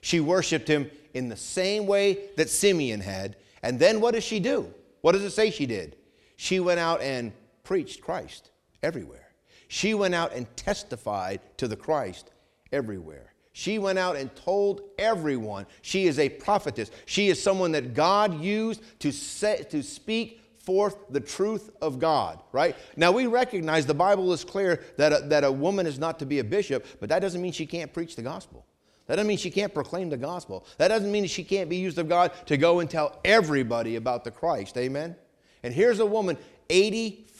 she 0.00 0.20
worshiped 0.20 0.68
him 0.68 0.90
in 1.14 1.28
the 1.28 1.36
same 1.36 1.86
way 1.86 2.28
that 2.36 2.48
Simeon 2.48 3.00
had, 3.00 3.36
and 3.62 3.78
then 3.78 4.00
what 4.00 4.14
does 4.14 4.24
she 4.24 4.40
do? 4.40 4.72
What 5.00 5.12
does 5.12 5.22
it 5.22 5.30
say 5.30 5.50
she 5.50 5.66
did? 5.66 5.96
She 6.36 6.60
went 6.60 6.78
out 6.78 7.00
and 7.00 7.32
preached 7.64 8.00
Christ 8.00 8.50
everywhere. 8.82 9.28
She 9.68 9.94
went 9.94 10.14
out 10.14 10.34
and 10.34 10.54
testified 10.56 11.40
to 11.56 11.66
the 11.68 11.76
Christ 11.76 12.30
everywhere. 12.72 13.32
She 13.52 13.78
went 13.78 13.98
out 13.98 14.16
and 14.16 14.34
told 14.34 14.82
everyone 14.98 15.66
she 15.82 16.06
is 16.06 16.18
a 16.18 16.28
prophetess. 16.28 16.90
She 17.06 17.28
is 17.28 17.42
someone 17.42 17.72
that 17.72 17.94
God 17.94 18.40
used 18.40 18.82
to, 19.00 19.12
say, 19.12 19.62
to 19.70 19.82
speak 19.82 20.40
forth 20.58 20.96
the 21.10 21.20
truth 21.20 21.70
of 21.82 21.98
God, 21.98 22.40
right? 22.52 22.76
Now, 22.96 23.12
we 23.12 23.26
recognize 23.26 23.84
the 23.84 23.94
Bible 23.94 24.32
is 24.32 24.44
clear 24.44 24.82
that 24.96 25.12
a, 25.12 25.26
that 25.28 25.44
a 25.44 25.52
woman 25.52 25.86
is 25.86 25.98
not 25.98 26.18
to 26.20 26.26
be 26.26 26.38
a 26.38 26.44
bishop, 26.44 26.86
but 27.00 27.08
that 27.08 27.18
doesn't 27.18 27.42
mean 27.42 27.52
she 27.52 27.66
can't 27.66 27.92
preach 27.92 28.16
the 28.16 28.22
gospel. 28.22 28.64
That 29.06 29.16
doesn't 29.16 29.26
mean 29.26 29.38
she 29.38 29.50
can't 29.50 29.74
proclaim 29.74 30.08
the 30.08 30.16
gospel. 30.16 30.64
That 30.78 30.88
doesn't 30.88 31.10
mean 31.10 31.26
she 31.26 31.44
can't 31.44 31.68
be 31.68 31.76
used 31.76 31.98
of 31.98 32.08
God 32.08 32.32
to 32.46 32.56
go 32.56 32.80
and 32.80 32.88
tell 32.88 33.20
everybody 33.24 33.96
about 33.96 34.22
the 34.24 34.30
Christ. 34.30 34.78
Amen? 34.78 35.16
And 35.64 35.74
here's 35.74 35.98
a 35.98 36.06
woman, 36.06 36.38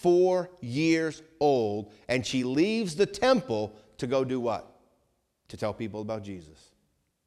84 0.03 0.51
years 0.61 1.23
old, 1.39 1.93
and 2.09 2.27
she 2.27 2.43
leaves 2.43 2.97
the 2.97 3.07
temple 3.07 3.75
to 3.99 4.07
go 4.07 4.25
do 4.25 4.41
what? 4.41 4.69
To 5.49 5.57
tell 5.57 5.73
people 5.73 6.01
about 6.01 6.25
Jesus. 6.25 6.71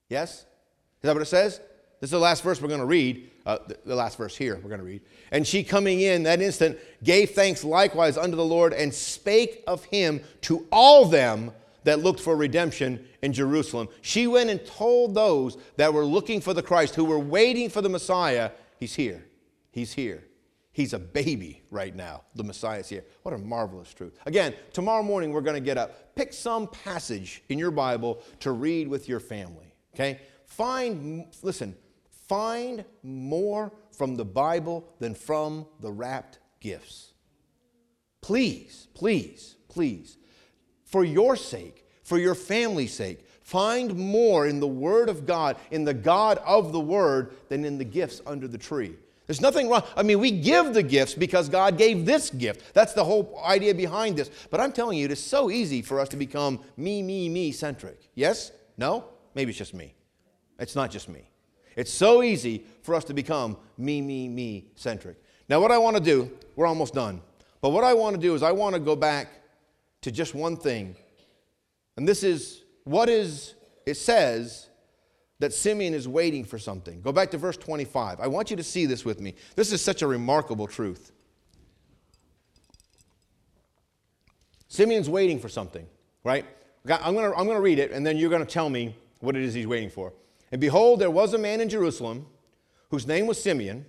Yes? 0.09 0.39
Is 0.39 0.45
that 1.03 1.13
what 1.13 1.21
it 1.21 1.25
says? 1.25 1.59
This 2.01 2.09
is 2.09 2.11
the 2.11 2.19
last 2.19 2.43
verse 2.43 2.61
we're 2.61 2.67
going 2.67 2.81
to 2.81 2.85
read, 2.85 3.31
uh, 3.45 3.59
the, 3.67 3.77
the 3.85 3.95
last 3.95 4.17
verse 4.17 4.35
here 4.35 4.55
we're 4.55 4.69
going 4.69 4.79
to 4.79 4.85
read. 4.85 5.01
And 5.31 5.47
she 5.47 5.63
coming 5.63 6.01
in 6.01 6.23
that 6.23 6.41
instant 6.41 6.77
gave 7.03 7.31
thanks 7.31 7.63
likewise 7.63 8.17
unto 8.17 8.35
the 8.35 8.45
Lord 8.45 8.73
and 8.73 8.93
spake 8.93 9.63
of 9.67 9.85
him 9.85 10.19
to 10.41 10.67
all 10.71 11.05
them 11.05 11.51
that 11.85 11.99
looked 11.99 12.19
for 12.19 12.35
redemption 12.35 13.07
in 13.21 13.31
Jerusalem. 13.31 13.87
She 14.01 14.27
went 14.27 14.49
and 14.49 14.63
told 14.65 15.13
those 15.13 15.57
that 15.77 15.93
were 15.93 16.03
looking 16.03 16.41
for 16.41 16.53
the 16.53 16.63
Christ, 16.63 16.95
who 16.95 17.05
were 17.05 17.19
waiting 17.19 17.69
for 17.69 17.81
the 17.81 17.89
Messiah, 17.89 18.51
He's 18.79 18.95
here. 18.95 19.23
He's 19.71 19.93
here. 19.93 20.23
He's 20.75 20.91
a 20.91 20.99
baby 20.99 21.61
right 21.71 21.95
now. 21.95 22.23
The 22.35 22.43
Messiah's 22.43 22.89
here. 22.89 23.05
What 23.23 23.33
a 23.33 23.37
marvelous 23.37 23.93
truth. 23.93 24.19
Again, 24.25 24.53
tomorrow 24.73 25.03
morning 25.03 25.31
we're 25.31 25.39
going 25.39 25.55
to 25.55 25.61
get 25.61 25.77
up. 25.77 26.13
Pick 26.17 26.33
some 26.33 26.67
passage 26.67 27.41
in 27.47 27.57
your 27.57 27.71
Bible 27.71 28.21
to 28.41 28.51
read 28.51 28.89
with 28.89 29.07
your 29.07 29.21
family. 29.21 29.73
Okay? 29.93 30.19
Find, 30.45 31.27
listen, 31.41 31.77
find 32.27 32.83
more 33.03 33.71
from 33.97 34.17
the 34.17 34.25
Bible 34.25 34.85
than 34.99 35.15
from 35.15 35.65
the 35.79 35.89
wrapped 35.89 36.39
gifts. 36.59 37.13
Please, 38.19 38.89
please, 38.93 39.55
please 39.69 40.17
for 40.83 41.05
your 41.05 41.37
sake, 41.37 41.87
for 42.03 42.17
your 42.17 42.35
family's 42.35 42.93
sake. 42.93 43.25
Find 43.43 43.95
more 43.95 44.45
in 44.45 44.59
the 44.59 44.67
Word 44.67 45.07
of 45.07 45.25
God, 45.25 45.55
in 45.71 45.85
the 45.85 45.93
God 45.93 46.37
of 46.39 46.73
the 46.73 46.81
Word, 46.81 47.33
than 47.47 47.63
in 47.63 47.77
the 47.77 47.85
gifts 47.85 48.21
under 48.25 48.47
the 48.47 48.57
tree. 48.57 48.97
There's 49.27 49.41
nothing 49.41 49.69
wrong. 49.69 49.83
I 49.95 50.03
mean, 50.03 50.19
we 50.19 50.31
give 50.31 50.73
the 50.73 50.83
gifts 50.83 51.15
because 51.15 51.49
God 51.49 51.77
gave 51.77 52.05
this 52.05 52.29
gift. 52.29 52.73
That's 52.73 52.93
the 52.93 53.03
whole 53.03 53.41
idea 53.45 53.73
behind 53.73 54.17
this. 54.17 54.29
But 54.51 54.59
I'm 54.59 54.71
telling 54.71 54.99
you, 54.99 55.05
it 55.05 55.11
is 55.11 55.23
so 55.23 55.49
easy 55.49 55.81
for 55.81 55.99
us 55.99 56.09
to 56.09 56.17
become 56.17 56.59
me, 56.77 57.01
me, 57.01 57.27
me 57.29 57.51
centric. 57.51 58.09
Yes? 58.13 58.51
No? 58.77 59.05
Maybe 59.33 59.49
it's 59.49 59.57
just 59.57 59.73
me. 59.73 59.95
It's 60.59 60.75
not 60.75 60.91
just 60.91 61.09
me. 61.09 61.29
It's 61.75 61.91
so 61.91 62.23
easy 62.23 62.65
for 62.83 62.95
us 62.95 63.03
to 63.05 63.13
become 63.13 63.57
me, 63.77 64.01
me, 64.01 64.29
me 64.29 64.67
centric. 64.75 65.17
Now, 65.49 65.59
what 65.59 65.71
I 65.71 65.77
want 65.77 65.97
to 65.97 66.03
do, 66.03 66.31
we're 66.55 66.67
almost 66.67 66.93
done. 66.93 67.21
But 67.61 67.69
what 67.69 67.83
I 67.83 67.93
want 67.93 68.15
to 68.15 68.21
do 68.21 68.35
is 68.35 68.43
I 68.43 68.51
want 68.51 68.75
to 68.75 68.79
go 68.79 68.95
back 68.95 69.29
to 70.01 70.11
just 70.11 70.35
one 70.35 70.55
thing. 70.55 70.95
And 71.97 72.07
this 72.07 72.23
is 72.23 72.63
what 72.83 73.09
is, 73.09 73.55
it 73.85 73.95
says 73.95 74.69
that 75.39 75.53
Simeon 75.53 75.93
is 75.93 76.07
waiting 76.07 76.45
for 76.45 76.57
something. 76.57 77.01
Go 77.01 77.11
back 77.11 77.31
to 77.31 77.37
verse 77.37 77.57
25. 77.57 78.19
I 78.19 78.27
want 78.27 78.49
you 78.49 78.57
to 78.57 78.63
see 78.63 78.85
this 78.85 79.03
with 79.03 79.19
me. 79.19 79.35
This 79.55 79.71
is 79.71 79.81
such 79.81 80.01
a 80.01 80.07
remarkable 80.07 80.67
truth. 80.67 81.11
Simeon's 84.67 85.09
waiting 85.09 85.39
for 85.39 85.49
something, 85.49 85.85
right? 86.23 86.45
I'm 86.87 87.13
going 87.13 87.31
to 87.31 87.37
I'm 87.37 87.45
going 87.45 87.57
to 87.57 87.61
read 87.61 87.79
it, 87.79 87.91
and 87.91 88.05
then 88.05 88.17
you're 88.17 88.29
going 88.29 88.45
to 88.45 88.51
tell 88.51 88.69
me 88.69 88.95
what 89.19 89.35
it 89.35 89.41
is 89.43 89.53
he's 89.53 89.67
waiting 89.67 89.89
for. 89.89 90.13
And 90.51 90.61
behold, 90.61 90.99
there 90.99 91.11
was 91.11 91.33
a 91.33 91.37
man 91.37 91.61
in 91.61 91.69
Jerusalem 91.69 92.27
whose 92.89 93.07
name 93.07 93.25
was 93.25 93.41
Simeon. 93.41 93.85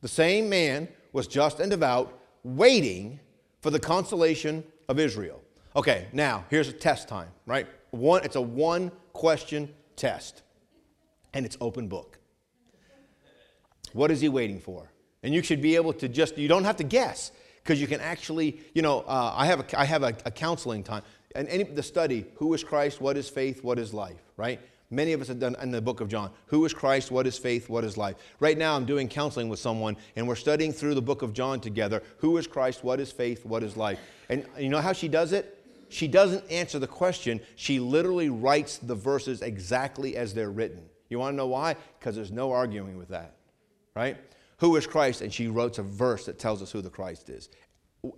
The 0.00 0.08
same 0.08 0.48
man 0.48 0.88
was 1.12 1.26
just 1.26 1.60
and 1.60 1.70
devout, 1.70 2.20
waiting 2.44 3.20
for 3.60 3.70
the 3.70 3.80
consolation 3.80 4.64
of 4.88 4.98
Israel. 4.98 5.42
Okay, 5.74 6.06
now 6.12 6.44
here's 6.50 6.68
a 6.68 6.72
test 6.72 7.08
time, 7.08 7.28
right? 7.46 7.66
One, 7.90 8.24
it's 8.24 8.36
a 8.36 8.40
one 8.40 8.92
question 9.12 9.74
test, 9.96 10.42
and 11.38 11.46
it's 11.46 11.56
open 11.60 11.86
book. 11.86 12.18
What 13.92 14.10
is 14.10 14.20
he 14.20 14.28
waiting 14.28 14.60
for? 14.60 14.90
And 15.22 15.32
you 15.32 15.42
should 15.42 15.62
be 15.62 15.76
able 15.76 15.92
to 15.94 16.08
just, 16.08 16.36
you 16.36 16.48
don't 16.48 16.64
have 16.64 16.76
to 16.76 16.84
guess, 16.84 17.32
because 17.62 17.80
you 17.80 17.86
can 17.86 18.00
actually, 18.00 18.60
you 18.74 18.82
know, 18.82 19.00
uh, 19.00 19.32
I 19.34 19.46
have, 19.46 19.60
a, 19.60 19.80
I 19.80 19.84
have 19.84 20.02
a, 20.02 20.14
a 20.26 20.30
counseling 20.30 20.82
time, 20.82 21.02
and 21.34 21.48
any, 21.48 21.62
the 21.62 21.82
study, 21.82 22.26
who 22.34 22.52
is 22.54 22.64
Christ, 22.64 23.00
what 23.00 23.16
is 23.16 23.28
faith, 23.28 23.62
what 23.62 23.78
is 23.78 23.94
life, 23.94 24.20
right? 24.36 24.60
Many 24.90 25.12
of 25.12 25.20
us 25.20 25.28
have 25.28 25.38
done 25.38 25.54
in 25.62 25.70
the 25.70 25.80
book 25.80 26.00
of 26.00 26.08
John. 26.08 26.30
Who 26.46 26.64
is 26.64 26.72
Christ? 26.72 27.10
What 27.10 27.26
is 27.26 27.38
faith? 27.38 27.68
What 27.68 27.84
is 27.84 27.96
life? 27.96 28.16
Right 28.40 28.56
now, 28.56 28.74
I'm 28.74 28.86
doing 28.86 29.06
counseling 29.06 29.48
with 29.48 29.58
someone, 29.58 29.96
and 30.16 30.26
we're 30.26 30.34
studying 30.34 30.72
through 30.72 30.94
the 30.94 31.02
book 31.02 31.22
of 31.22 31.34
John 31.34 31.60
together. 31.60 32.02
Who 32.18 32.36
is 32.38 32.46
Christ? 32.46 32.82
What 32.82 32.98
is 32.98 33.12
faith? 33.12 33.44
What 33.44 33.62
is 33.62 33.76
life? 33.76 34.00
And 34.28 34.46
you 34.58 34.70
know 34.70 34.80
how 34.80 34.92
she 34.92 35.06
does 35.06 35.32
it? 35.32 35.58
she 35.88 36.08
doesn't 36.08 36.50
answer 36.50 36.78
the 36.78 36.86
question. 36.86 37.40
She 37.56 37.80
literally 37.80 38.28
writes 38.28 38.78
the 38.78 38.94
verses 38.94 39.42
exactly 39.42 40.16
as 40.16 40.34
they're 40.34 40.50
written. 40.50 40.87
You 41.08 41.18
want 41.18 41.32
to 41.32 41.36
know 41.36 41.46
why? 41.46 41.76
Because 41.98 42.14
there's 42.14 42.32
no 42.32 42.52
arguing 42.52 42.96
with 42.98 43.08
that, 43.08 43.36
right? 43.94 44.16
Who 44.58 44.76
is 44.76 44.86
Christ? 44.86 45.22
And 45.22 45.32
she 45.32 45.48
wrote 45.48 45.78
a 45.78 45.82
verse 45.82 46.26
that 46.26 46.38
tells 46.38 46.62
us 46.62 46.70
who 46.70 46.82
the 46.82 46.90
Christ 46.90 47.30
is. 47.30 47.48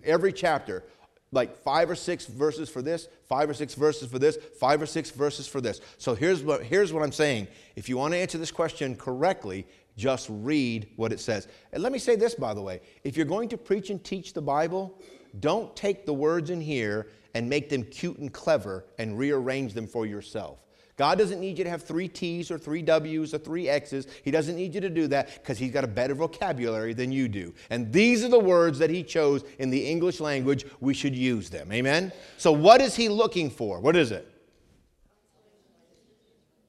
Every 0.03 0.33
chapter, 0.33 0.85
like 1.33 1.57
five 1.57 1.91
or 1.91 1.95
six 1.95 2.27
verses 2.27 2.69
for 2.69 2.83
this, 2.83 3.09
five 3.29 3.49
or 3.49 3.55
six 3.55 3.75
verses 3.75 4.11
for 4.11 4.19
this, 4.19 4.37
five 4.59 4.83
or 4.83 4.87
six 4.87 5.11
verses 5.11 5.47
for 5.47 5.61
this. 5.61 5.81
So 5.99 6.15
here's 6.15 6.43
what, 6.43 6.65
here's 6.65 6.93
what 6.93 7.03
I'm 7.03 7.13
saying. 7.13 7.49
If 7.77 7.89
you 7.89 7.97
want 7.97 8.15
to 8.15 8.19
answer 8.19 8.39
this 8.39 8.51
question 8.51 8.97
correctly, 8.97 9.67
just 9.97 10.29
read 10.31 10.89
what 10.97 11.13
it 11.13 11.21
says. 11.21 11.47
And 11.73 11.83
let 11.83 11.93
me 11.93 11.99
say 11.99 12.17
this, 12.17 12.35
by 12.35 12.55
the 12.55 12.63
way. 12.63 12.81
If 13.05 13.17
you're 13.17 13.27
going 13.27 13.49
to 13.51 13.59
preach 13.59 13.91
and 13.91 14.03
teach 14.03 14.33
the 14.33 14.43
Bible, 14.43 14.99
don't 15.39 15.75
take 15.77 16.07
the 16.07 16.15
words 16.15 16.51
in 16.51 16.61
here 16.61 17.09
and 17.35 17.49
make 17.49 17.69
them 17.69 17.85
cute 17.85 18.19
and 18.19 18.33
clever 18.33 18.87
and 18.99 19.17
rearrange 19.19 19.75
them 19.75 19.87
for 19.87 20.07
yourself. 20.07 20.59
God 21.01 21.17
doesn't 21.17 21.41
need 21.41 21.57
you 21.57 21.65
to 21.65 21.71
have 21.71 21.83
three 21.83 22.09
T's 22.09 22.51
or 22.51 22.59
three 22.59 22.83
W's 22.83 23.33
or 23.33 23.39
three 23.39 23.71
X's. 23.71 24.07
He 24.23 24.31
doesn't 24.31 24.55
need 24.55 24.75
you 24.75 24.83
to 24.83 24.91
do 24.91 25.07
that 25.07 25.33
because 25.33 25.57
He's 25.57 25.71
got 25.71 25.83
a 25.83 25.87
better 25.87 26.15
vocabulary 26.15 26.93
than 26.93 27.11
you 27.11 27.27
do. 27.27 27.55
And 27.71 27.91
these 27.91 28.23
are 28.23 28.29
the 28.29 28.39
words 28.39 28.79
that 28.81 28.91
He 28.91 29.03
chose 29.03 29.43
in 29.59 29.71
the 29.71 29.87
English 29.87 30.21
language. 30.21 30.67
We 30.79 30.93
should 30.93 31.17
use 31.17 31.49
them. 31.49 31.73
Amen? 31.73 32.13
So, 32.37 32.53
what 32.53 32.83
is 32.83 32.95
He 32.97 33.09
looking 33.09 33.49
for? 33.49 33.81
What 33.81 33.97
is 33.97 34.13
it? 34.13 34.31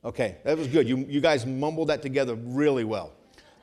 Okay, 0.06 0.38
that 0.46 0.58
was 0.58 0.68
good. 0.68 0.88
You, 0.88 1.00
you 1.10 1.20
guys 1.20 1.46
mumbled 1.46 1.90
that 1.90 2.02
together 2.02 2.36
really 2.36 2.86
well. 2.86 3.12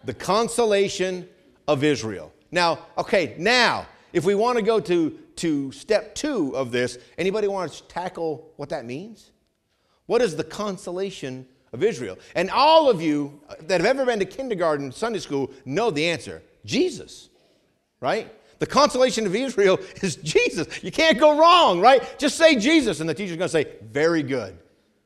The 0.04 0.12
consolation 0.12 1.30
of 1.66 1.82
Israel. 1.82 2.30
Now, 2.50 2.80
okay, 2.98 3.36
now, 3.38 3.86
if 4.12 4.26
we 4.26 4.34
want 4.34 4.58
to 4.58 4.62
go 4.62 4.80
to 4.80 5.18
to 5.36 5.72
step 5.72 6.14
two 6.14 6.54
of 6.54 6.72
this, 6.72 6.98
anybody 7.16 7.48
want 7.48 7.72
to 7.72 7.82
tackle 7.84 8.52
what 8.56 8.68
that 8.68 8.84
means? 8.84 9.30
What 10.08 10.22
is 10.22 10.36
the 10.36 10.42
consolation 10.42 11.46
of 11.74 11.82
Israel? 11.82 12.18
And 12.34 12.50
all 12.50 12.88
of 12.88 13.02
you 13.02 13.40
that 13.60 13.82
have 13.82 13.86
ever 13.86 14.06
been 14.06 14.18
to 14.20 14.24
kindergarten, 14.24 14.90
Sunday 14.90 15.18
school, 15.18 15.50
know 15.66 15.90
the 15.90 16.08
answer 16.08 16.42
Jesus, 16.64 17.28
right? 18.00 18.32
The 18.58 18.66
consolation 18.66 19.26
of 19.26 19.36
Israel 19.36 19.78
is 20.02 20.16
Jesus. 20.16 20.82
You 20.82 20.90
can't 20.90 21.18
go 21.18 21.38
wrong, 21.38 21.80
right? 21.80 22.18
Just 22.18 22.38
say 22.38 22.56
Jesus, 22.56 23.00
and 23.00 23.08
the 23.08 23.12
teacher's 23.12 23.36
going 23.36 23.50
to 23.50 23.52
say, 23.52 23.66
very 23.82 24.22
good, 24.22 24.58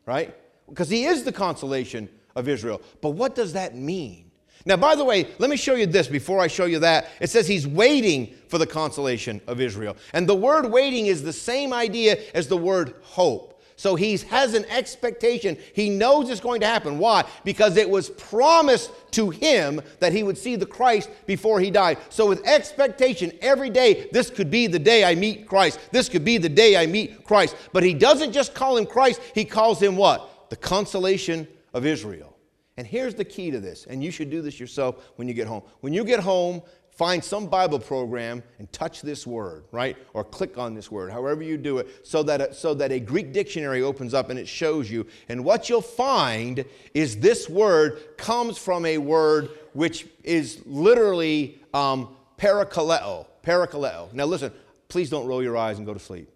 right? 0.07 0.35
Because 0.69 0.89
he 0.89 1.05
is 1.05 1.25
the 1.25 1.33
consolation 1.33 2.09
of 2.37 2.49
Israel. 2.49 2.81
But 3.01 3.11
what 3.11 3.35
does 3.35 3.55
that 3.55 3.75
mean? 3.75 4.31
Now, 4.65 4.77
by 4.77 4.95
the 4.95 5.05
way, 5.05 5.27
let 5.41 5.51
me 5.51 5.57
show 5.57 5.75
you 5.75 5.87
this 5.87 6.07
before 6.07 6.39
I 6.39 6.47
show 6.47 6.67
you 6.67 6.79
that. 6.79 7.09
It 7.19 7.29
says 7.29 7.49
he's 7.49 7.67
waiting 7.67 8.33
for 8.47 8.59
the 8.59 8.69
consolation 8.69 9.41
of 9.49 9.61
Israel. 9.61 9.97
And 10.13 10.29
the 10.29 10.37
word 10.37 10.71
waiting 10.71 11.07
is 11.07 11.25
the 11.25 11.33
same 11.33 11.73
idea 11.73 12.19
as 12.35 12.47
the 12.47 12.57
word 12.57 12.95
hope. 13.03 13.52
So 13.83 13.97
he 13.97 14.17
has 14.17 14.55
an 14.55 14.65
expectation. 14.67 15.59
He 15.75 15.91
knows 15.91 16.31
it's 16.31 16.41
going 16.41 16.61
to 16.61 16.69
happen. 16.69 17.01
Why? 17.01 17.25
Because 17.43 17.77
it 17.77 17.91
was 17.91 18.11
promised 18.11 18.93
to 19.11 19.31
him 19.31 19.81
that 19.99 20.13
he 20.13 20.23
would 20.23 20.39
see 20.39 20.55
the 20.55 20.65
Christ 20.65 21.11
before 21.27 21.59
he 21.59 21.69
died. 21.69 21.99
So, 22.09 22.29
with 22.29 22.47
expectation, 22.47 23.33
every 23.41 23.71
day, 23.71 24.07
this 24.13 24.31
could 24.31 24.53
be 24.53 24.69
the 24.69 24.79
day 24.79 25.03
I 25.03 25.17
meet 25.17 25.49
Christ. 25.49 25.81
This 25.91 26.09
could 26.09 26.25
be 26.25 26.39
the 26.39 26.49
day 26.49 26.77
I 26.77 26.87
meet 26.87 27.25
Christ. 27.25 27.57
But 27.73 27.83
he 27.83 27.93
doesn't 27.93 28.31
just 28.31 28.55
call 28.55 28.77
him 28.77 28.87
Christ, 28.87 29.21
he 29.35 29.45
calls 29.45 29.83
him 29.83 29.97
what? 29.97 30.49
The 30.49 30.55
consolation 30.55 31.49
of 31.75 31.85
Israel. 31.85 32.37
And 32.77 32.87
here's 32.87 33.17
the 33.17 33.25
key 33.25 33.51
to 33.51 33.59
this, 33.59 33.87
and 33.87 34.03
you 34.03 34.13
should 34.13 34.31
do 34.31 34.43
this 34.43 34.61
yourself 34.61 35.11
when 35.17 35.27
you 35.27 35.35
get 35.35 35.49
home. 35.49 35.63
When 35.81 35.93
you 35.93 36.05
get 36.05 36.21
home, 36.21 36.63
find 37.03 37.25
some 37.25 37.49
Bible 37.49 37.81
program 37.81 38.45
and 38.61 38.73
touch 38.73 39.03
this 39.03 39.27
word, 39.27 39.65
right? 39.73 39.97
Or 40.15 40.23
click 40.23 40.57
on 40.57 40.73
this 40.73 40.89
word, 40.89 41.11
however 41.11 41.43
you 41.43 41.57
do 41.57 41.79
it, 41.79 42.07
so 42.07 42.23
that, 42.23 42.41
a, 42.41 42.55
so 42.55 42.75
that 42.75 42.93
a 42.93 43.01
Greek 43.01 43.33
dictionary 43.33 43.83
opens 43.83 44.15
up 44.15 44.31
and 44.31 44.39
it 44.39 44.47
shows 44.47 44.89
you. 44.89 45.05
And 45.29 45.45
what 45.45 45.69
you'll 45.69 45.81
find 45.83 46.65
is 46.95 47.17
this 47.17 47.49
word 47.49 48.17
comes 48.17 48.57
from 48.57 48.87
a 48.87 48.99
word 48.99 49.51
which 49.73 50.07
is 50.23 50.63
literally 50.65 51.61
um, 51.75 52.15
parakaleo. 52.39 53.27
Parakaleo. 53.43 54.13
Now 54.13 54.27
listen, 54.27 54.53
please 54.87 55.11
don't 55.11 55.27
roll 55.27 55.43
your 55.43 55.57
eyes 55.57 55.79
and 55.79 55.87
go 55.87 55.95
to 55.95 55.99
sleep. 55.99 56.31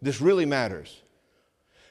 This 0.00 0.20
really 0.20 0.46
matters. 0.46 1.02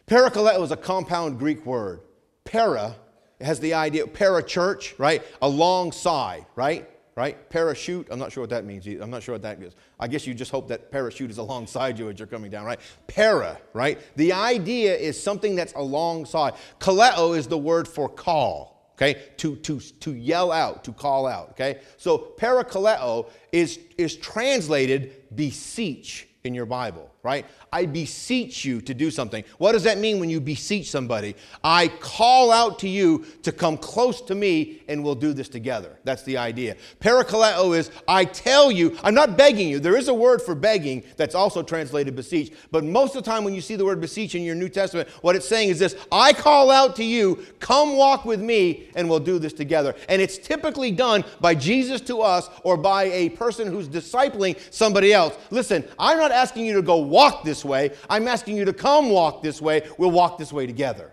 Parakaleo 0.07 0.63
is 0.63 0.71
a 0.71 0.77
compound 0.77 1.39
Greek 1.39 1.65
word. 1.65 1.99
Para 2.45 2.95
has 3.41 3.59
the 3.59 3.73
idea, 3.73 4.07
para 4.07 4.41
church, 4.41 4.95
right? 4.97 5.21
Alongside, 5.41 6.45
right? 6.55 6.87
Right? 7.16 7.49
Parachute, 7.49 8.07
I'm 8.09 8.20
not 8.20 8.32
sure 8.32 8.41
what 8.41 8.49
that 8.51 8.66
means. 8.66 8.88
I'm 8.88 9.09
not 9.09 9.24
sure 9.24 9.36
what 9.36 9.41
that 9.41 9.62
is. 9.62 9.76
I 9.99 10.07
guess 10.07 10.26
you 10.26 10.34
just 10.34 10.51
hope 10.51 10.68
that 10.70 10.91
parachute 10.91 11.30
is 11.30 11.38
alongside 11.45 11.99
you 11.99 12.09
as 12.09 12.20
you're 12.20 12.28
coming 12.28 12.51
down, 12.51 12.66
right? 12.66 12.80
Para, 13.07 13.59
right? 13.74 13.99
The 14.16 14.34
idea 14.34 14.95
is 14.95 15.22
something 15.22 15.55
that's 15.55 15.74
alongside. 15.74 16.53
Kaleo 16.80 17.38
is 17.38 17.47
the 17.47 17.57
word 17.57 17.88
for 17.88 18.07
call, 18.07 18.91
okay? 18.95 19.22
To, 19.38 19.55
to, 19.57 19.80
to 19.80 20.14
yell 20.14 20.51
out, 20.51 20.84
to 20.86 20.93
call 20.93 21.28
out, 21.28 21.51
okay? 21.51 21.82
So 21.97 22.34
parakaleo 22.38 23.30
is, 23.51 23.80
is 23.97 24.16
translated 24.16 25.36
beseech 25.36 26.28
in 26.43 26.53
your 26.53 26.66
Bible, 26.66 27.14
right? 27.24 27.45
I 27.72 27.86
beseech 27.86 28.65
you 28.65 28.82
to 28.82 28.93
do 28.93 29.11
something. 29.11 29.43
What 29.59 29.74
does 29.74 29.84
that 29.84 29.99
mean 29.99 30.19
when 30.19 30.30
you 30.30 30.41
beseech 30.41 30.89
somebody? 30.89 31.36
I 31.63 31.88
call 31.88 32.51
out 32.51 32.80
to 32.80 32.89
you 32.89 33.26
to 33.43 33.51
come 33.51 33.78
close 33.78 34.22
to 34.24 34.36
me 34.36 34.82
and 34.88 35.03
we'll 35.03 35.15
do 35.15 35.32
this 35.32 35.47
together. 35.47 35.97
That's 36.03 36.24
the 36.24 36.38
idea. 36.38 36.76
Parakaleo 36.99 37.78
is 37.78 37.91
I 38.07 38.26
tell 38.26 38.72
you, 38.72 38.97
I'm 39.03 39.13
not 39.13 39.38
begging 39.38 39.69
you. 39.69 39.80
There 39.80 39.95
is 39.95 40.07
a 40.07 40.13
word 40.13 40.41
for 40.41 40.55
begging 40.55 41.03
that's 41.15 41.36
also 41.36 41.61
translated 41.61 42.15
beseech, 42.15 42.53
but 42.72 42.84
most 42.84 43.15
of 43.15 43.24
the 43.24 43.30
time 43.30 43.43
when 43.43 43.53
you 43.53 43.61
see 43.61 43.76
the 43.76 43.86
word 43.86 44.01
beseech 44.01 44.34
in 44.34 44.43
your 44.43 44.55
New 44.55 44.69
Testament, 44.69 45.07
what 45.22 45.36
it's 45.36 45.47
saying 45.47 45.69
is 45.69 45.80
this 45.80 45.95
I 46.11 46.34
call 46.34 46.72
out 46.72 46.95
to 46.95 47.03
you, 47.03 47.45
come 47.59 47.97
walk 47.97 48.26
with 48.26 48.41
me 48.41 48.89
and 48.95 49.07
we'll 49.07 49.19
do 49.19 49.38
this 49.38 49.53
together. 49.53 49.95
And 50.09 50.22
it's 50.22 50.39
typically 50.39 50.91
done 50.91 51.24
by 51.39 51.53
Jesus 51.53 52.01
to 52.01 52.22
us 52.22 52.49
or 52.63 52.78
by 52.78 53.03
a 53.03 53.30
person 53.30 53.67
who's 53.67 53.88
discipling 53.88 54.57
somebody 54.72 55.13
else. 55.13 55.38
Listen, 55.51 55.84
I'm 55.99 56.17
not 56.17 56.32
asking 56.32 56.65
you 56.65 56.74
to 56.74 56.82
go 56.82 57.11
walk 57.12 57.43
this 57.43 57.64
way. 57.64 57.91
I'm 58.09 58.28
asking 58.28 58.57
you 58.57 58.66
to 58.66 58.74
come 58.74 59.12
walk 59.12 59.43
this 59.43 59.62
way. 59.62 59.88
We'll 59.99 60.12
walk 60.12 60.39
this 60.39 60.51
way 60.51 60.66
together. 60.66 61.12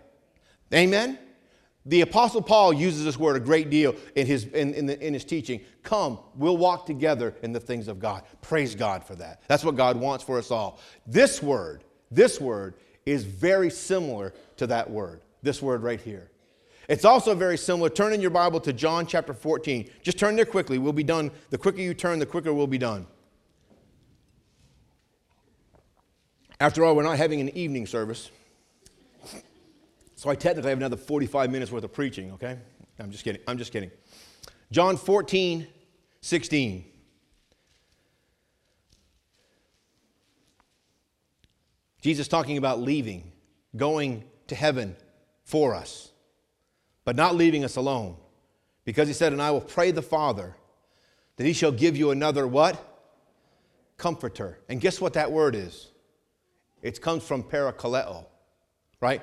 Amen? 0.73 1.19
The 1.85 2.01
Apostle 2.01 2.41
Paul 2.41 2.73
uses 2.73 3.05
this 3.05 3.17
word 3.17 3.35
a 3.35 3.39
great 3.39 3.69
deal 3.69 3.95
in 4.15 4.27
his, 4.27 4.45
in, 4.45 4.73
in, 4.73 4.85
the, 4.85 4.99
in, 5.05 5.13
his 5.13 5.25
teaching. 5.25 5.61
Come, 5.81 6.19
we'll 6.35 6.57
walk 6.57 6.85
together 6.85 7.35
in 7.41 7.51
the 7.51 7.59
things 7.59 7.87
of 7.87 7.99
God. 7.99 8.23
Praise 8.41 8.75
God 8.75 9.03
for 9.03 9.15
that. 9.15 9.41
That's 9.47 9.63
what 9.63 9.75
God 9.75 9.97
wants 9.97 10.23
for 10.23 10.37
us 10.37 10.51
all. 10.51 10.79
This 11.07 11.41
word, 11.41 11.83
this 12.11 12.39
word 12.39 12.75
is 13.05 13.23
very 13.23 13.69
similar 13.69 14.33
to 14.57 14.67
that 14.67 14.89
word, 14.89 15.21
this 15.41 15.61
word 15.61 15.81
right 15.81 15.99
here. 15.99 16.29
It's 16.89 17.05
also 17.05 17.33
very 17.33 17.57
similar. 17.57 17.89
Turn 17.89 18.13
in 18.13 18.21
your 18.21 18.31
Bible 18.31 18.59
to 18.61 18.73
John 18.73 19.05
chapter 19.05 19.33
14. 19.33 19.89
Just 20.01 20.17
turn 20.19 20.35
there 20.35 20.45
quickly. 20.45 20.79
We'll 20.79 20.91
be 20.91 21.03
done. 21.03 21.31
The 21.49 21.57
quicker 21.57 21.81
you 21.81 21.93
turn, 21.93 22.19
the 22.19 22.25
quicker 22.25 22.53
we'll 22.53 22.67
be 22.67 22.79
done. 22.79 23.05
After 26.59 26.83
all, 26.83 26.95
we're 26.95 27.03
not 27.03 27.17
having 27.17 27.39
an 27.39 27.55
evening 27.57 27.87
service. 27.87 28.29
So 30.15 30.29
I 30.29 30.35
technically 30.35 30.69
have 30.69 30.77
another 30.77 30.97
45 30.97 31.49
minutes 31.49 31.71
worth 31.71 31.85
of 31.85 31.93
preaching, 31.93 32.31
okay? 32.33 32.57
I'm 32.99 33.11
just 33.11 33.23
kidding. 33.23 33.41
I'm 33.47 33.57
just 33.57 33.71
kidding. 33.71 33.91
John 34.71 34.97
14, 34.97 35.65
16. 36.21 36.85
Jesus 42.01 42.27
talking 42.27 42.57
about 42.57 42.81
leaving, 42.81 43.31
going 43.75 44.23
to 44.47 44.55
heaven 44.55 44.95
for 45.43 45.75
us, 45.75 46.11
but 47.05 47.15
not 47.15 47.35
leaving 47.35 47.63
us 47.63 47.75
alone. 47.75 48.17
Because 48.85 49.07
he 49.07 49.13
said, 49.13 49.33
And 49.33 49.41
I 49.41 49.51
will 49.51 49.61
pray 49.61 49.91
the 49.91 50.01
Father 50.01 50.55
that 51.35 51.45
he 51.45 51.53
shall 51.53 51.71
give 51.71 51.95
you 51.95 52.11
another 52.11 52.47
what? 52.47 52.85
Comforter. 53.97 54.59
And 54.67 54.81
guess 54.81 54.99
what 54.99 55.13
that 55.13 55.31
word 55.31 55.55
is? 55.55 55.88
It 56.81 57.01
comes 57.01 57.23
from 57.23 57.43
parakaleo, 57.43 58.25
right? 59.01 59.21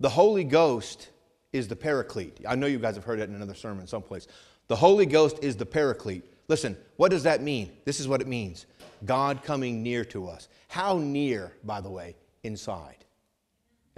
The 0.00 0.08
Holy 0.08 0.44
Ghost 0.44 1.10
is 1.52 1.68
the 1.68 1.76
paraclete. 1.76 2.40
I 2.48 2.54
know 2.54 2.66
you 2.66 2.78
guys 2.78 2.94
have 2.94 3.04
heard 3.04 3.20
that 3.20 3.28
in 3.28 3.34
another 3.34 3.54
sermon 3.54 3.86
someplace. 3.86 4.26
The 4.68 4.76
Holy 4.76 5.06
Ghost 5.06 5.38
is 5.42 5.56
the 5.56 5.66
paraclete. 5.66 6.24
Listen, 6.48 6.76
what 6.96 7.10
does 7.10 7.22
that 7.24 7.42
mean? 7.42 7.72
This 7.84 8.00
is 8.00 8.08
what 8.08 8.20
it 8.20 8.26
means 8.26 8.66
God 9.04 9.42
coming 9.42 9.82
near 9.82 10.04
to 10.06 10.28
us. 10.28 10.48
How 10.68 10.98
near, 10.98 11.52
by 11.64 11.80
the 11.80 11.90
way? 11.90 12.16
Inside. 12.42 13.04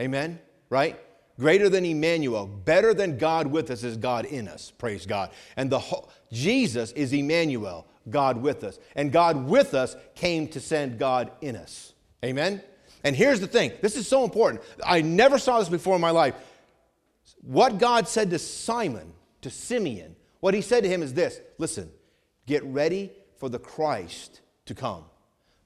Amen? 0.00 0.38
Right? 0.70 0.98
Greater 1.38 1.68
than 1.68 1.84
Emmanuel, 1.84 2.46
better 2.46 2.94
than 2.94 3.18
God 3.18 3.46
with 3.46 3.70
us 3.70 3.84
is 3.84 3.96
God 3.96 4.26
in 4.26 4.48
us. 4.48 4.70
Praise 4.70 5.06
God. 5.06 5.30
And 5.56 5.70
the 5.70 5.78
whole, 5.78 6.10
Jesus 6.30 6.92
is 6.92 7.12
Emmanuel, 7.12 7.86
God 8.10 8.36
with 8.36 8.64
us. 8.64 8.78
And 8.94 9.12
God 9.12 9.46
with 9.46 9.74
us 9.74 9.96
came 10.14 10.48
to 10.48 10.60
send 10.60 10.98
God 10.98 11.32
in 11.40 11.56
us. 11.56 11.94
Amen? 12.24 12.62
And 13.04 13.16
here's 13.16 13.40
the 13.40 13.46
thing 13.46 13.72
this 13.80 13.96
is 13.96 14.06
so 14.06 14.24
important. 14.24 14.62
I 14.84 15.02
never 15.02 15.38
saw 15.38 15.58
this 15.58 15.68
before 15.68 15.94
in 15.94 16.00
my 16.00 16.10
life. 16.10 16.34
What 17.40 17.78
God 17.78 18.08
said 18.08 18.30
to 18.30 18.38
Simon, 18.38 19.12
to 19.42 19.50
Simeon, 19.50 20.16
what 20.40 20.54
he 20.54 20.60
said 20.60 20.82
to 20.84 20.88
him 20.88 21.02
is 21.02 21.14
this 21.14 21.40
listen, 21.58 21.90
get 22.46 22.62
ready 22.64 23.12
for 23.38 23.48
the 23.48 23.58
Christ 23.58 24.40
to 24.66 24.74
come. 24.74 25.04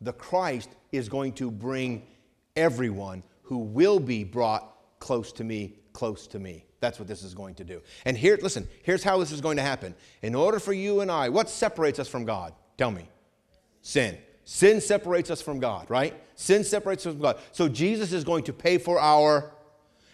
The 0.00 0.12
Christ 0.12 0.70
is 0.92 1.08
going 1.08 1.32
to 1.34 1.50
bring 1.50 2.06
everyone 2.54 3.22
who 3.42 3.58
will 3.58 4.00
be 4.00 4.24
brought 4.24 4.98
close 4.98 5.32
to 5.32 5.44
me, 5.44 5.78
close 5.92 6.26
to 6.28 6.38
me. 6.38 6.64
That's 6.80 6.98
what 6.98 7.08
this 7.08 7.22
is 7.22 7.34
going 7.34 7.54
to 7.56 7.64
do. 7.64 7.80
And 8.04 8.16
here, 8.16 8.38
listen, 8.40 8.68
here's 8.82 9.02
how 9.02 9.18
this 9.18 9.32
is 9.32 9.40
going 9.40 9.56
to 9.56 9.62
happen. 9.62 9.94
In 10.22 10.34
order 10.34 10.58
for 10.58 10.72
you 10.72 11.00
and 11.00 11.10
I, 11.10 11.28
what 11.30 11.48
separates 11.48 11.98
us 11.98 12.08
from 12.08 12.24
God? 12.24 12.52
Tell 12.76 12.90
me. 12.90 13.08
Sin. 13.80 14.18
Sin 14.48 14.80
separates 14.80 15.28
us 15.28 15.42
from 15.42 15.58
God, 15.58 15.90
right? 15.90 16.14
Sin 16.36 16.62
separates 16.62 17.04
us 17.04 17.14
from 17.14 17.20
God. 17.20 17.38
So 17.50 17.68
Jesus 17.68 18.12
is 18.12 18.22
going 18.22 18.44
to 18.44 18.52
pay 18.52 18.78
for 18.78 19.00
our, 19.00 19.52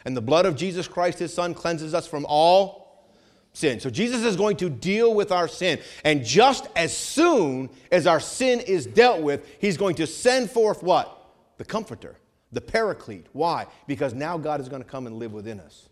and 0.07 0.17
the 0.17 0.23
blood 0.23 0.47
of 0.47 0.57
Jesus 0.57 0.89
Christ, 0.89 1.19
his 1.19 1.35
son, 1.35 1.53
cleanses 1.53 1.93
us 1.93 2.07
from 2.07 2.25
all 2.27 3.07
sin. 3.53 3.79
So 3.79 3.91
Jesus 3.91 4.25
is 4.25 4.35
going 4.35 4.57
to 4.57 4.71
deal 4.71 5.15
with 5.15 5.33
our 5.33 5.49
sin. 5.49 5.81
And 6.03 6.25
just 6.25 6.67
as 6.75 6.97
soon 6.97 7.69
as 7.93 8.07
our 8.07 8.21
sin 8.21 8.61
is 8.61 8.87
dealt 8.87 9.21
with, 9.21 9.47
he's 9.61 9.77
going 9.77 9.97
to 9.97 10.07
send 10.07 10.51
forth 10.51 10.83
what? 10.83 11.31
The 11.59 11.65
comforter, 11.67 12.17
the 12.53 12.63
paraclete. 12.63 13.27
Why? 13.35 13.67
Because 13.87 14.15
now 14.15 14.39
God 14.39 14.63
is 14.63 14.69
going 14.71 14.83
to 14.83 14.89
come 14.89 15.07
and 15.07 15.17
live 15.17 15.35
within 15.35 15.61
us. 15.61 15.91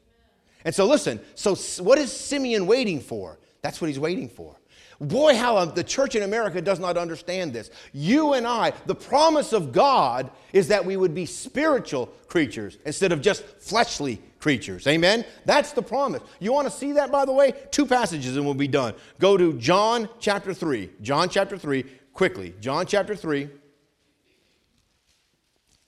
And 0.64 0.74
so 0.74 0.86
listen, 0.86 1.20
so 1.34 1.54
what 1.82 1.98
is 1.98 2.10
Simeon 2.10 2.66
waiting 2.66 3.00
for? 3.00 3.38
That's 3.60 3.82
what 3.82 3.88
he's 3.88 4.00
waiting 4.00 4.30
for. 4.30 4.56
Boy, 5.00 5.34
how 5.34 5.64
the 5.64 5.82
church 5.82 6.14
in 6.14 6.22
America 6.22 6.60
does 6.60 6.78
not 6.78 6.98
understand 6.98 7.54
this. 7.54 7.70
You 7.92 8.34
and 8.34 8.46
I, 8.46 8.74
the 8.84 8.94
promise 8.94 9.54
of 9.54 9.72
God 9.72 10.30
is 10.52 10.68
that 10.68 10.84
we 10.84 10.98
would 10.98 11.14
be 11.14 11.24
spiritual 11.24 12.06
creatures 12.28 12.76
instead 12.84 13.10
of 13.10 13.22
just 13.22 13.42
fleshly 13.58 14.20
creatures. 14.40 14.86
Amen? 14.86 15.24
That's 15.46 15.72
the 15.72 15.80
promise. 15.80 16.22
You 16.38 16.52
want 16.52 16.68
to 16.68 16.70
see 16.70 16.92
that, 16.92 17.10
by 17.10 17.24
the 17.24 17.32
way? 17.32 17.54
Two 17.70 17.86
passages 17.86 18.36
and 18.36 18.44
we'll 18.44 18.52
be 18.52 18.68
done. 18.68 18.92
Go 19.18 19.38
to 19.38 19.54
John 19.54 20.06
chapter 20.18 20.52
3. 20.52 20.90
John 21.00 21.30
chapter 21.30 21.56
3, 21.56 21.82
quickly. 22.12 22.54
John 22.60 22.84
chapter 22.84 23.16
3. 23.16 23.48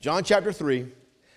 John 0.01 0.25
chapter 0.25 0.53
3. 0.53 0.91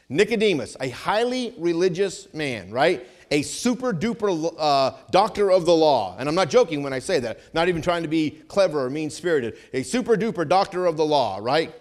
Nicodemus, 0.07 0.78
a 0.80 0.89
highly 0.89 1.53
religious 1.57 2.32
man, 2.34 2.71
right? 2.71 3.07
A 3.32 3.41
super 3.41 3.93
duper 3.93 4.53
uh, 4.57 4.91
doctor 5.11 5.51
of 5.51 5.65
the 5.65 5.76
law. 5.76 6.15
And 6.17 6.30
I'm 6.30 6.36
not 6.36 6.49
joking 6.49 6.84
when 6.84 6.93
I 6.93 6.99
say 6.99 7.19
that, 7.19 7.39
not 7.53 7.69
even 7.69 7.82
trying 7.82 8.03
to 8.03 8.07
be 8.07 8.32
clever 8.47 8.86
or 8.86 8.89
mean 8.89 9.09
spirited. 9.09 9.57
A 9.73 9.84
super 9.84 10.15
duper 10.15 10.47
doctor 10.47 10.86
of 10.86 10.97
the 10.97 11.05
law, 11.05 11.39
right? 11.41 11.73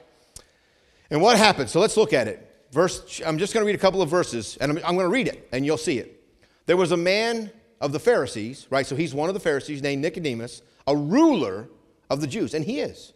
And 1.11 1.21
what 1.21 1.37
happened? 1.37 1.71
So 1.71 1.81
let's 1.81 1.97
look 1.97 2.13
at 2.13 2.29
it. 2.29 2.51
Verse, 2.73 3.21
I'm 3.25 3.39
just 3.39 3.55
going 3.55 3.63
to 3.63 3.67
read 3.67 3.77
a 3.77 3.81
couple 3.81 4.03
of 4.03 4.09
verses, 4.09 4.57
and 4.61 4.73
I'm, 4.73 4.79
I'm 4.79 4.95
going 4.97 5.07
to 5.07 5.13
read 5.13 5.29
it, 5.29 5.49
and 5.53 5.65
you'll 5.65 5.77
see 5.77 5.99
it. 5.99 6.21
There 6.67 6.77
was 6.77 6.93
a 6.93 6.97
man 6.97 7.53
of 7.81 7.93
the 7.93 8.01
Pharisees, 8.01 8.67
right? 8.71 8.87
So 8.87 8.97
he's 8.97 9.15
one 9.15 9.29
of 9.29 9.35
the 9.35 9.41
Pharisees 9.41 9.83
named 9.83 10.03
Nicodemus, 10.03 10.63
a 10.87 10.97
ruler 10.97 11.69
of 12.11 12.21
the 12.21 12.27
Jews, 12.27 12.55
and 12.55 12.65
he 12.65 12.81
is. 12.81 13.13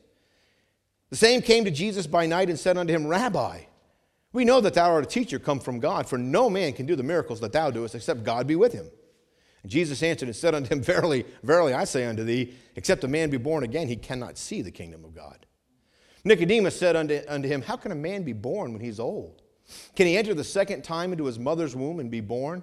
The 1.11 1.17
same 1.17 1.41
came 1.41 1.65
to 1.65 1.71
Jesus 1.71 2.07
by 2.07 2.27
night 2.27 2.51
and 2.51 2.59
said 2.59 2.77
unto 2.77 2.93
him, 2.93 3.07
Rabbi, 3.07 3.63
We 4.33 4.45
know 4.45 4.61
that 4.61 4.75
thou 4.75 4.91
art 4.91 5.05
a 5.05 5.09
teacher 5.09 5.39
come 5.39 5.61
from 5.61 5.81
God, 5.81 6.09
for 6.09 6.19
no 6.19 6.51
man 6.51 6.75
can 6.75 6.87
do 6.87 6.97
the 6.97 7.03
miracles 7.03 7.41
that 7.41 7.53
thou 7.53 7.71
doest 7.71 7.95
except 7.95 8.25
God 8.25 8.47
be 8.47 8.57
with 8.57 8.73
him. 8.73 8.91
And 9.63 9.73
Jesus 9.73 10.03
answered 10.03 10.29
and 10.29 10.37
said 10.37 10.55
unto 10.55 10.69
him, 10.69 10.83
Verily, 10.83 11.25
verily, 11.43 11.73
I 11.73 11.85
say 11.85 12.05
unto 12.05 12.25
thee, 12.25 12.55
except 12.77 13.05
a 13.05 13.09
man 13.09 13.31
be 13.31 13.39
born 13.39 13.65
again, 13.65 13.89
he 13.89 13.97
cannot 13.97 14.37
see 14.39 14.63
the 14.63 14.71
kingdom 14.71 15.05
of 15.05 15.15
God. 15.15 15.47
Nicodemus 16.25 16.79
said 16.79 16.95
unto, 16.95 17.21
unto 17.29 17.49
him, 17.49 17.63
How 17.63 17.77
can 17.77 17.93
a 17.93 17.97
man 17.97 18.23
be 18.23 18.33
born 18.33 18.73
when 18.73 18.83
he's 18.83 19.01
old? 19.01 19.43
Can 19.97 20.07
he 20.07 20.17
enter 20.17 20.35
the 20.35 20.45
second 20.45 20.83
time 20.83 21.13
into 21.13 21.25
his 21.25 21.39
mother's 21.39 21.77
womb 21.77 22.01
and 22.01 22.11
be 22.11 22.21
born? 22.21 22.63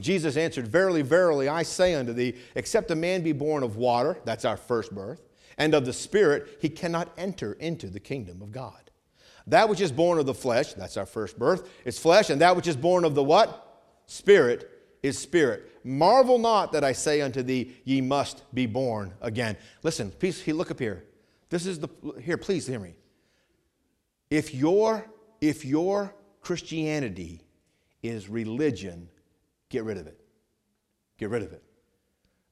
Jesus 0.00 0.36
answered, 0.36 0.68
Verily, 0.68 1.02
verily, 1.02 1.48
I 1.48 1.62
say 1.62 1.94
unto 1.94 2.12
thee, 2.12 2.36
except 2.54 2.90
a 2.90 2.96
man 2.96 3.22
be 3.22 3.32
born 3.32 3.62
of 3.62 3.76
water, 3.76 4.18
that's 4.24 4.44
our 4.44 4.56
first 4.56 4.94
birth, 4.94 5.22
and 5.58 5.74
of 5.74 5.84
the 5.84 5.92
Spirit, 5.92 6.58
he 6.60 6.68
cannot 6.68 7.12
enter 7.18 7.52
into 7.54 7.88
the 7.88 8.00
kingdom 8.00 8.40
of 8.40 8.52
God. 8.52 8.90
That 9.46 9.68
which 9.68 9.80
is 9.80 9.92
born 9.92 10.18
of 10.18 10.26
the 10.26 10.34
flesh, 10.34 10.74
that's 10.74 10.96
our 10.96 11.06
first 11.06 11.38
birth, 11.38 11.68
is 11.84 11.98
flesh, 11.98 12.30
and 12.30 12.40
that 12.40 12.54
which 12.56 12.66
is 12.66 12.76
born 12.76 13.04
of 13.04 13.14
the 13.14 13.22
what? 13.24 13.82
Spirit 14.06 14.70
is 15.02 15.18
spirit. 15.18 15.68
Marvel 15.84 16.38
not 16.38 16.72
that 16.72 16.84
I 16.84 16.92
say 16.92 17.20
unto 17.20 17.42
thee, 17.42 17.72
ye 17.84 18.00
must 18.00 18.42
be 18.54 18.66
born 18.66 19.14
again. 19.20 19.56
Listen, 19.82 20.10
please 20.10 20.46
look 20.46 20.70
up 20.70 20.78
here. 20.78 21.04
This 21.50 21.66
is 21.66 21.80
the 21.80 21.88
here, 22.20 22.36
please 22.36 22.66
hear 22.66 22.78
me. 22.78 22.94
If 24.30 24.54
your 24.54 25.06
if 25.40 25.64
your 25.64 26.14
Christianity 26.40 27.42
is 28.02 28.28
religion, 28.28 29.08
get 29.68 29.84
rid 29.84 29.98
of 29.98 30.06
it. 30.06 30.20
Get 31.18 31.30
rid 31.30 31.42
of 31.42 31.52
it. 31.52 31.62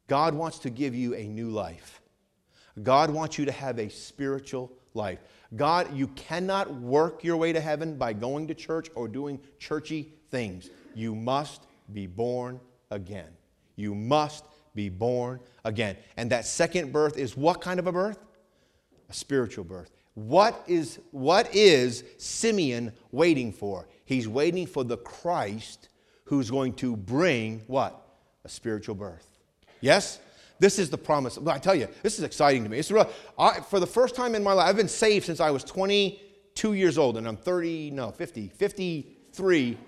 God 0.06 0.34
wants 0.34 0.58
to 0.60 0.70
give 0.70 0.94
you 0.94 1.14
a 1.14 1.24
new 1.24 1.50
life. 1.50 2.02
God 2.82 3.10
wants 3.10 3.38
you 3.38 3.44
to 3.44 3.52
have 3.52 3.78
a 3.78 3.88
spiritual 3.88 4.72
life. 4.94 5.20
God, 5.56 5.94
you 5.94 6.08
cannot 6.08 6.72
work 6.74 7.24
your 7.24 7.36
way 7.36 7.52
to 7.52 7.60
heaven 7.60 7.96
by 7.96 8.12
going 8.12 8.46
to 8.48 8.54
church 8.54 8.88
or 8.94 9.08
doing 9.08 9.40
churchy 9.58 10.12
things. 10.30 10.70
You 10.94 11.14
must 11.14 11.66
be 11.92 12.06
born 12.06 12.60
again. 12.90 13.30
You 13.76 13.94
must 13.94 14.44
be 14.74 14.88
born 14.88 15.40
again. 15.64 15.96
And 16.16 16.30
that 16.30 16.46
second 16.46 16.92
birth 16.92 17.18
is 17.18 17.36
what 17.36 17.60
kind 17.60 17.80
of 17.80 17.86
a 17.86 17.92
birth? 17.92 18.18
A 19.08 19.12
spiritual 19.12 19.64
birth. 19.64 19.90
What 20.14 20.62
is, 20.66 21.00
what 21.10 21.54
is 21.54 22.04
Simeon 22.18 22.92
waiting 23.10 23.52
for? 23.52 23.88
He's 24.04 24.28
waiting 24.28 24.66
for 24.66 24.84
the 24.84 24.98
Christ 24.98 25.88
who's 26.24 26.50
going 26.50 26.74
to 26.74 26.96
bring 26.96 27.62
what? 27.66 28.06
A 28.44 28.48
spiritual 28.48 28.94
birth. 28.94 29.26
Yes? 29.80 30.20
This 30.60 30.78
is 30.78 30.90
the 30.90 30.98
promise. 30.98 31.38
I 31.44 31.58
tell 31.58 31.74
you, 31.74 31.88
this 32.02 32.18
is 32.18 32.24
exciting 32.24 32.62
to 32.64 32.68
me. 32.68 32.78
It's 32.78 32.90
real. 32.90 33.10
I, 33.38 33.60
for 33.60 33.80
the 33.80 33.86
first 33.86 34.14
time 34.14 34.34
in 34.34 34.44
my 34.44 34.52
life, 34.52 34.68
I've 34.68 34.76
been 34.76 34.88
saved 34.88 35.24
since 35.24 35.40
I 35.40 35.50
was 35.50 35.64
22 35.64 36.74
years 36.74 36.98
old, 36.98 37.16
and 37.16 37.26
I'm 37.26 37.38
30, 37.38 37.90
no, 37.92 38.10
50, 38.10 38.48
53. 38.48 39.78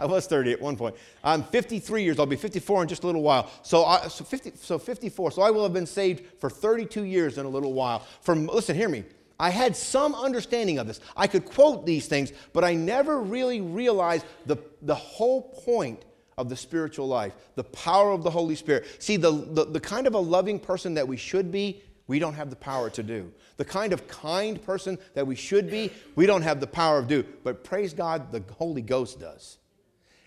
I 0.00 0.04
was 0.04 0.26
30 0.26 0.52
at 0.52 0.60
one 0.60 0.76
point. 0.76 0.96
I'm 1.22 1.44
53 1.44 2.02
years. 2.02 2.18
I'll 2.18 2.26
be 2.26 2.34
54 2.34 2.82
in 2.82 2.88
just 2.88 3.04
a 3.04 3.06
little 3.06 3.22
while. 3.22 3.50
So, 3.62 3.84
I, 3.84 4.08
so, 4.08 4.24
50, 4.24 4.54
so 4.56 4.78
54. 4.78 5.30
So 5.30 5.42
I 5.42 5.50
will 5.50 5.62
have 5.62 5.72
been 5.72 5.86
saved 5.86 6.24
for 6.40 6.50
32 6.50 7.04
years 7.04 7.38
in 7.38 7.46
a 7.46 7.48
little 7.48 7.72
while. 7.72 8.00
From 8.20 8.48
listen, 8.48 8.74
hear 8.74 8.88
me. 8.88 9.04
I 9.38 9.50
had 9.50 9.76
some 9.76 10.14
understanding 10.14 10.78
of 10.78 10.88
this. 10.88 11.00
I 11.16 11.28
could 11.28 11.44
quote 11.44 11.86
these 11.86 12.06
things, 12.06 12.32
but 12.52 12.64
I 12.64 12.74
never 12.74 13.20
really 13.20 13.60
realized 13.60 14.26
the, 14.46 14.56
the 14.82 14.94
whole 14.94 15.42
point 15.42 16.04
of 16.38 16.48
the 16.48 16.56
spiritual 16.56 17.06
life, 17.06 17.34
the 17.54 17.64
power 17.64 18.10
of 18.10 18.22
the 18.22 18.30
Holy 18.30 18.54
Spirit. 18.54 18.86
See, 19.02 19.16
the, 19.16 19.30
the, 19.30 19.64
the, 19.64 19.80
kind 19.80 20.06
of 20.06 20.14
a 20.14 20.18
loving 20.18 20.58
person 20.58 20.94
that 20.94 21.06
we 21.06 21.16
should 21.16 21.52
be, 21.52 21.82
we 22.06 22.18
don't 22.18 22.34
have 22.34 22.50
the 22.50 22.56
power 22.56 22.90
to 22.90 23.02
do. 23.02 23.32
The 23.58 23.64
kind 23.64 23.92
of 23.92 24.08
kind 24.08 24.62
person 24.62 24.98
that 25.14 25.26
we 25.26 25.34
should 25.34 25.70
be, 25.70 25.92
we 26.16 26.26
don't 26.26 26.42
have 26.42 26.60
the 26.60 26.66
power 26.66 26.98
of 26.98 27.08
do. 27.08 27.24
But 27.44 27.64
praise 27.64 27.92
God, 27.92 28.32
the 28.32 28.42
Holy 28.54 28.82
Ghost 28.82 29.20
does. 29.20 29.58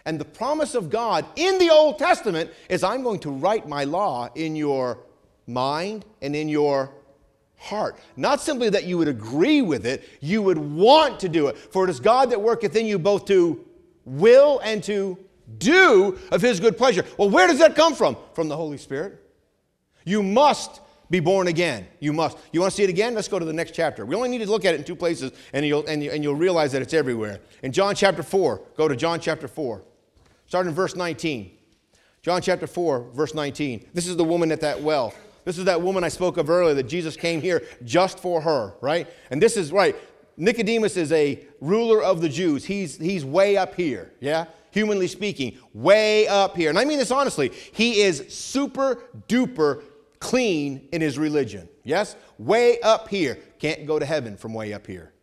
And 0.05 0.19
the 0.19 0.25
promise 0.25 0.75
of 0.75 0.89
God 0.89 1.25
in 1.35 1.57
the 1.57 1.71
Old 1.71 1.97
Testament 1.97 2.51
is 2.69 2.83
I'm 2.83 3.01
going 3.01 3.19
to 3.21 3.31
write 3.31 3.67
my 3.67 3.83
law 3.83 4.29
in 4.35 4.55
your 4.55 4.99
mind 5.47 6.05
and 6.21 6.35
in 6.35 6.47
your 6.47 6.91
heart. 7.57 7.97
Not 8.15 8.41
simply 8.41 8.69
that 8.69 8.83
you 8.83 8.97
would 8.99 9.07
agree 9.07 9.63
with 9.63 9.85
it, 9.85 10.07
you 10.21 10.43
would 10.43 10.57
want 10.57 11.19
to 11.21 11.29
do 11.29 11.47
it. 11.47 11.57
For 11.57 11.83
it 11.83 11.89
is 11.89 11.99
God 11.99 12.29
that 12.29 12.41
worketh 12.41 12.75
in 12.75 12.85
you 12.85 12.99
both 12.99 13.25
to 13.25 13.65
will 14.05 14.59
and 14.59 14.83
to 14.83 15.17
do 15.57 16.19
of 16.31 16.41
his 16.41 16.59
good 16.59 16.77
pleasure. 16.77 17.05
Well, 17.17 17.29
where 17.29 17.47
does 17.47 17.59
that 17.59 17.75
come 17.75 17.95
from? 17.95 18.17
From 18.33 18.47
the 18.47 18.57
Holy 18.57 18.77
Spirit. 18.77 19.21
You 20.03 20.23
must 20.23 20.81
be 21.09 21.19
born 21.19 21.47
again. 21.47 21.87
You 21.99 22.13
must. 22.13 22.37
You 22.51 22.61
want 22.61 22.71
to 22.71 22.75
see 22.75 22.83
it 22.83 22.89
again? 22.89 23.13
Let's 23.13 23.27
go 23.27 23.39
to 23.39 23.45
the 23.45 23.53
next 23.53 23.71
chapter. 23.71 24.05
We 24.05 24.15
only 24.15 24.29
need 24.29 24.39
to 24.39 24.49
look 24.49 24.65
at 24.65 24.73
it 24.73 24.77
in 24.77 24.83
two 24.83 24.95
places, 24.95 25.31
and 25.53 25.65
you'll, 25.65 25.85
and, 25.85 26.03
you, 26.03 26.11
and 26.11 26.23
you'll 26.23 26.35
realize 26.35 26.71
that 26.71 26.81
it's 26.81 26.93
everywhere. 26.93 27.39
In 27.63 27.71
John 27.71 27.95
chapter 27.95 28.23
4, 28.23 28.61
go 28.75 28.87
to 28.87 28.95
John 28.95 29.19
chapter 29.19 29.47
4. 29.47 29.83
starting 30.47 30.69
in 30.69 30.75
verse 30.75 30.95
19. 30.95 31.51
John 32.21 32.41
chapter 32.41 32.65
4, 32.65 33.11
verse 33.13 33.35
19. 33.35 33.89
This 33.93 34.07
is 34.07 34.17
the 34.17 34.23
woman 34.23 34.51
at 34.51 34.61
that 34.61 34.81
well. 34.81 35.13
This 35.43 35.59
is 35.59 35.65
that 35.65 35.79
woman 35.81 36.03
I 36.03 36.09
spoke 36.09 36.37
of 36.37 36.49
earlier 36.49 36.73
that 36.73 36.87
Jesus 36.87 37.15
came 37.15 37.39
here 37.39 37.63
just 37.83 38.19
for 38.19 38.41
her, 38.41 38.73
right? 38.81 39.07
And 39.29 39.39
this 39.39 39.57
is 39.57 39.71
right. 39.71 39.95
Nicodemus 40.35 40.97
is 40.97 41.11
a 41.11 41.45
ruler 41.61 42.03
of 42.03 42.21
the 42.21 42.29
Jews. 42.29 42.65
He's, 42.65 42.97
he's 42.97 43.23
way 43.23 43.57
up 43.57 43.75
here, 43.75 44.11
yeah? 44.19 44.45
Humanly 44.76 45.07
speaking, 45.07 45.57
way 45.73 46.28
up 46.28 46.57
here. 46.57 46.69
And 46.69 46.78
I 46.78 46.84
mean 46.84 46.99
this 46.99 47.09
honestly. 47.09 47.51
He 47.71 48.01
is 48.01 48.26
super 48.28 49.01
duper 49.30 49.82
clean 50.19 50.89
in 50.91 51.01
his 51.01 51.17
religion. 51.17 51.69
Yes? 51.84 52.17
Way 52.38 52.80
up 52.82 53.07
here. 53.07 53.39
Can't 53.57 53.88
go 53.88 53.97
to 53.99 54.05
heaven 54.05 54.36
from 54.36 54.53
way 54.53 54.73
up 54.73 54.86
here. 54.86 55.13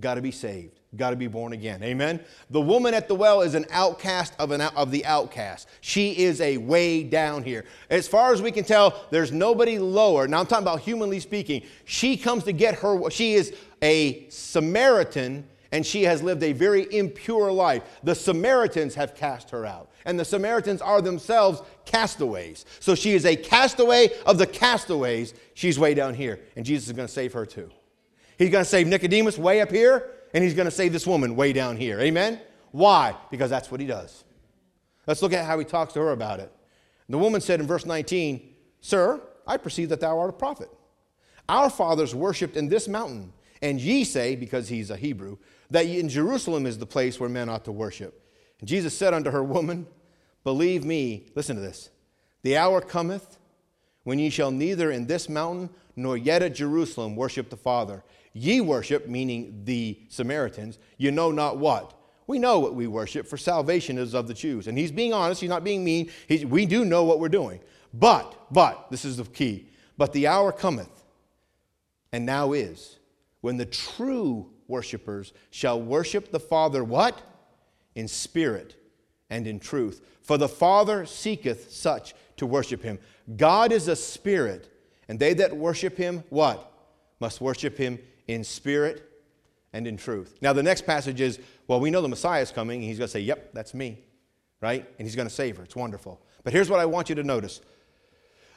Got 0.00 0.14
to 0.14 0.20
be 0.20 0.32
saved. 0.32 0.80
Got 0.96 1.10
to 1.10 1.16
be 1.16 1.28
born 1.28 1.52
again. 1.52 1.80
Amen. 1.84 2.20
The 2.50 2.60
woman 2.60 2.92
at 2.92 3.06
the 3.06 3.14
well 3.14 3.42
is 3.42 3.54
an 3.54 3.66
outcast 3.70 4.34
of, 4.40 4.50
an, 4.50 4.60
of 4.60 4.90
the 4.90 5.06
outcast. 5.06 5.68
She 5.80 6.18
is 6.18 6.40
a 6.40 6.56
way 6.56 7.04
down 7.04 7.44
here. 7.44 7.64
As 7.88 8.08
far 8.08 8.32
as 8.32 8.42
we 8.42 8.50
can 8.50 8.64
tell, 8.64 9.06
there's 9.10 9.30
nobody 9.30 9.78
lower. 9.78 10.26
Now 10.26 10.40
I'm 10.40 10.46
talking 10.46 10.64
about 10.64 10.80
humanly 10.80 11.20
speaking. 11.20 11.62
She 11.84 12.16
comes 12.16 12.42
to 12.44 12.52
get 12.52 12.74
her. 12.80 13.10
She 13.10 13.34
is 13.34 13.54
a 13.80 14.28
Samaritan 14.28 15.46
and 15.72 15.84
she 15.84 16.04
has 16.04 16.22
lived 16.22 16.42
a 16.42 16.52
very 16.52 16.86
impure 16.94 17.50
life. 17.50 17.82
The 18.04 18.14
Samaritans 18.14 18.94
have 18.94 19.16
cast 19.16 19.50
her 19.50 19.66
out, 19.66 19.90
and 20.04 20.20
the 20.20 20.24
Samaritans 20.24 20.82
are 20.82 21.00
themselves 21.00 21.62
castaways. 21.86 22.64
So 22.78 22.94
she 22.94 23.14
is 23.14 23.24
a 23.24 23.34
castaway 23.34 24.10
of 24.26 24.38
the 24.38 24.46
castaways. 24.46 25.34
She's 25.54 25.78
way 25.78 25.94
down 25.94 26.14
here, 26.14 26.40
and 26.54 26.64
Jesus 26.64 26.88
is 26.88 26.92
going 26.92 27.08
to 27.08 27.12
save 27.12 27.32
her 27.32 27.46
too. 27.46 27.70
He's 28.38 28.50
going 28.50 28.64
to 28.64 28.70
save 28.70 28.86
Nicodemus 28.86 29.38
way 29.38 29.60
up 29.60 29.70
here, 29.70 30.10
and 30.34 30.44
he's 30.44 30.54
going 30.54 30.66
to 30.66 30.70
save 30.70 30.92
this 30.92 31.06
woman 31.06 31.34
way 31.34 31.52
down 31.52 31.76
here. 31.76 31.98
Amen? 32.00 32.40
Why? 32.70 33.16
Because 33.30 33.50
that's 33.50 33.70
what 33.70 33.80
he 33.80 33.86
does. 33.86 34.24
Let's 35.06 35.22
look 35.22 35.32
at 35.32 35.46
how 35.46 35.58
he 35.58 35.64
talks 35.64 35.94
to 35.94 36.00
her 36.00 36.12
about 36.12 36.38
it. 36.38 36.52
The 37.08 37.18
woman 37.18 37.40
said 37.40 37.60
in 37.60 37.66
verse 37.66 37.84
19, 37.84 38.54
Sir, 38.80 39.20
I 39.46 39.56
perceive 39.56 39.88
that 39.88 40.00
thou 40.00 40.18
art 40.18 40.30
a 40.30 40.32
prophet. 40.32 40.70
Our 41.48 41.70
fathers 41.70 42.14
worshipped 42.14 42.56
in 42.56 42.68
this 42.68 42.88
mountain, 42.88 43.32
and 43.60 43.80
ye 43.80 44.04
say, 44.04 44.36
because 44.36 44.68
he's 44.68 44.90
a 44.90 44.96
Hebrew, 44.96 45.38
that 45.72 45.86
in 45.86 46.08
Jerusalem 46.08 46.66
is 46.66 46.78
the 46.78 46.86
place 46.86 47.18
where 47.18 47.28
men 47.28 47.48
ought 47.48 47.64
to 47.64 47.72
worship. 47.72 48.22
And 48.60 48.68
Jesus 48.68 48.96
said 48.96 49.14
unto 49.14 49.30
her, 49.30 49.42
Woman, 49.42 49.86
believe 50.44 50.84
me, 50.84 51.26
listen 51.34 51.56
to 51.56 51.62
this, 51.62 51.90
the 52.42 52.56
hour 52.56 52.80
cometh 52.80 53.38
when 54.04 54.18
ye 54.18 54.30
shall 54.30 54.50
neither 54.50 54.90
in 54.90 55.06
this 55.06 55.28
mountain 55.28 55.70
nor 55.96 56.16
yet 56.16 56.42
at 56.42 56.54
Jerusalem 56.54 57.16
worship 57.16 57.50
the 57.50 57.56
Father. 57.56 58.02
Ye 58.32 58.60
worship, 58.60 59.08
meaning 59.08 59.62
the 59.64 59.98
Samaritans, 60.08 60.78
you 60.96 61.10
know 61.10 61.30
not 61.30 61.58
what. 61.58 61.94
We 62.26 62.38
know 62.38 62.60
what 62.60 62.74
we 62.74 62.86
worship, 62.86 63.26
for 63.26 63.36
salvation 63.36 63.98
is 63.98 64.14
of 64.14 64.28
the 64.28 64.34
Jews. 64.34 64.66
And 64.66 64.78
he's 64.78 64.92
being 64.92 65.12
honest, 65.12 65.40
he's 65.40 65.50
not 65.50 65.64
being 65.64 65.84
mean. 65.84 66.10
He's, 66.28 66.46
we 66.46 66.66
do 66.66 66.84
know 66.84 67.04
what 67.04 67.20
we're 67.20 67.28
doing. 67.28 67.60
But, 67.92 68.46
but, 68.50 68.90
this 68.90 69.04
is 69.04 69.16
the 69.16 69.24
key. 69.24 69.68
But 69.98 70.12
the 70.12 70.26
hour 70.28 70.52
cometh, 70.52 71.04
and 72.12 72.24
now 72.24 72.52
is, 72.52 72.98
when 73.40 73.56
the 73.56 73.66
true 73.66 74.51
worshipers 74.72 75.32
shall 75.50 75.80
worship 75.80 76.32
the 76.32 76.40
Father 76.40 76.82
what? 76.82 77.22
In 77.94 78.08
spirit 78.08 78.74
and 79.30 79.46
in 79.46 79.60
truth. 79.60 80.00
For 80.22 80.38
the 80.38 80.48
Father 80.48 81.06
seeketh 81.06 81.70
such 81.70 82.14
to 82.38 82.46
worship 82.46 82.82
him. 82.82 82.98
God 83.36 83.70
is 83.70 83.86
a 83.86 83.94
spirit, 83.94 84.68
and 85.08 85.20
they 85.20 85.34
that 85.34 85.56
worship 85.56 85.96
him, 85.96 86.24
what? 86.30 86.72
Must 87.20 87.40
worship 87.40 87.76
him 87.76 87.98
in 88.26 88.42
spirit 88.42 89.08
and 89.72 89.86
in 89.86 89.96
truth. 89.96 90.38
Now, 90.40 90.52
the 90.52 90.62
next 90.62 90.86
passage 90.86 91.20
is 91.20 91.38
well, 91.68 91.80
we 91.80 91.90
know 91.90 92.02
the 92.02 92.08
Messiah 92.08 92.42
is 92.42 92.50
coming, 92.50 92.80
and 92.80 92.88
he's 92.88 92.98
going 92.98 93.06
to 93.06 93.12
say, 93.12 93.20
Yep, 93.20 93.52
that's 93.52 93.74
me, 93.74 93.98
right? 94.60 94.86
And 94.98 95.06
he's 95.06 95.16
going 95.16 95.28
to 95.28 95.34
save 95.34 95.58
her. 95.58 95.62
It's 95.62 95.76
wonderful. 95.76 96.20
But 96.44 96.52
here's 96.52 96.68
what 96.68 96.80
I 96.80 96.86
want 96.86 97.08
you 97.08 97.14
to 97.14 97.22
notice 97.22 97.60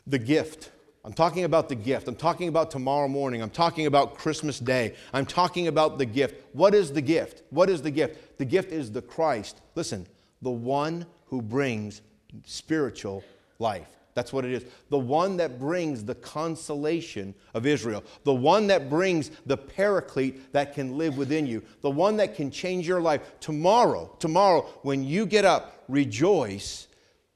the 0.07 0.19
gift 0.19 0.71
I'm 1.05 1.13
talking 1.13 1.43
about 1.43 1.69
the 1.69 1.75
gift. 1.75 2.07
I'm 2.07 2.15
talking 2.15 2.47
about 2.47 2.71
tomorrow 2.71 3.07
morning. 3.07 3.43
I'm 3.43 3.51
talking 3.51 3.85
about 3.85 4.15
Christmas 4.17 4.57
Day. 4.57 4.95
I'm 5.13 5.27
talking 5.27 5.67
about 5.67 5.99
the 5.99 6.05
gift. 6.05 6.43
What 6.53 6.73
is 6.73 6.91
the 6.91 7.01
gift? 7.01 7.43
What 7.51 7.69
is 7.69 7.83
the 7.83 7.91
gift? 7.91 8.39
The 8.39 8.45
gift 8.45 8.71
is 8.71 8.91
the 8.91 9.03
Christ. 9.03 9.61
Listen, 9.75 10.07
the 10.41 10.49
one 10.49 11.05
who 11.27 11.43
brings 11.43 12.01
spiritual 12.43 13.23
life. 13.59 13.87
That's 14.15 14.33
what 14.33 14.45
it 14.45 14.51
is. 14.51 14.65
The 14.89 14.97
one 14.97 15.37
that 15.37 15.59
brings 15.59 16.03
the 16.03 16.15
consolation 16.15 17.35
of 17.53 17.67
Israel. 17.67 18.03
The 18.23 18.33
one 18.33 18.65
that 18.67 18.89
brings 18.89 19.29
the 19.45 19.57
paraclete 19.57 20.53
that 20.53 20.73
can 20.73 20.97
live 20.97 21.19
within 21.19 21.45
you. 21.45 21.61
The 21.81 21.91
one 21.91 22.17
that 22.17 22.35
can 22.35 22.49
change 22.49 22.87
your 22.87 23.01
life. 23.01 23.39
Tomorrow, 23.39 24.15
tomorrow, 24.17 24.61
when 24.81 25.03
you 25.03 25.27
get 25.27 25.45
up, 25.45 25.83
rejoice 25.87 26.87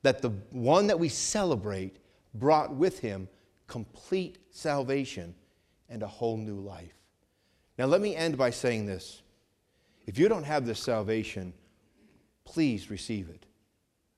that 0.01 0.23
the 0.23 0.29
one 0.49 0.87
that 0.87 0.99
we 0.99 1.07
celebrate 1.07 1.97
brought 2.33 2.73
with 2.73 2.97
him 2.99 3.27
complete 3.69 4.39
salvation 4.51 5.33
and 5.87 6.03
a 6.03 6.07
whole 6.07 6.35
new 6.35 6.59
life. 6.59 6.93
Now, 7.77 7.85
let 7.85 8.01
me 8.01 8.15
end 8.15 8.37
by 8.37 8.49
saying 8.49 8.85
this. 8.85 9.21
If 10.05 10.19
you 10.19 10.27
don't 10.27 10.43
have 10.43 10.65
this 10.65 10.79
salvation, 10.79 11.53
please 12.43 12.89
receive 12.89 13.29
it. 13.29 13.45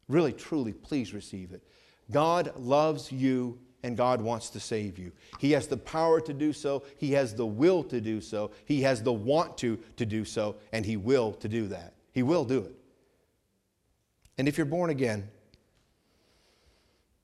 Really, 0.08 0.34
truly, 0.34 0.74
please 0.74 1.14
receive 1.14 1.52
it. 1.52 1.64
God 2.10 2.54
loves 2.58 3.12
you 3.12 3.60
and 3.84 3.98
God 3.98 4.22
wants 4.22 4.50
to 4.52 4.60
save 4.60 4.98
you. 4.98 5.12
He 5.40 5.52
has 5.52 5.68
the 5.68 5.78
power 5.78 6.22
to 6.22 6.34
do 6.34 6.54
so, 6.54 6.84
He 6.98 7.12
has 7.12 7.36
the 7.36 7.46
will 7.46 7.84
to 7.86 8.02
do 8.02 8.22
so, 8.22 8.52
He 8.66 8.82
has 8.82 9.04
the 9.04 9.14
want 9.14 9.58
to 9.60 9.78
to 9.98 10.06
do 10.06 10.26
so, 10.26 10.56
and 10.72 10.86
He 10.86 10.98
will 10.98 11.34
to 11.34 11.48
do 11.48 11.68
that. 11.68 11.94
He 12.14 12.24
will 12.24 12.46
do 12.46 12.60
it. 12.60 12.76
And 14.38 14.48
if 14.48 14.58
you're 14.58 14.66
born 14.66 14.90
again, 14.90 15.30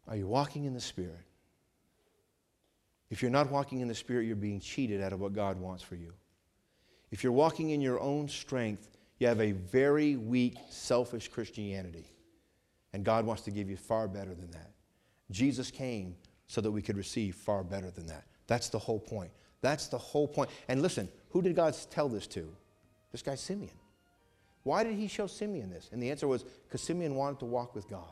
are 0.07 0.15
you 0.15 0.27
walking 0.27 0.65
in 0.65 0.73
the 0.73 0.81
Spirit? 0.81 1.26
If 3.09 3.21
you're 3.21 3.31
not 3.31 3.49
walking 3.51 3.79
in 3.79 3.87
the 3.87 3.95
Spirit, 3.95 4.25
you're 4.25 4.35
being 4.35 4.59
cheated 4.59 5.01
out 5.01 5.13
of 5.13 5.19
what 5.19 5.33
God 5.33 5.59
wants 5.59 5.83
for 5.83 5.95
you. 5.95 6.13
If 7.11 7.23
you're 7.23 7.33
walking 7.33 7.69
in 7.69 7.79
your 7.79 7.99
own 7.99 8.27
strength, 8.27 8.89
you 9.19 9.27
have 9.27 9.39
a 9.39 9.53
very 9.53 10.15
weak, 10.17 10.57
selfish 10.69 11.29
Christianity. 11.29 12.11
And 12.93 13.03
God 13.03 13.25
wants 13.25 13.43
to 13.43 13.51
give 13.51 13.69
you 13.69 13.77
far 13.77 14.07
better 14.07 14.33
than 14.33 14.51
that. 14.51 14.71
Jesus 15.31 15.71
came 15.71 16.15
so 16.47 16.61
that 16.61 16.71
we 16.71 16.81
could 16.81 16.97
receive 16.97 17.35
far 17.35 17.63
better 17.63 17.91
than 17.91 18.07
that. 18.07 18.23
That's 18.47 18.69
the 18.69 18.79
whole 18.79 18.99
point. 18.99 19.31
That's 19.61 19.87
the 19.87 19.97
whole 19.97 20.27
point. 20.27 20.49
And 20.67 20.81
listen, 20.81 21.09
who 21.29 21.41
did 21.41 21.55
God 21.55 21.75
tell 21.89 22.07
this 22.09 22.27
to? 22.27 22.47
This 23.11 23.21
guy, 23.21 23.35
Simeon. 23.35 23.73
Why 24.63 24.83
did 24.83 24.95
he 24.95 25.07
show 25.07 25.27
Simeon 25.27 25.69
this? 25.69 25.89
And 25.91 26.03
the 26.03 26.11
answer 26.11 26.27
was 26.27 26.43
because 26.43 26.81
Simeon 26.81 27.15
wanted 27.15 27.39
to 27.39 27.45
walk 27.45 27.73
with 27.73 27.89
God. 27.89 28.03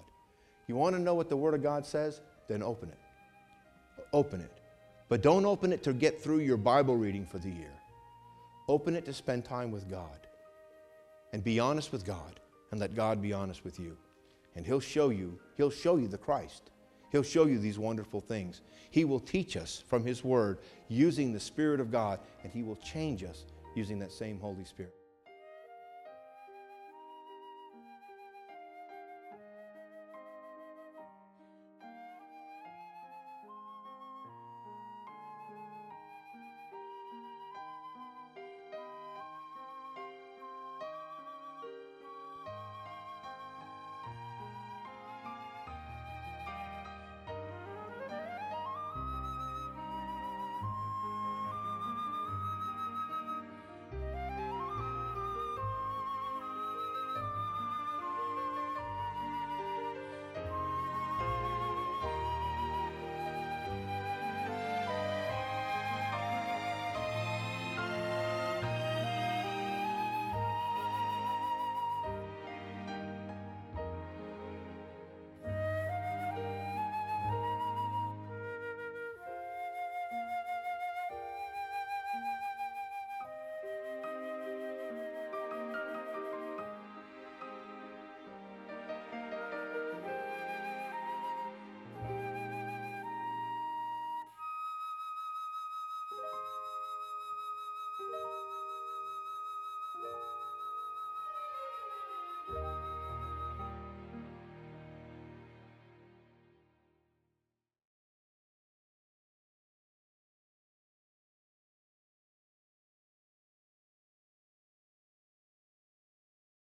You 0.67 0.75
want 0.75 0.95
to 0.95 1.01
know 1.01 1.13
what 1.13 1.29
the 1.29 1.37
Word 1.37 1.53
of 1.53 1.61
God 1.61 1.85
says? 1.85 2.21
Then 2.47 2.63
open 2.63 2.89
it. 2.89 2.97
Open 4.13 4.41
it. 4.41 4.51
But 5.07 5.21
don't 5.21 5.45
open 5.45 5.71
it 5.71 5.83
to 5.83 5.93
get 5.93 6.21
through 6.21 6.39
your 6.39 6.57
Bible 6.57 6.95
reading 6.95 7.25
for 7.25 7.37
the 7.37 7.49
year. 7.49 7.73
Open 8.67 8.95
it 8.95 9.05
to 9.05 9.13
spend 9.13 9.45
time 9.45 9.71
with 9.71 9.89
God. 9.89 10.27
And 11.31 11.43
be 11.43 11.59
honest 11.59 11.91
with 11.91 12.05
God 12.05 12.39
and 12.71 12.79
let 12.79 12.95
God 12.95 13.21
be 13.21 13.33
honest 13.33 13.63
with 13.63 13.79
you. 13.79 13.97
And 14.55 14.65
He'll 14.65 14.79
show 14.79 15.09
you, 15.09 15.39
He'll 15.57 15.69
show 15.69 15.97
you 15.97 16.07
the 16.07 16.17
Christ. 16.17 16.71
He'll 17.11 17.23
show 17.23 17.45
you 17.45 17.59
these 17.59 17.77
wonderful 17.77 18.19
things. 18.19 18.61
He 18.89 19.05
will 19.05 19.19
teach 19.19 19.55
us 19.57 19.83
from 19.87 20.03
His 20.03 20.23
Word 20.23 20.59
using 20.87 21.31
the 21.31 21.39
Spirit 21.39 21.79
of 21.79 21.91
God, 21.91 22.19
and 22.43 22.51
He 22.51 22.63
will 22.63 22.77
change 22.77 23.23
us 23.23 23.45
using 23.75 23.99
that 23.99 24.11
same 24.11 24.39
Holy 24.39 24.65
Spirit. 24.65 24.95